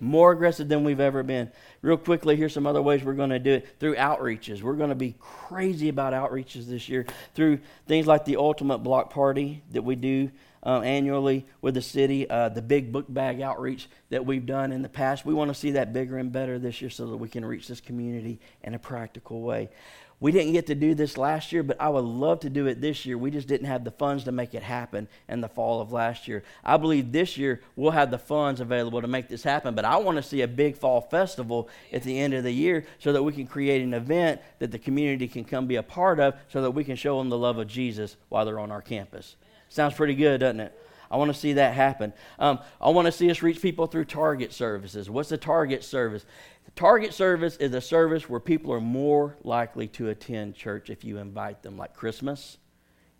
More 0.00 0.32
aggressive 0.32 0.68
than 0.68 0.82
we've 0.82 1.00
ever 1.00 1.22
been. 1.22 1.50
Real 1.82 1.98
quickly, 1.98 2.36
here's 2.36 2.54
some 2.54 2.66
other 2.66 2.82
ways 2.82 3.02
we're 3.04 3.12
going 3.12 3.30
to 3.30 3.38
do 3.38 3.52
it 3.54 3.78
through 3.78 3.96
outreaches. 3.96 4.62
We're 4.62 4.74
going 4.74 4.88
to 4.88 4.94
be 4.94 5.14
crazy 5.20 5.88
about 5.88 6.14
outreaches 6.14 6.66
this 6.66 6.88
year 6.88 7.06
through 7.34 7.60
things 7.86 8.06
like 8.06 8.24
the 8.24 8.36
ultimate 8.36 8.78
block 8.78 9.10
party 9.10 9.62
that 9.72 9.82
we 9.82 9.94
do 9.94 10.30
uh, 10.66 10.80
annually 10.80 11.46
with 11.62 11.74
the 11.74 11.82
city, 11.82 12.28
uh, 12.28 12.48
the 12.48 12.60
big 12.60 12.90
book 12.90 13.06
bag 13.08 13.40
outreach 13.40 13.88
that 14.10 14.26
we've 14.26 14.44
done 14.44 14.72
in 14.72 14.82
the 14.82 14.88
past. 14.88 15.24
We 15.24 15.32
want 15.32 15.48
to 15.48 15.54
see 15.54 15.70
that 15.72 15.92
bigger 15.92 16.18
and 16.18 16.32
better 16.32 16.58
this 16.58 16.80
year 16.80 16.90
so 16.90 17.06
that 17.06 17.16
we 17.16 17.28
can 17.28 17.44
reach 17.44 17.68
this 17.68 17.80
community 17.80 18.40
in 18.64 18.74
a 18.74 18.78
practical 18.78 19.42
way. 19.42 19.70
We 20.18 20.32
didn't 20.32 20.54
get 20.54 20.66
to 20.68 20.74
do 20.74 20.94
this 20.94 21.18
last 21.18 21.52
year, 21.52 21.62
but 21.62 21.78
I 21.78 21.90
would 21.90 22.00
love 22.04 22.40
to 22.40 22.50
do 22.50 22.66
it 22.66 22.80
this 22.80 23.04
year. 23.04 23.18
We 23.18 23.30
just 23.30 23.46
didn't 23.46 23.66
have 23.66 23.84
the 23.84 23.90
funds 23.90 24.24
to 24.24 24.32
make 24.32 24.54
it 24.54 24.62
happen 24.62 25.08
in 25.28 25.42
the 25.42 25.48
fall 25.48 25.82
of 25.82 25.92
last 25.92 26.26
year. 26.26 26.42
I 26.64 26.78
believe 26.78 27.12
this 27.12 27.36
year 27.36 27.60
we'll 27.76 27.90
have 27.90 28.10
the 28.10 28.18
funds 28.18 28.62
available 28.62 29.02
to 29.02 29.08
make 29.08 29.28
this 29.28 29.42
happen, 29.42 29.74
but 29.74 29.84
I 29.84 29.98
want 29.98 30.16
to 30.16 30.22
see 30.22 30.40
a 30.40 30.48
big 30.48 30.78
fall 30.78 31.02
festival 31.02 31.68
at 31.92 32.02
the 32.02 32.18
end 32.18 32.32
of 32.32 32.44
the 32.44 32.50
year 32.50 32.86
so 32.98 33.12
that 33.12 33.22
we 33.22 33.34
can 33.34 33.46
create 33.46 33.82
an 33.82 33.92
event 33.92 34.40
that 34.58 34.72
the 34.72 34.78
community 34.78 35.28
can 35.28 35.44
come 35.44 35.66
be 35.66 35.76
a 35.76 35.82
part 35.82 36.18
of 36.18 36.34
so 36.48 36.62
that 36.62 36.70
we 36.70 36.82
can 36.82 36.96
show 36.96 37.18
them 37.18 37.28
the 37.28 37.38
love 37.38 37.58
of 37.58 37.68
Jesus 37.68 38.16
while 38.30 38.46
they're 38.46 38.58
on 38.58 38.72
our 38.72 38.82
campus. 38.82 39.36
Sounds 39.76 39.92
pretty 39.92 40.14
good, 40.14 40.40
doesn't 40.40 40.60
it? 40.60 40.80
I 41.10 41.18
want 41.18 41.30
to 41.34 41.38
see 41.38 41.52
that 41.52 41.74
happen. 41.74 42.14
Um, 42.38 42.60
I 42.80 42.88
want 42.88 43.04
to 43.04 43.12
see 43.12 43.30
us 43.30 43.42
reach 43.42 43.60
people 43.60 43.86
through 43.86 44.06
target 44.06 44.54
services. 44.54 45.10
What's 45.10 45.30
a 45.32 45.36
target 45.36 45.84
service? 45.84 46.24
The 46.64 46.70
target 46.70 47.12
service 47.12 47.56
is 47.58 47.74
a 47.74 47.82
service 47.82 48.26
where 48.26 48.40
people 48.40 48.72
are 48.72 48.80
more 48.80 49.36
likely 49.44 49.86
to 49.88 50.08
attend 50.08 50.54
church 50.54 50.88
if 50.88 51.04
you 51.04 51.18
invite 51.18 51.62
them, 51.62 51.76
like 51.76 51.92
Christmas, 51.92 52.56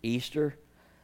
Easter, 0.01 0.55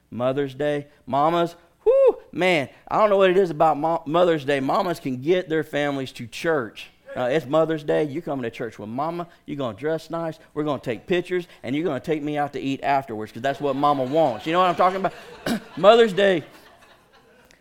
Mother's 0.09 0.55
Day. 0.55 0.87
Mamas, 1.05 1.55
whoo, 1.85 2.17
man, 2.31 2.67
I 2.87 2.97
don't 2.97 3.11
know 3.11 3.17
what 3.17 3.29
it 3.29 3.37
is 3.37 3.51
about 3.51 4.07
Mother's 4.07 4.45
Day. 4.45 4.59
Mamas 4.59 4.99
can 4.99 5.21
get 5.21 5.49
their 5.49 5.63
families 5.63 6.11
to 6.13 6.25
church 6.25 6.89
uh, 7.15 7.29
it's 7.31 7.45
Mother's 7.45 7.83
Day. 7.83 8.03
You're 8.03 8.21
coming 8.21 8.43
to 8.43 8.51
church 8.51 8.79
with 8.79 8.89
Mama. 8.89 9.27
You're 9.45 9.57
going 9.57 9.75
to 9.75 9.79
dress 9.79 10.09
nice. 10.09 10.39
We're 10.53 10.63
going 10.63 10.79
to 10.79 10.85
take 10.85 11.07
pictures, 11.07 11.47
and 11.61 11.75
you're 11.75 11.85
going 11.85 11.99
to 11.99 12.05
take 12.05 12.23
me 12.23 12.37
out 12.37 12.53
to 12.53 12.59
eat 12.59 12.81
afterwards 12.83 13.31
because 13.31 13.41
that's 13.41 13.59
what 13.59 13.75
Mama 13.75 14.03
wants. 14.03 14.45
You 14.45 14.53
know 14.53 14.59
what 14.59 14.69
I'm 14.69 14.75
talking 14.75 14.99
about? 14.99 15.61
Mother's 15.77 16.13
Day. 16.13 16.43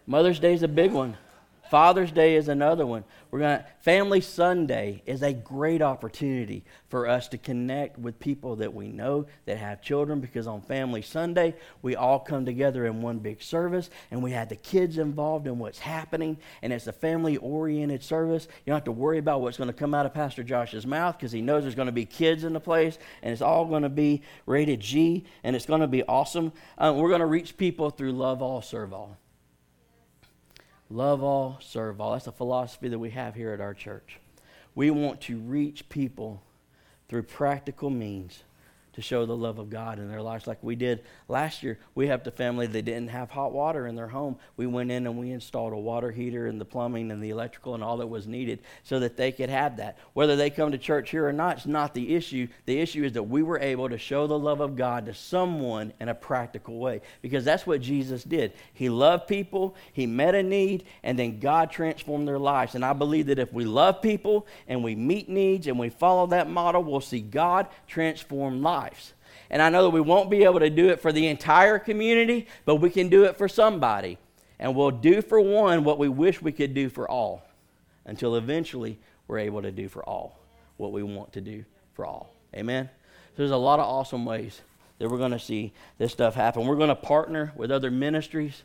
Mother's 0.06 0.40
Day 0.40 0.54
is 0.54 0.62
a 0.62 0.68
big 0.68 0.92
one. 0.92 1.16
Father's 1.72 2.12
Day 2.12 2.34
is 2.36 2.48
another 2.48 2.84
one. 2.84 3.02
We're 3.30 3.38
to 3.38 3.64
Family 3.80 4.20
Sunday 4.20 5.02
is 5.06 5.22
a 5.22 5.32
great 5.32 5.80
opportunity 5.80 6.64
for 6.90 7.08
us 7.08 7.28
to 7.28 7.38
connect 7.38 7.98
with 7.98 8.20
people 8.20 8.56
that 8.56 8.74
we 8.74 8.88
know 8.88 9.24
that 9.46 9.56
have 9.56 9.80
children 9.80 10.20
because 10.20 10.46
on 10.46 10.60
Family 10.60 11.00
Sunday 11.00 11.54
we 11.80 11.96
all 11.96 12.18
come 12.18 12.44
together 12.44 12.84
in 12.84 13.00
one 13.00 13.20
big 13.20 13.40
service 13.40 13.88
and 14.10 14.22
we 14.22 14.32
have 14.32 14.50
the 14.50 14.56
kids 14.56 14.98
involved 14.98 15.46
in 15.46 15.58
what's 15.58 15.78
happening 15.78 16.36
and 16.60 16.74
it's 16.74 16.88
a 16.88 16.92
family 16.92 17.38
oriented 17.38 18.02
service. 18.02 18.48
You 18.66 18.72
don't 18.72 18.76
have 18.76 18.84
to 18.84 18.92
worry 18.92 19.16
about 19.16 19.40
what's 19.40 19.56
going 19.56 19.70
to 19.70 19.72
come 19.72 19.94
out 19.94 20.04
of 20.04 20.12
Pastor 20.12 20.42
Josh's 20.42 20.86
mouth 20.86 21.16
because 21.16 21.32
he 21.32 21.40
knows 21.40 21.62
there's 21.62 21.74
going 21.74 21.86
to 21.86 21.92
be 21.92 22.04
kids 22.04 22.44
in 22.44 22.52
the 22.52 22.60
place 22.60 22.98
and 23.22 23.32
it's 23.32 23.40
all 23.40 23.64
going 23.64 23.84
to 23.84 23.88
be 23.88 24.20
rated 24.44 24.80
G 24.80 25.24
and 25.42 25.56
it's 25.56 25.64
going 25.64 25.80
to 25.80 25.86
be 25.86 26.02
awesome. 26.02 26.52
Um, 26.76 26.98
we're 26.98 27.08
going 27.08 27.20
to 27.20 27.26
reach 27.26 27.56
people 27.56 27.88
through 27.88 28.12
love 28.12 28.42
all, 28.42 28.60
serve 28.60 28.92
all. 28.92 29.16
Love 30.92 31.22
all, 31.22 31.56
serve 31.62 32.02
all. 32.02 32.12
That's 32.12 32.26
a 32.26 32.32
philosophy 32.32 32.88
that 32.88 32.98
we 32.98 33.10
have 33.10 33.34
here 33.34 33.54
at 33.54 33.62
our 33.62 33.72
church. 33.72 34.20
We 34.74 34.90
want 34.90 35.22
to 35.22 35.38
reach 35.38 35.88
people 35.88 36.42
through 37.08 37.22
practical 37.22 37.88
means 37.88 38.42
to 38.94 39.00
show 39.02 39.24
the 39.24 39.36
love 39.36 39.58
of 39.58 39.70
God 39.70 39.98
in 39.98 40.08
their 40.08 40.20
lives 40.20 40.46
like 40.46 40.62
we 40.62 40.76
did 40.76 41.02
last 41.28 41.62
year. 41.62 41.78
We 41.94 42.06
helped 42.06 42.26
a 42.26 42.30
family 42.30 42.66
that 42.66 42.82
didn't 42.82 43.08
have 43.08 43.30
hot 43.30 43.52
water 43.52 43.86
in 43.86 43.94
their 43.94 44.08
home. 44.08 44.36
We 44.56 44.66
went 44.66 44.90
in 44.90 45.06
and 45.06 45.18
we 45.18 45.30
installed 45.30 45.72
a 45.72 45.78
water 45.78 46.10
heater 46.10 46.46
and 46.46 46.60
the 46.60 46.66
plumbing 46.66 47.10
and 47.10 47.22
the 47.22 47.30
electrical 47.30 47.74
and 47.74 47.82
all 47.82 47.96
that 47.98 48.06
was 48.06 48.26
needed 48.26 48.60
so 48.82 49.00
that 49.00 49.16
they 49.16 49.32
could 49.32 49.48
have 49.48 49.78
that. 49.78 49.96
Whether 50.12 50.36
they 50.36 50.50
come 50.50 50.72
to 50.72 50.78
church 50.78 51.10
here 51.10 51.26
or 51.26 51.32
not, 51.32 51.58
it's 51.58 51.66
not 51.66 51.94
the 51.94 52.14
issue. 52.14 52.48
The 52.66 52.78
issue 52.78 53.04
is 53.04 53.12
that 53.12 53.22
we 53.22 53.42
were 53.42 53.58
able 53.58 53.88
to 53.88 53.98
show 53.98 54.26
the 54.26 54.38
love 54.38 54.60
of 54.60 54.76
God 54.76 55.06
to 55.06 55.14
someone 55.14 55.94
in 55.98 56.10
a 56.10 56.14
practical 56.14 56.78
way 56.78 57.00
because 57.22 57.44
that's 57.44 57.66
what 57.66 57.80
Jesus 57.80 58.22
did. 58.22 58.52
He 58.74 58.90
loved 58.90 59.26
people, 59.26 59.74
He 59.92 60.06
met 60.06 60.34
a 60.34 60.42
need, 60.42 60.84
and 61.02 61.18
then 61.18 61.40
God 61.40 61.70
transformed 61.70 62.28
their 62.28 62.38
lives. 62.38 62.74
And 62.74 62.84
I 62.84 62.92
believe 62.92 63.26
that 63.26 63.38
if 63.38 63.52
we 63.54 63.64
love 63.64 64.02
people 64.02 64.46
and 64.68 64.84
we 64.84 64.94
meet 64.94 65.30
needs 65.30 65.66
and 65.66 65.78
we 65.78 65.88
follow 65.88 66.26
that 66.26 66.50
model, 66.50 66.84
we'll 66.84 67.00
see 67.00 67.20
God 67.20 67.68
transform 67.86 68.60
lives 68.60 68.81
lives. 68.82 69.14
And 69.50 69.60
I 69.60 69.68
know 69.68 69.82
that 69.82 69.90
we 69.90 70.00
won't 70.00 70.30
be 70.30 70.44
able 70.44 70.60
to 70.60 70.70
do 70.70 70.88
it 70.88 71.00
for 71.00 71.12
the 71.12 71.26
entire 71.26 71.78
community, 71.78 72.46
but 72.64 72.76
we 72.76 72.90
can 72.90 73.08
do 73.08 73.24
it 73.24 73.36
for 73.36 73.48
somebody. 73.48 74.18
And 74.58 74.74
we'll 74.74 74.90
do 74.90 75.22
for 75.22 75.40
one 75.40 75.84
what 75.84 75.98
we 75.98 76.08
wish 76.08 76.40
we 76.40 76.52
could 76.52 76.74
do 76.74 76.88
for 76.88 77.08
all 77.10 77.42
until 78.06 78.36
eventually 78.36 78.98
we're 79.28 79.38
able 79.38 79.62
to 79.62 79.70
do 79.70 79.88
for 79.88 80.02
all 80.08 80.38
what 80.76 80.92
we 80.92 81.02
want 81.02 81.32
to 81.34 81.40
do 81.40 81.64
for 81.94 82.06
all. 82.06 82.34
Amen? 82.54 82.88
So 83.30 83.36
there's 83.38 83.50
a 83.50 83.56
lot 83.56 83.78
of 83.78 83.86
awesome 83.86 84.24
ways 84.24 84.60
that 84.98 85.08
we're 85.08 85.18
going 85.18 85.32
to 85.32 85.38
see 85.38 85.72
this 85.98 86.12
stuff 86.12 86.34
happen. 86.34 86.66
We're 86.66 86.76
going 86.76 86.88
to 86.88 86.94
partner 86.94 87.52
with 87.56 87.70
other 87.70 87.90
ministries 87.90 88.62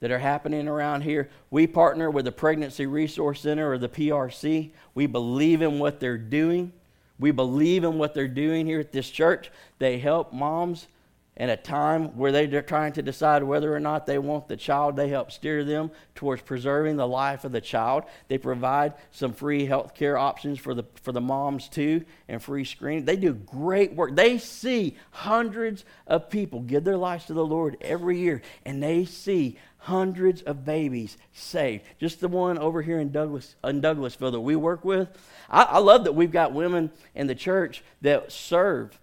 that 0.00 0.10
are 0.10 0.18
happening 0.18 0.66
around 0.66 1.02
here. 1.02 1.30
We 1.50 1.66
partner 1.66 2.10
with 2.10 2.24
the 2.24 2.32
Pregnancy 2.32 2.86
Resource 2.86 3.40
Center 3.42 3.70
or 3.70 3.78
the 3.78 3.88
PRC. 3.88 4.72
We 4.94 5.06
believe 5.06 5.62
in 5.62 5.78
what 5.78 6.00
they're 6.00 6.18
doing. 6.18 6.72
We 7.18 7.30
believe 7.30 7.84
in 7.84 7.98
what 7.98 8.14
they're 8.14 8.28
doing 8.28 8.66
here 8.66 8.80
at 8.80 8.92
this 8.92 9.10
church. 9.10 9.50
They 9.78 9.98
help 9.98 10.32
moms 10.32 10.88
in 11.36 11.50
a 11.50 11.56
time 11.56 12.16
where 12.16 12.30
they're 12.30 12.62
trying 12.62 12.92
to 12.92 13.02
decide 13.02 13.42
whether 13.42 13.74
or 13.74 13.80
not 13.80 14.06
they 14.06 14.18
want 14.18 14.46
the 14.46 14.56
child, 14.56 14.94
they 14.94 15.08
help 15.08 15.32
steer 15.32 15.64
them 15.64 15.90
towards 16.14 16.42
preserving 16.42 16.96
the 16.96 17.08
life 17.08 17.44
of 17.44 17.50
the 17.50 17.60
child. 17.60 18.04
They 18.28 18.38
provide 18.38 18.94
some 19.10 19.32
free 19.32 19.66
health 19.66 19.94
care 19.94 20.16
options 20.16 20.60
for 20.60 20.74
the, 20.74 20.84
for 21.02 21.10
the 21.10 21.20
moms 21.20 21.68
too 21.68 22.04
and 22.28 22.40
free 22.40 22.64
screening. 22.64 23.04
They 23.04 23.16
do 23.16 23.34
great 23.34 23.94
work. 23.94 24.14
They 24.14 24.38
see 24.38 24.96
hundreds 25.10 25.84
of 26.06 26.30
people 26.30 26.60
give 26.60 26.84
their 26.84 26.96
lives 26.96 27.24
to 27.26 27.34
the 27.34 27.44
Lord 27.44 27.76
every 27.80 28.18
year, 28.20 28.40
and 28.64 28.80
they 28.80 29.04
see 29.04 29.58
hundreds 29.78 30.40
of 30.42 30.64
babies 30.64 31.18
saved. 31.32 31.84
Just 31.98 32.20
the 32.20 32.28
one 32.28 32.58
over 32.58 32.80
here 32.80 33.00
in 33.00 33.10
Douglas 33.10 33.56
in 33.64 33.82
Douglasville 33.82 34.32
that 34.32 34.40
we 34.40 34.56
work 34.56 34.84
with. 34.84 35.08
I, 35.50 35.64
I 35.64 35.78
love 35.78 36.04
that 36.04 36.14
we've 36.14 36.32
got 36.32 36.52
women 36.52 36.90
in 37.14 37.26
the 37.26 37.34
church 37.34 37.82
that 38.02 38.30
serve 38.30 38.98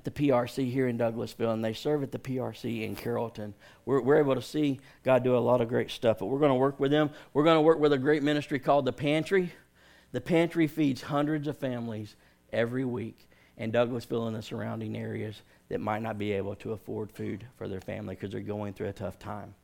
at 0.00 0.14
the 0.14 0.28
PRC 0.28 0.72
here 0.72 0.88
in 0.88 0.96
Douglasville, 0.96 1.52
and 1.52 1.62
they 1.62 1.74
serve 1.74 2.02
at 2.02 2.10
the 2.10 2.18
PRC 2.18 2.84
in 2.84 2.96
Carrollton. 2.96 3.52
We're, 3.84 4.00
we're 4.00 4.16
able 4.16 4.34
to 4.34 4.40
see 4.40 4.80
God 5.04 5.22
do 5.22 5.36
a 5.36 5.38
lot 5.38 5.60
of 5.60 5.68
great 5.68 5.90
stuff, 5.90 6.20
but 6.20 6.26
we're 6.26 6.38
going 6.38 6.50
to 6.50 6.54
work 6.54 6.80
with 6.80 6.90
them. 6.90 7.10
We're 7.34 7.44
going 7.44 7.58
to 7.58 7.60
work 7.60 7.78
with 7.78 7.92
a 7.92 7.98
great 7.98 8.22
ministry 8.22 8.58
called 8.58 8.86
The 8.86 8.94
Pantry. 8.94 9.52
The 10.12 10.20
Pantry 10.22 10.68
feeds 10.68 11.02
hundreds 11.02 11.48
of 11.48 11.58
families 11.58 12.16
every 12.50 12.86
week 12.86 13.28
in 13.58 13.72
Douglasville 13.72 14.26
and 14.26 14.34
the 14.34 14.40
surrounding 14.40 14.96
areas 14.96 15.42
that 15.68 15.82
might 15.82 16.00
not 16.00 16.16
be 16.16 16.32
able 16.32 16.54
to 16.56 16.72
afford 16.72 17.12
food 17.12 17.44
for 17.58 17.68
their 17.68 17.82
family 17.82 18.14
because 18.14 18.30
they're 18.30 18.40
going 18.40 18.72
through 18.72 18.88
a 18.88 18.94
tough 18.94 19.18
time. 19.18 19.54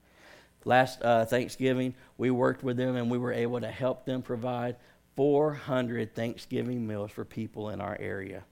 Last 0.66 1.00
uh, 1.00 1.24
Thanksgiving, 1.24 1.94
we 2.18 2.30
worked 2.30 2.62
with 2.62 2.76
them 2.76 2.96
and 2.96 3.10
we 3.10 3.16
were 3.16 3.32
able 3.32 3.60
to 3.60 3.70
help 3.70 4.04
them 4.04 4.20
provide 4.20 4.76
400 5.16 6.14
Thanksgiving 6.14 6.86
meals 6.86 7.10
for 7.10 7.24
people 7.24 7.70
in 7.70 7.80
our 7.80 7.96
area. 7.98 8.44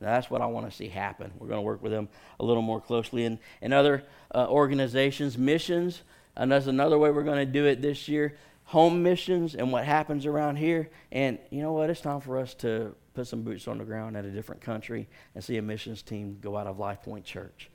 That's 0.00 0.30
what 0.30 0.40
I 0.40 0.46
want 0.46 0.68
to 0.70 0.74
see 0.74 0.88
happen. 0.88 1.30
We're 1.38 1.48
going 1.48 1.58
to 1.58 1.62
work 1.62 1.82
with 1.82 1.92
them 1.92 2.08
a 2.38 2.44
little 2.44 2.62
more 2.62 2.80
closely. 2.80 3.24
And, 3.24 3.38
and 3.60 3.74
other 3.74 4.04
uh, 4.34 4.46
organizations, 4.48 5.36
missions, 5.36 6.02
and 6.36 6.50
that's 6.50 6.66
another 6.66 6.98
way 6.98 7.10
we're 7.10 7.22
going 7.22 7.46
to 7.46 7.52
do 7.52 7.66
it 7.66 7.82
this 7.82 8.08
year. 8.08 8.36
Home 8.64 9.02
missions 9.02 9.54
and 9.54 9.72
what 9.72 9.84
happens 9.84 10.26
around 10.26 10.56
here. 10.56 10.88
And 11.12 11.38
you 11.50 11.60
know 11.60 11.72
what? 11.72 11.90
It's 11.90 12.00
time 12.00 12.20
for 12.20 12.38
us 12.38 12.54
to 12.54 12.94
put 13.14 13.26
some 13.26 13.42
boots 13.42 13.68
on 13.68 13.78
the 13.78 13.84
ground 13.84 14.16
at 14.16 14.24
a 14.24 14.30
different 14.30 14.62
country 14.62 15.08
and 15.34 15.44
see 15.44 15.56
a 15.58 15.62
missions 15.62 16.02
team 16.02 16.38
go 16.40 16.56
out 16.56 16.66
of 16.66 16.78
Life 16.78 17.02
Point 17.02 17.24
Church. 17.24 17.68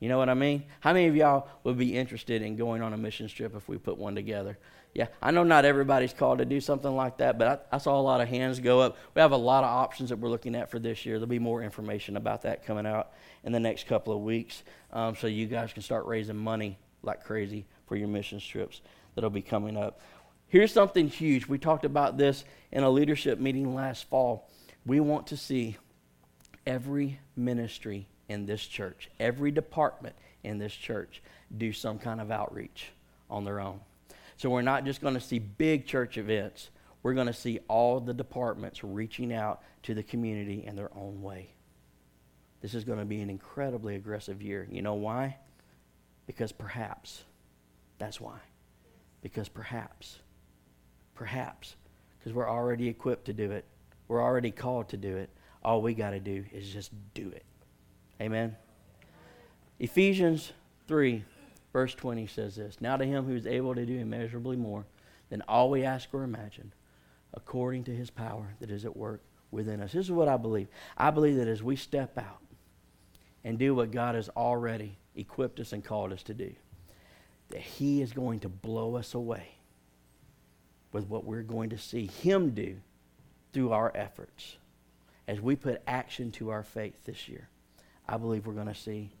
You 0.00 0.08
know 0.08 0.16
what 0.16 0.28
I 0.28 0.34
mean? 0.34 0.62
How 0.80 0.92
many 0.92 1.08
of 1.08 1.16
y'all 1.16 1.48
would 1.64 1.76
be 1.76 1.96
interested 1.96 2.40
in 2.40 2.54
going 2.54 2.82
on 2.82 2.92
a 2.92 2.96
mission 2.96 3.26
trip 3.26 3.56
if 3.56 3.68
we 3.68 3.78
put 3.78 3.98
one 3.98 4.14
together? 4.14 4.56
Yeah, 4.98 5.06
I 5.22 5.30
know 5.30 5.44
not 5.44 5.64
everybody's 5.64 6.12
called 6.12 6.38
to 6.38 6.44
do 6.44 6.60
something 6.60 6.90
like 6.96 7.18
that, 7.18 7.38
but 7.38 7.68
I, 7.72 7.76
I, 7.76 7.78
saw 7.78 8.00
a 8.00 8.02
lot 8.02 8.20
of 8.20 8.26
hands 8.26 8.58
go 8.58 8.80
up. 8.80 8.96
We 9.14 9.20
have 9.20 9.30
a 9.30 9.36
lot 9.36 9.62
of 9.62 9.70
options 9.70 10.10
that 10.10 10.18
we're 10.18 10.28
looking 10.28 10.56
at 10.56 10.72
for 10.72 10.80
this 10.80 11.06
year. 11.06 11.18
There'll 11.18 11.28
be 11.28 11.38
more 11.38 11.62
information 11.62 12.16
about 12.16 12.42
that 12.42 12.66
coming 12.66 12.84
out 12.84 13.12
in 13.44 13.52
the 13.52 13.60
next 13.60 13.86
couple 13.86 14.12
of 14.12 14.22
weeks, 14.22 14.64
um, 14.92 15.14
so 15.14 15.28
you 15.28 15.46
guys 15.46 15.72
can 15.72 15.82
start 15.82 16.06
raising 16.06 16.36
money 16.36 16.80
like 17.04 17.22
crazy 17.22 17.64
for 17.86 17.94
your 17.94 18.08
mission 18.08 18.40
trips 18.40 18.80
that'll 19.14 19.30
be 19.30 19.40
coming 19.40 19.76
up. 19.76 20.00
Here's 20.48 20.72
something 20.72 21.06
huge. 21.06 21.46
We 21.46 21.58
talked 21.58 21.84
about 21.84 22.18
this 22.18 22.42
in 22.72 22.82
a 22.82 22.90
leadership 22.90 23.38
meeting 23.38 23.76
last 23.76 24.10
fall. 24.10 24.50
We 24.84 24.98
want 24.98 25.28
to 25.28 25.36
see 25.36 25.76
every 26.66 27.20
ministry 27.36 28.08
in 28.28 28.46
this 28.46 28.66
church, 28.66 29.10
every 29.20 29.52
department 29.52 30.16
in 30.42 30.58
this 30.58 30.74
church, 30.74 31.22
do 31.56 31.72
some 31.72 32.00
kind 32.00 32.20
of 32.20 32.32
outreach 32.32 32.90
on 33.30 33.44
their 33.44 33.60
own. 33.60 33.78
So 34.38 34.48
we're 34.48 34.62
not 34.62 34.84
just 34.84 35.00
going 35.00 35.14
to 35.14 35.20
see 35.20 35.40
big 35.40 35.84
church 35.84 36.16
events, 36.16 36.70
we're 37.02 37.14
going 37.14 37.26
to 37.26 37.32
see 37.32 37.58
all 37.68 38.00
the 38.00 38.14
departments 38.14 38.82
reaching 38.84 39.32
out 39.32 39.62
to 39.82 39.94
the 39.94 40.02
community 40.02 40.64
in 40.64 40.76
their 40.76 40.90
own 40.96 41.22
way. 41.22 41.50
This 42.60 42.72
is 42.72 42.84
going 42.84 43.00
to 43.00 43.04
be 43.04 43.20
an 43.20 43.30
incredibly 43.30 43.96
aggressive 43.96 44.40
year. 44.40 44.66
You 44.70 44.80
know 44.80 44.94
why? 44.94 45.36
Because 46.26 46.52
perhaps, 46.52 47.24
that's 47.98 48.20
why. 48.20 48.38
Because 49.22 49.48
perhaps, 49.48 50.18
perhaps, 51.14 51.74
because 52.18 52.32
we're 52.32 52.48
already 52.48 52.88
equipped 52.88 53.24
to 53.26 53.32
do 53.32 53.50
it, 53.50 53.64
we're 54.06 54.22
already 54.22 54.52
called 54.52 54.88
to 54.90 54.96
do 54.96 55.16
it. 55.16 55.30
All 55.64 55.82
we 55.82 55.94
got 55.94 56.10
to 56.10 56.20
do 56.20 56.44
is 56.52 56.72
just 56.72 56.92
do 57.12 57.28
it. 57.34 57.44
Amen. 58.20 58.56
Ephesians 59.80 60.52
3 60.86 61.24
Verse 61.78 61.94
20 61.94 62.26
says 62.26 62.56
this 62.56 62.80
Now 62.80 62.96
to 62.96 63.04
him 63.04 63.24
who 63.24 63.36
is 63.36 63.46
able 63.46 63.72
to 63.72 63.86
do 63.86 64.00
immeasurably 64.00 64.56
more 64.56 64.84
than 65.30 65.42
all 65.42 65.70
we 65.70 65.84
ask 65.84 66.12
or 66.12 66.24
imagine, 66.24 66.72
according 67.32 67.84
to 67.84 67.94
his 67.94 68.10
power 68.10 68.56
that 68.58 68.68
is 68.68 68.84
at 68.84 68.96
work 68.96 69.22
within 69.52 69.80
us. 69.80 69.92
This 69.92 70.06
is 70.06 70.10
what 70.10 70.26
I 70.26 70.38
believe. 70.38 70.66
I 70.96 71.12
believe 71.12 71.36
that 71.36 71.46
as 71.46 71.62
we 71.62 71.76
step 71.76 72.18
out 72.18 72.42
and 73.44 73.60
do 73.60 73.76
what 73.76 73.92
God 73.92 74.16
has 74.16 74.28
already 74.30 74.98
equipped 75.14 75.60
us 75.60 75.72
and 75.72 75.84
called 75.84 76.12
us 76.12 76.24
to 76.24 76.34
do, 76.34 76.52
that 77.50 77.60
he 77.60 78.02
is 78.02 78.12
going 78.12 78.40
to 78.40 78.48
blow 78.48 78.96
us 78.96 79.14
away 79.14 79.46
with 80.90 81.06
what 81.06 81.24
we're 81.24 81.42
going 81.42 81.70
to 81.70 81.78
see 81.78 82.08
him 82.08 82.50
do 82.50 82.78
through 83.52 83.70
our 83.70 83.92
efforts. 83.94 84.56
As 85.28 85.40
we 85.40 85.54
put 85.54 85.80
action 85.86 86.32
to 86.32 86.50
our 86.50 86.64
faith 86.64 87.04
this 87.04 87.28
year, 87.28 87.48
I 88.08 88.16
believe 88.16 88.48
we're 88.48 88.54
going 88.54 88.66
to 88.66 88.74
see 88.74 89.12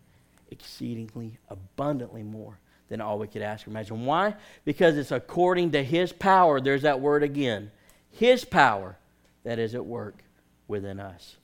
exceedingly 0.50 1.38
abundantly 1.48 2.22
more 2.22 2.58
than 2.88 3.00
all 3.00 3.18
we 3.18 3.26
could 3.26 3.42
ask 3.42 3.66
or 3.66 3.70
imagine. 3.70 4.06
Why? 4.06 4.34
Because 4.64 4.96
it's 4.96 5.12
according 5.12 5.72
to 5.72 5.82
His 5.82 6.12
power. 6.12 6.60
There's 6.60 6.82
that 6.82 7.00
word 7.00 7.22
again. 7.22 7.70
His 8.10 8.44
power 8.44 8.96
that 9.44 9.58
is 9.58 9.74
at 9.74 9.84
work 9.84 10.22
within 10.66 10.98
us. 10.98 11.36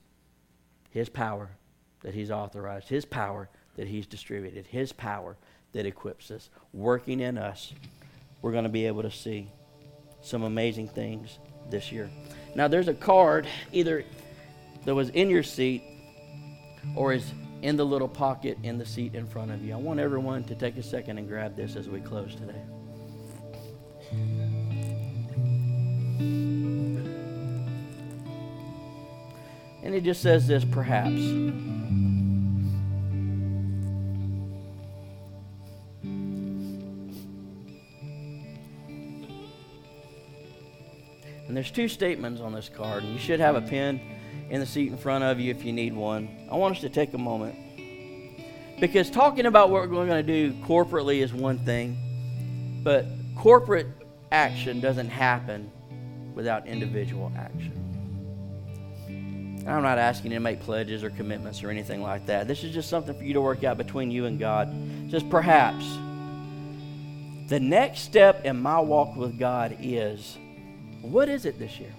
His 0.89 1.09
power 1.09 1.49
that 2.01 2.13
He's 2.13 2.31
authorized. 2.31 2.89
His 2.89 3.05
power 3.05 3.49
that 3.75 3.87
He's 3.87 4.07
distributed. 4.07 4.65
His 4.67 4.91
power 4.91 5.37
that 5.73 5.85
equips 5.85 6.31
us. 6.31 6.49
Working 6.73 7.19
in 7.19 7.37
us. 7.37 7.73
We're 8.41 8.51
going 8.51 8.63
to 8.63 8.69
be 8.69 8.87
able 8.87 9.03
to 9.03 9.11
see 9.11 9.49
some 10.21 10.43
amazing 10.43 10.87
things 10.87 11.39
this 11.69 11.91
year. 11.91 12.09
Now, 12.55 12.67
there's 12.67 12.87
a 12.87 12.93
card 12.93 13.47
either 13.71 14.03
that 14.85 14.95
was 14.95 15.09
in 15.09 15.29
your 15.29 15.43
seat 15.43 15.83
or 16.95 17.13
is 17.13 17.31
in 17.65 17.75
the 17.77 17.83
little 17.83 18.07
pocket 18.07 18.59
in 18.61 18.77
the 18.77 18.85
seat 18.85 19.15
in 19.15 19.25
front 19.25 19.49
of 19.49 19.65
you. 19.65 19.73
I 19.73 19.77
want 19.77 19.99
everyone 19.99 20.43
to 20.43 20.53
take 20.53 20.77
a 20.77 20.83
second 20.83 21.17
and 21.17 21.27
grab 21.27 21.55
this 21.55 21.75
as 21.75 21.89
we 21.89 21.99
close 21.99 22.35
today. 22.35 22.61
And 29.81 29.95
it 29.95 30.03
just 30.03 30.21
says 30.21 30.45
this 30.45 30.63
perhaps. 30.63 31.09
And 41.47 41.57
there's 41.57 41.71
two 41.71 41.87
statements 41.87 42.41
on 42.41 42.53
this 42.53 42.69
card, 42.69 43.01
and 43.01 43.11
you 43.11 43.19
should 43.19 43.39
have 43.39 43.55
a 43.55 43.61
pen 43.61 43.99
in 44.49 44.59
the 44.59 44.65
seat 44.65 44.91
in 44.91 44.97
front 44.97 45.23
of 45.23 45.39
you 45.39 45.51
if 45.51 45.63
you 45.63 45.73
need 45.73 45.93
one. 45.93 46.29
I 46.51 46.55
want 46.55 46.75
us 46.75 46.81
to 46.81 46.89
take 46.89 47.13
a 47.13 47.17
moment. 47.17 47.55
Because 48.79 49.09
talking 49.09 49.45
about 49.45 49.69
what 49.69 49.89
we're 49.89 50.05
going 50.05 50.09
to 50.09 50.23
do 50.23 50.53
corporately 50.63 51.23
is 51.23 51.33
one 51.33 51.59
thing, 51.59 52.81
but 52.83 53.05
corporate 53.37 53.87
action 54.31 54.81
doesn't 54.81 55.09
happen 55.09 55.71
without 56.33 56.67
individual 56.67 57.31
action. 57.37 57.71
I'm 59.67 59.81
not 59.81 59.97
asking 59.97 60.31
you 60.31 60.37
to 60.37 60.43
make 60.43 60.59
pledges 60.59 61.03
or 61.03 61.09
commitments 61.09 61.63
or 61.63 61.71
anything 61.71 62.01
like 62.01 62.27
that. 62.27 62.47
This 62.47 62.63
is 62.63 62.73
just 62.73 62.89
something 62.89 63.17
for 63.17 63.23
you 63.23 63.33
to 63.33 63.41
work 63.41 63.63
out 63.63 63.77
between 63.77 64.11
you 64.11 64.25
and 64.25 64.37
God. 64.37 64.69
Just 65.09 65.27
perhaps 65.29 65.85
the 67.47 67.59
next 67.59 68.01
step 68.01 68.45
in 68.45 68.61
my 68.61 68.79
walk 68.79 69.15
with 69.15 69.39
God 69.39 69.77
is 69.79 70.37
what 71.01 71.29
is 71.29 71.45
it 71.45 71.57
this 71.57 71.79
year? 71.79 71.93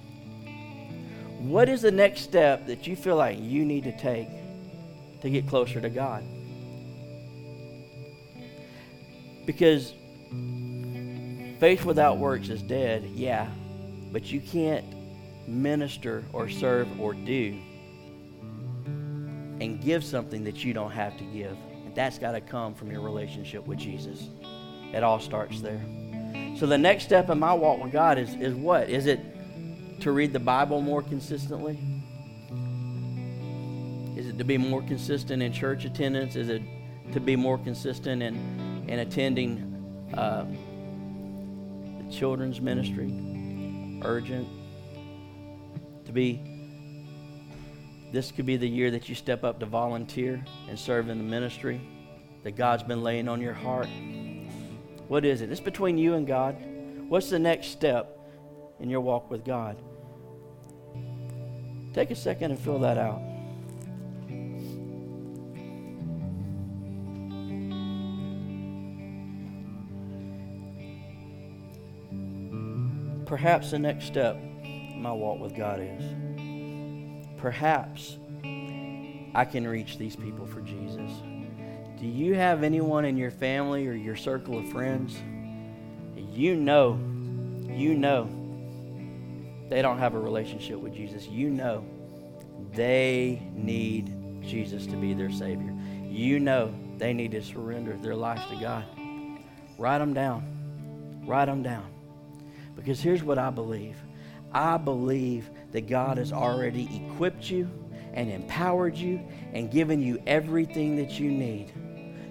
What 1.39 1.69
is 1.69 1.83
the 1.83 1.91
next 1.91 2.23
step 2.23 2.67
that 2.67 2.87
you 2.87 2.97
feel 2.97 3.17
like 3.17 3.39
you 3.39 3.65
need 3.65 3.85
to 3.85 3.97
take 3.99 4.29
to 5.21 5.31
get 5.31 5.47
closer 5.49 5.81
to 5.81 5.91
God? 5.91 6.25
Because 9.47 9.93
faith 11.61 11.85
without 11.85 12.19
works 12.19 12.49
is 12.49 12.63
dead, 12.63 13.05
yeah, 13.15 13.49
but 14.13 14.33
you 14.33 14.41
can't 14.41 14.85
minister 15.49 16.25
or 16.33 16.49
serve 16.49 17.01
or 17.01 17.15
do 17.15 17.61
and 19.61 19.81
give 19.81 20.05
something 20.05 20.45
that 20.45 20.65
you 20.65 20.75
don't 20.75 20.91
have 20.91 21.17
to 21.19 21.25
give. 21.25 21.57
And 21.85 21.95
that's 21.95 22.19
got 22.19 22.33
to 22.33 22.41
come 22.41 22.75
from 22.75 22.91
your 22.91 23.01
relationship 23.01 23.67
with 23.67 23.79
Jesus. 23.79 24.29
It 24.93 25.03
all 25.03 25.21
starts 25.21 25.61
there. 25.61 25.81
So 26.59 26.67
the 26.67 26.79
next 26.79 27.05
step 27.05 27.31
in 27.31 27.39
my 27.39 27.53
walk 27.53 27.83
with 27.83 27.93
God 27.93 28.19
is, 28.19 28.35
is 28.35 28.55
what? 28.55 28.89
Is 28.89 29.07
it 29.07 29.21
to 30.01 30.13
read 30.13 30.33
the 30.33 30.41
Bible 30.41 30.81
more 30.81 31.03
consistently? 31.03 31.79
Is 34.17 34.27
it 34.27 34.39
to 34.39 34.45
be 34.45 34.57
more 34.57 34.83
consistent 34.83 35.43
in 35.43 35.53
church 35.53 35.85
attendance? 35.85 36.37
Is 36.37 36.49
it 36.49 36.63
to 37.13 37.21
be 37.21 37.37
more 37.37 37.59
consistent 37.59 38.23
in, 38.23 38.85
in 38.89 39.01
attending 39.01 40.11
uh, 40.15 40.45
the 42.03 42.13
children's 42.13 42.61
ministry? 42.61 43.13
Urgent. 44.03 44.49
To 46.07 46.13
be, 46.13 46.41
this 48.13 48.31
could 48.33 48.47
be 48.47 48.57
the 48.57 48.69
year 48.69 48.91
that 48.91 49.09
you 49.09 49.15
step 49.15 49.45
up 49.45 49.61
to 49.61 49.67
volunteer 49.67 50.45
and 50.69 50.79
serve 50.79 51.09
in 51.09 51.19
the 51.19 51.25
ministry 51.25 51.81
that 52.43 52.57
God's 52.57 52.85
been 52.85 53.03
laying 53.03 53.29
on 53.29 53.41
your 53.41 53.55
heart. 53.55 53.89
What 55.09 55.25
is 55.25 55.41
it? 55.41 55.51
It's 55.51 55.61
between 55.61 55.99
you 55.99 56.15
and 56.15 56.27
God. 56.27 56.57
What's 57.09 57.29
the 57.29 57.39
next 57.39 57.69
step 57.69 58.16
in 58.81 58.91
your 58.91 59.01
walk 59.01 59.31
with 59.31 59.45
God? 59.45 59.77
Take 61.95 62.11
a 62.11 62.15
second 62.15 62.51
and 62.51 62.61
fill 62.61 62.81
that 62.81 62.99
out. 62.99 63.23
Perhaps 73.27 73.73
the 73.73 73.79
next 73.79 74.07
step 74.07 74.37
in 74.37 75.03
my 75.03 75.11
walk 75.11 75.41
with 75.41 75.57
God 75.57 75.81
is 75.81 76.03
perhaps 77.39 78.19
I 79.35 79.45
can 79.45 79.67
reach 79.67 79.99
these 79.99 80.17
people 80.17 80.47
for 80.47 80.61
Jesus. 80.61 81.11
Do 81.99 82.07
you 82.07 82.35
have 82.35 82.63
anyone 82.63 83.05
in 83.05 83.17
your 83.17 83.31
family 83.31 83.89
or 83.89 83.95
your 83.95 84.17
circle 84.17 84.59
of 84.59 84.69
friends? 84.69 85.17
You 86.15 86.57
know, 86.57 87.01
you 87.69 87.95
know 87.95 88.29
they 89.69 89.83
don't 89.83 89.99
have 89.99 90.15
a 90.15 90.19
relationship 90.19 90.79
with 90.79 90.95
Jesus. 90.95 91.27
You 91.27 91.51
know 91.51 91.85
they 92.73 93.43
need 93.53 94.43
Jesus 94.43 94.87
to 94.87 94.97
be 94.97 95.15
their 95.15 95.31
Savior. 95.31 95.75
You 96.05 96.41
know 96.41 96.75
they 96.99 97.13
need 97.13 97.33
to 97.33 97.43
surrender 97.43 97.97
their 97.97 98.15
lives 98.15 98.47
to 98.51 98.57
God. 98.57 98.85
Write 99.79 99.99
them 99.99 100.15
down. 100.15 101.23
Write 101.27 101.47
them 101.47 101.63
down. 101.63 101.87
Because 102.75 103.01
here's 103.01 103.23
what 103.23 103.39
I 103.39 103.51
believe 103.51 103.97
I 104.53 104.77
believe 104.77 105.51
that 105.73 105.89
God 105.89 106.19
has 106.19 106.33
already 106.33 107.05
equipped 107.05 107.51
you 107.51 107.69
and 108.15 108.31
empowered 108.31 108.97
you 108.97 109.21
and 109.53 109.71
given 109.71 110.01
you 110.01 110.23
everything 110.27 110.97
that 110.97 111.19
you 111.19 111.31
need 111.31 111.73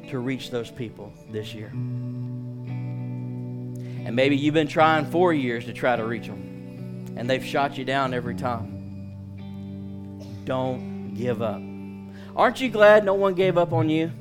to 0.10 0.20
reach 0.20 0.50
those 0.50 0.72
people 0.72 1.14
this 1.30 1.54
year. 1.54 1.68
And 4.06 4.16
maybe 4.16 4.38
you've 4.38 4.54
been 4.54 4.68
trying 4.68 5.06
four 5.12 5.34
years 5.34 5.66
to 5.66 5.74
try 5.74 5.96
to 5.96 6.06
reach 6.06 6.28
them, 6.28 6.55
and 7.16 7.30
they've 7.30 7.44
shot 7.44 7.78
you 7.78 7.86
down 7.86 8.14
every 8.14 8.36
time. 8.36 8.76
Don't 10.46 11.14
give 11.16 11.42
up. 11.42 11.62
Aren't 12.36 12.62
you 12.62 12.70
glad 12.70 13.06
no 13.06 13.14
one 13.14 13.34
gave 13.34 13.58
up 13.58 13.74
on 13.74 13.90
you? 13.90 14.12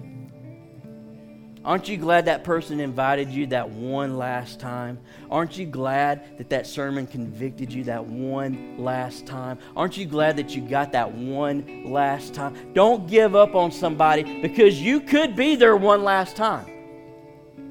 Aren't 1.65 1.89
you 1.89 1.97
glad 1.97 2.27
that 2.27 2.45
person 2.45 2.79
invited 2.79 3.31
you 3.31 3.47
that 3.47 3.71
one 3.71 4.19
last 4.19 4.61
time? 4.61 4.99
Aren't 5.31 5.57
you 5.57 5.65
glad 5.65 6.37
that 6.37 6.51
that 6.51 6.67
sermon 6.67 7.07
convicted 7.07 7.73
you 7.73 7.85
that 7.85 8.05
one 8.05 8.77
last 8.77 9.27
time? 9.27 9.59
Aren't 9.75 9.97
you 9.97 10.05
glad 10.05 10.37
that 10.37 10.55
you 10.55 10.61
got 10.61 10.93
that 10.93 11.11
one 11.13 11.85
last 11.87 12.35
time? 12.35 12.75
Don't 12.75 13.09
give 13.09 13.35
up 13.35 13.55
on 13.55 13.73
somebody 13.73 14.43
because 14.43 14.81
you 14.81 15.01
could 15.01 15.35
be 15.37 15.57
there 15.57 15.77
one 15.77 16.05
last 16.05 16.37
time. 16.37 16.67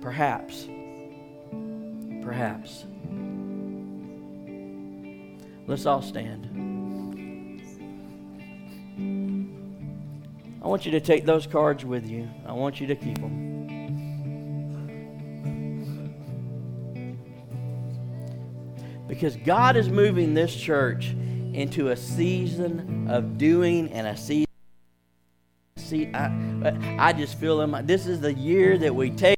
Perhaps. 0.02 0.68
Perhaps. 2.24 2.86
Let's 5.68 5.86
all 5.86 6.02
stand. 6.02 6.50
I 10.62 10.68
want 10.68 10.86
you 10.86 10.92
to 10.92 11.02
take 11.02 11.26
those 11.26 11.46
cards 11.46 11.84
with 11.84 12.10
you. 12.10 12.30
I 12.46 12.54
want 12.54 12.80
you 12.80 12.88
to 12.88 12.96
keep 12.96 13.20
them. 13.20 13.54
because 19.14 19.36
God 19.38 19.78
is 19.78 19.90
moving 19.90 20.34
this 20.34 20.56
church 20.56 21.16
into 21.54 21.90
a 21.90 21.96
season 21.96 23.08
of 23.08 23.38
doing 23.38 23.90
and 23.90 24.08
a 24.08 24.18
season. 24.18 24.48
See, 25.78 26.08
I, 26.14 26.98
I 26.98 27.14
just 27.14 27.38
feel 27.38 27.62
in 27.62 27.70
my, 27.70 27.84
this 27.84 28.08
is 28.08 28.22
the 28.22 28.34
year 28.34 28.76
that 28.80 28.96
we 28.96 29.12
take. 29.12 29.38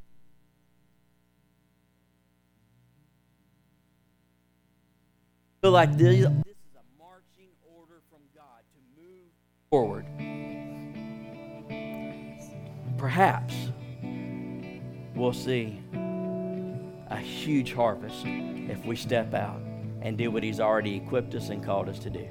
Feel 5.66 5.72
like 5.72 5.96
this, 5.98 6.14
this 6.14 6.20
is 6.20 6.26
a 6.26 6.84
marching 6.96 7.50
order 7.76 8.00
from 8.08 8.20
God 8.36 8.62
to 8.72 8.78
move 9.02 9.26
forward. 9.68 10.06
Perhaps 12.96 13.52
we'll 15.16 15.32
see 15.32 15.80
a 17.10 17.16
huge 17.16 17.72
harvest 17.72 18.22
if 18.24 18.86
we 18.86 18.94
step 18.94 19.34
out 19.34 19.60
and 20.02 20.16
do 20.16 20.30
what 20.30 20.44
He's 20.44 20.60
already 20.60 20.94
equipped 20.94 21.34
us 21.34 21.48
and 21.48 21.64
called 21.64 21.88
us 21.88 21.98
to 21.98 22.10
do. 22.10 22.28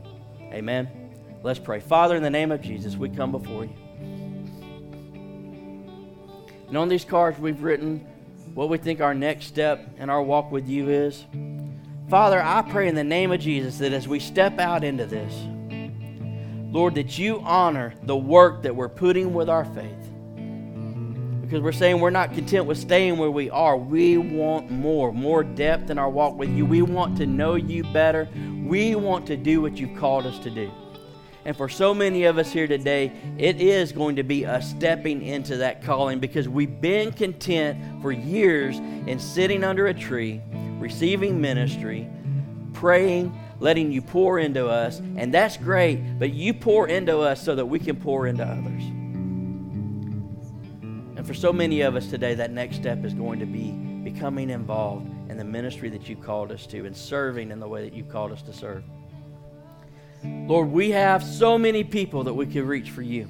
Amen. 0.53 0.87
Let's 1.43 1.59
pray. 1.59 1.81
Father, 1.81 2.15
in 2.15 2.23
the 2.23 2.29
name 2.29 2.53
of 2.53 2.61
Jesus, 2.61 2.95
we 2.95 3.09
come 3.09 3.33
before 3.33 3.65
you. 3.65 3.75
And 6.69 6.77
on 6.77 6.87
these 6.87 7.03
cards, 7.03 7.37
we've 7.37 7.61
written 7.61 7.97
what 8.53 8.69
we 8.69 8.77
think 8.77 9.01
our 9.01 9.13
next 9.13 9.47
step 9.47 9.85
in 9.97 10.09
our 10.09 10.23
walk 10.23 10.53
with 10.53 10.69
you 10.69 10.87
is. 10.87 11.25
Father, 12.09 12.39
I 12.41 12.61
pray 12.61 12.87
in 12.87 12.93
the 12.93 13.03
name 13.03 13.31
of 13.31 13.39
Jesus 13.39 13.79
that 13.79 13.91
as 13.91 14.07
we 14.07 14.19
step 14.19 14.59
out 14.59 14.83
into 14.83 15.07
this, 15.07 15.33
Lord, 16.71 16.93
that 16.95 17.17
you 17.17 17.39
honor 17.39 17.95
the 18.03 18.15
work 18.15 18.61
that 18.61 18.75
we're 18.75 18.89
putting 18.89 19.33
with 19.33 19.49
our 19.49 19.65
faith 19.65 20.05
because 21.41 21.61
we're 21.61 21.71
saying 21.71 21.99
we're 21.99 22.09
not 22.09 22.33
content 22.33 22.65
with 22.65 22.77
staying 22.77 23.17
where 23.17 23.31
we 23.31 23.49
are. 23.49 23.77
We 23.77 24.17
want 24.17 24.69
more, 24.69 25.11
more 25.11 25.43
depth 25.43 25.89
in 25.89 25.97
our 25.97 26.09
walk 26.09 26.37
with 26.37 26.49
you. 26.49 26.65
We 26.65 26.81
want 26.81 27.17
to 27.17 27.25
know 27.25 27.55
you 27.55 27.83
better. 27.83 28.27
We 28.63 28.95
want 28.95 29.25
to 29.27 29.37
do 29.37 29.61
what 29.61 29.77
you've 29.77 29.97
called 29.97 30.25
us 30.25 30.37
to 30.39 30.49
do. 30.49 30.71
And 31.45 31.55
for 31.55 31.69
so 31.69 31.93
many 31.93 32.23
of 32.23 32.39
us 32.39 32.51
here 32.51 32.67
today, 32.67 33.11
it 33.37 33.61
is 33.61 33.91
going 33.91 34.15
to 34.15 34.23
be 34.23 34.43
a 34.43 34.59
stepping 34.61 35.21
into 35.21 35.57
that 35.57 35.83
calling 35.83 36.19
because 36.19 36.49
we've 36.49 36.81
been 36.81 37.11
content 37.11 38.01
for 38.01 38.11
years 38.11 38.77
in 38.79 39.19
sitting 39.19 39.63
under 39.63 39.87
a 39.87 39.93
tree, 39.93 40.41
receiving 40.85 41.41
ministry, 41.41 42.07
praying, 42.73 43.35
letting 43.59 43.91
you 43.91 44.03
pour 44.03 44.37
into 44.37 44.67
us. 44.67 44.99
And 44.99 45.33
that's 45.33 45.57
great, 45.57 46.19
but 46.19 46.31
you 46.31 46.53
pour 46.53 46.87
into 46.87 47.21
us 47.21 47.41
so 47.41 47.55
that 47.55 47.65
we 47.65 47.79
can 47.79 47.95
pour 47.95 48.27
into 48.27 48.43
others. 48.43 48.83
And 51.17 51.25
for 51.25 51.33
so 51.33 51.51
many 51.51 51.81
of 51.81 51.95
us 51.95 52.05
today, 52.05 52.35
that 52.35 52.51
next 52.51 52.75
step 52.75 53.03
is 53.03 53.15
going 53.15 53.39
to 53.39 53.47
be 53.47 53.71
becoming 53.71 54.51
involved 54.51 55.09
in 55.31 55.37
the 55.37 55.43
ministry 55.43 55.89
that 55.89 56.07
you've 56.07 56.21
called 56.21 56.51
us 56.51 56.67
to 56.67 56.85
and 56.85 56.95
serving 56.95 57.49
in 57.49 57.59
the 57.59 57.67
way 57.67 57.83
that 57.83 57.95
you've 57.95 58.09
called 58.09 58.31
us 58.31 58.43
to 58.43 58.53
serve. 58.53 58.83
Lord, 60.23 60.69
we 60.69 60.91
have 60.91 61.23
so 61.23 61.57
many 61.57 61.83
people 61.83 62.25
that 62.25 62.33
we 62.35 62.45
could 62.45 62.65
reach 62.65 62.91
for 62.91 63.01
you 63.01 63.27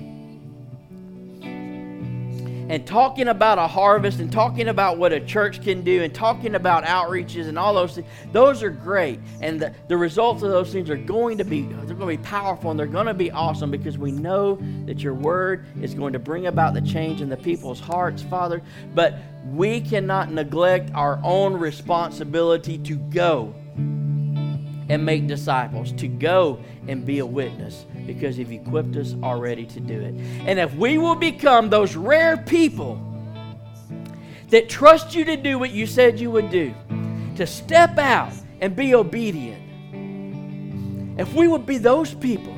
and 2.70 2.86
talking 2.86 3.28
about 3.28 3.58
a 3.58 3.68
harvest 3.68 4.20
and 4.20 4.32
talking 4.32 4.68
about 4.68 4.98
what 4.98 5.14
a 5.14 5.20
church 5.20 5.62
can 5.62 5.84
do 5.84 6.04
and 6.04 6.14
talking 6.14 6.56
about 6.56 6.84
outreaches 6.84 7.48
and 7.48 7.60
all 7.60 7.74
those 7.74 7.96
things 7.96 8.08
those 8.32 8.64
are 8.64 8.70
great. 8.70 9.20
And 9.42 9.60
the, 9.60 9.74
the 9.88 9.98
results 9.98 10.44
of 10.44 10.50
those 10.50 10.72
things 10.72 10.90
are 10.90 10.98
going 10.98 11.38
to 11.38 11.44
be 11.44 11.64
they're 11.64 11.96
going 11.96 12.18
to 12.18 12.22
be 12.22 12.28
powerful 12.28 12.72
and 12.72 12.80
they're 12.80 12.88
going 12.88 13.06
to 13.08 13.14
be 13.14 13.32
awesome 13.32 13.72
because 13.72 13.98
we 13.98 14.12
know 14.12 14.60
that 14.86 15.00
your 15.00 15.14
word 15.14 15.66
is 15.82 15.94
going 15.94 16.14
to 16.14 16.20
bring 16.20 16.48
about 16.48 16.74
the 16.74 16.82
change 16.82 17.22
in 17.22 17.30
the 17.30 17.38
people's 17.38 17.80
hearts 17.80 18.24
father. 18.24 18.62
But 18.94 19.16
we 19.46 19.82
cannot 19.82 20.32
neglect 20.32 20.92
our 20.94 21.20
own 21.24 21.54
responsibility 21.54 22.78
to 22.80 22.96
go 22.96 23.54
and 24.88 25.06
make 25.06 25.28
disciples, 25.28 25.92
to 25.94 26.08
go 26.08 26.60
and 26.88 27.06
be 27.06 27.20
a 27.20 27.26
witness, 27.26 27.86
because 28.06 28.38
you've 28.38 28.52
equipped 28.52 28.96
us 28.96 29.16
already 29.24 29.66
to 29.66 29.80
do 29.80 30.00
it. 30.00 30.14
And 30.46 30.60
if 30.60 30.74
we 30.76 30.98
will 30.98 31.16
become 31.16 31.70
those 31.70 31.96
rare 31.96 32.38
people 32.38 33.02
that 34.50 34.70
trust 34.70 35.16
you 35.16 35.26
to 35.26 35.36
do 35.36 35.58
what 35.58 35.72
you 35.72 35.88
said 35.88 36.20
you 36.20 36.32
would 36.32 36.50
do, 36.50 36.74
to 37.36 37.46
step 37.48 37.98
out 37.98 38.34
and 38.62 38.76
be 38.76 38.96
obedient, 38.96 39.62
if 41.20 41.34
we 41.34 41.48
would 41.48 41.66
be 41.66 41.78
those 41.78 42.14
people, 42.14 42.54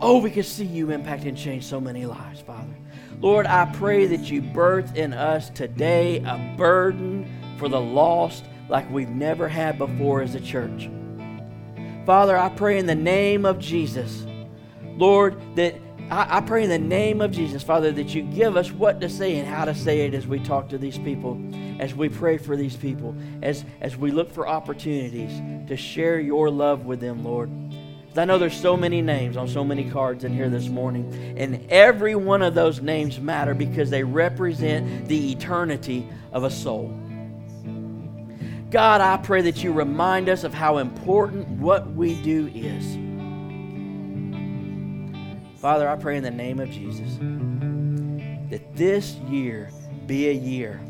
oh, 0.00 0.18
we 0.18 0.30
could 0.30 0.44
see 0.44 0.64
you 0.64 0.90
impact 0.90 1.24
and 1.24 1.36
change 1.36 1.64
so 1.64 1.80
many 1.80 2.06
lives, 2.06 2.40
Father. 2.40 2.74
Lord, 3.20 3.46
I 3.46 3.64
pray 3.74 4.06
that 4.06 4.30
you 4.30 4.42
birth 4.42 4.96
in 4.96 5.14
us 5.14 5.48
today 5.50 6.18
a 6.18 6.54
burden 6.58 7.26
for 7.58 7.68
the 7.68 7.80
lost 7.80 8.44
like 8.68 8.90
we've 8.90 9.08
never 9.08 9.48
had 9.48 9.78
before 9.78 10.20
as 10.20 10.34
a 10.34 10.40
church. 10.40 10.90
Father, 12.06 12.36
I 12.36 12.50
pray 12.50 12.78
in 12.78 12.86
the 12.86 12.94
name 12.94 13.46
of 13.46 13.58
Jesus, 13.58 14.26
Lord, 14.96 15.40
that 15.56 15.74
I, 16.10 16.36
I, 16.36 16.40
pray 16.42 16.64
in 16.64 16.68
the 16.68 16.78
name 16.78 17.22
of 17.22 17.30
Jesus, 17.30 17.62
Father, 17.62 17.92
that 17.92 18.14
you 18.14 18.22
give 18.22 18.58
us 18.58 18.70
what 18.70 19.00
to 19.00 19.08
say 19.08 19.38
and 19.38 19.48
how 19.48 19.64
to 19.64 19.74
say 19.74 20.00
it 20.00 20.12
as 20.12 20.26
we 20.26 20.38
talk 20.38 20.68
to 20.68 20.78
these 20.78 20.98
people, 20.98 21.40
as 21.80 21.94
we 21.94 22.10
pray 22.10 22.36
for 22.36 22.56
these 22.56 22.76
people, 22.76 23.16
as, 23.40 23.64
as 23.80 23.96
we 23.96 24.10
look 24.10 24.30
for 24.30 24.46
opportunities 24.46 25.32
to 25.66 25.78
share 25.78 26.20
your 26.20 26.50
love 26.50 26.84
with 26.84 27.00
them, 27.00 27.24
Lord. 27.24 27.50
I 28.16 28.26
know 28.26 28.38
there's 28.38 28.54
so 28.54 28.76
many 28.76 29.00
names 29.00 29.36
on 29.38 29.48
so 29.48 29.64
many 29.64 29.90
cards 29.90 30.24
in 30.24 30.34
here 30.34 30.50
this 30.50 30.68
morning, 30.68 31.34
and 31.38 31.66
every 31.70 32.14
one 32.14 32.42
of 32.42 32.54
those 32.54 32.80
names 32.82 33.18
matter 33.18 33.54
because 33.54 33.88
they 33.88 34.04
represent 34.04 35.08
the 35.08 35.32
eternity 35.32 36.06
of 36.32 36.44
a 36.44 36.50
soul. 36.50 36.96
God, 38.74 39.00
I 39.00 39.18
pray 39.18 39.40
that 39.42 39.62
you 39.62 39.72
remind 39.72 40.28
us 40.28 40.42
of 40.42 40.52
how 40.52 40.78
important 40.78 41.46
what 41.48 41.94
we 41.94 42.20
do 42.22 42.50
is. 42.52 42.96
Father, 45.60 45.88
I 45.88 45.94
pray 45.94 46.16
in 46.16 46.24
the 46.24 46.32
name 46.32 46.58
of 46.58 46.68
Jesus 46.70 47.18
that 48.50 48.74
this 48.74 49.14
year 49.28 49.70
be 50.08 50.28
a 50.28 50.32
year 50.32 50.80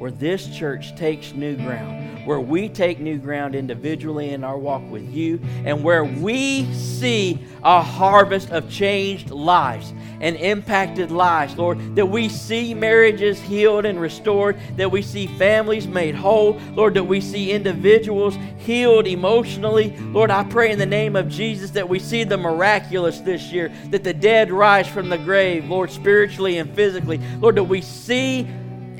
where 0.00 0.10
this 0.10 0.48
church 0.56 0.96
takes 0.96 1.34
new 1.34 1.54
ground, 1.56 2.26
where 2.26 2.40
we 2.40 2.70
take 2.70 2.98
new 3.00 3.18
ground 3.18 3.54
individually 3.54 4.30
in 4.30 4.42
our 4.42 4.56
walk 4.56 4.82
with 4.90 5.06
you, 5.12 5.38
and 5.66 5.84
where 5.84 6.04
we 6.04 6.64
see 6.72 7.38
a 7.62 7.82
harvest 7.82 8.48
of 8.48 8.70
changed 8.70 9.28
lives 9.28 9.92
and 10.22 10.36
impacted 10.36 11.10
lives, 11.10 11.54
Lord, 11.58 11.96
that 11.96 12.06
we 12.06 12.30
see 12.30 12.72
marriages 12.72 13.38
healed 13.38 13.84
and 13.84 14.00
restored, 14.00 14.58
that 14.76 14.90
we 14.90 15.02
see 15.02 15.26
families 15.26 15.86
made 15.86 16.14
whole, 16.14 16.58
Lord, 16.72 16.94
that 16.94 17.04
we 17.04 17.20
see 17.20 17.52
individuals 17.52 18.38
healed 18.56 19.06
emotionally. 19.06 19.94
Lord, 19.98 20.30
I 20.30 20.44
pray 20.44 20.72
in 20.72 20.78
the 20.78 20.86
name 20.86 21.14
of 21.14 21.28
Jesus 21.28 21.72
that 21.72 21.86
we 21.86 21.98
see 21.98 22.24
the 22.24 22.38
miraculous 22.38 23.20
this 23.20 23.52
year, 23.52 23.70
that 23.90 24.02
the 24.02 24.14
dead 24.14 24.50
rise 24.50 24.88
from 24.88 25.10
the 25.10 25.18
grave, 25.18 25.68
Lord, 25.68 25.90
spiritually 25.90 26.56
and 26.56 26.74
physically. 26.74 27.20
Lord, 27.38 27.56
that 27.56 27.64
we 27.64 27.82
see 27.82 28.48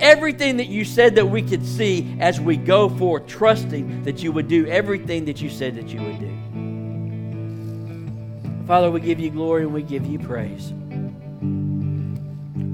everything 0.00 0.56
that 0.56 0.66
you 0.66 0.84
said 0.84 1.14
that 1.14 1.26
we 1.26 1.42
could 1.42 1.64
see 1.64 2.16
as 2.20 2.40
we 2.40 2.56
go 2.56 2.88
forth, 2.88 3.26
trusting 3.26 4.02
that 4.04 4.22
you 4.22 4.32
would 4.32 4.48
do 4.48 4.66
everything 4.66 5.24
that 5.26 5.40
you 5.40 5.50
said 5.50 5.76
that 5.76 5.88
you 5.88 6.02
would 6.02 6.18
do. 6.18 6.36
Father, 8.66 8.90
we 8.90 9.00
give 9.00 9.20
you 9.20 9.30
glory 9.30 9.62
and 9.64 9.74
we 9.74 9.82
give 9.82 10.06
you 10.06 10.18
praise 10.18 10.72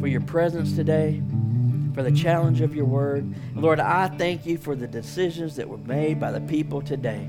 for 0.01 0.07
your 0.07 0.21
presence 0.21 0.75
today, 0.75 1.23
for 1.95 2.03
the 2.03 2.13
challenge 2.13 2.61
of 2.61 2.77
your 2.77 2.85
word. 2.85 3.35
Lord, 3.55 3.81
I 3.81 4.09
thank 4.09 4.45
you 4.47 4.59
for 4.59 4.77
the 4.77 4.87
decisions 4.87 5.57
that 5.57 5.69
were 5.69 5.79
made 5.79 6.21
by 6.21 6.33
the 6.33 6.41
people 6.43 6.83
today 6.83 7.29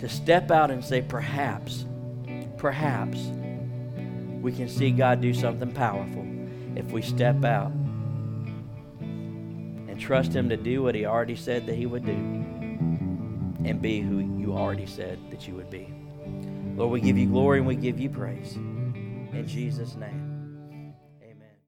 to 0.00 0.08
step 0.08 0.50
out 0.50 0.70
and 0.70 0.84
say, 0.84 1.00
perhaps, 1.00 1.86
perhaps 2.56 3.18
we 4.40 4.52
can 4.52 4.68
see 4.68 4.90
God 4.90 5.20
do 5.20 5.32
something 5.32 5.70
powerful 5.72 6.26
if 6.74 6.90
we 6.90 7.02
step 7.02 7.44
out 7.44 7.72
and 9.96 10.02
trust 10.02 10.34
Him 10.34 10.50
to 10.50 10.58
do 10.58 10.82
what 10.82 10.94
He 10.94 11.06
already 11.06 11.36
said 11.36 11.66
that 11.66 11.74
He 11.74 11.86
would 11.86 12.04
do 12.04 12.12
and 12.12 13.80
be 13.80 14.00
who 14.00 14.18
you 14.38 14.52
already 14.52 14.84
said 14.84 15.18
that 15.30 15.48
you 15.48 15.54
would 15.54 15.70
be. 15.70 15.92
Lord, 16.76 16.92
we 16.92 17.00
give 17.00 17.16
you 17.16 17.26
glory 17.26 17.58
and 17.58 17.66
we 17.66 17.76
give 17.76 17.98
you 17.98 18.10
praise. 18.10 18.56
In 18.56 19.44
Jesus' 19.46 19.96
name. 19.96 20.25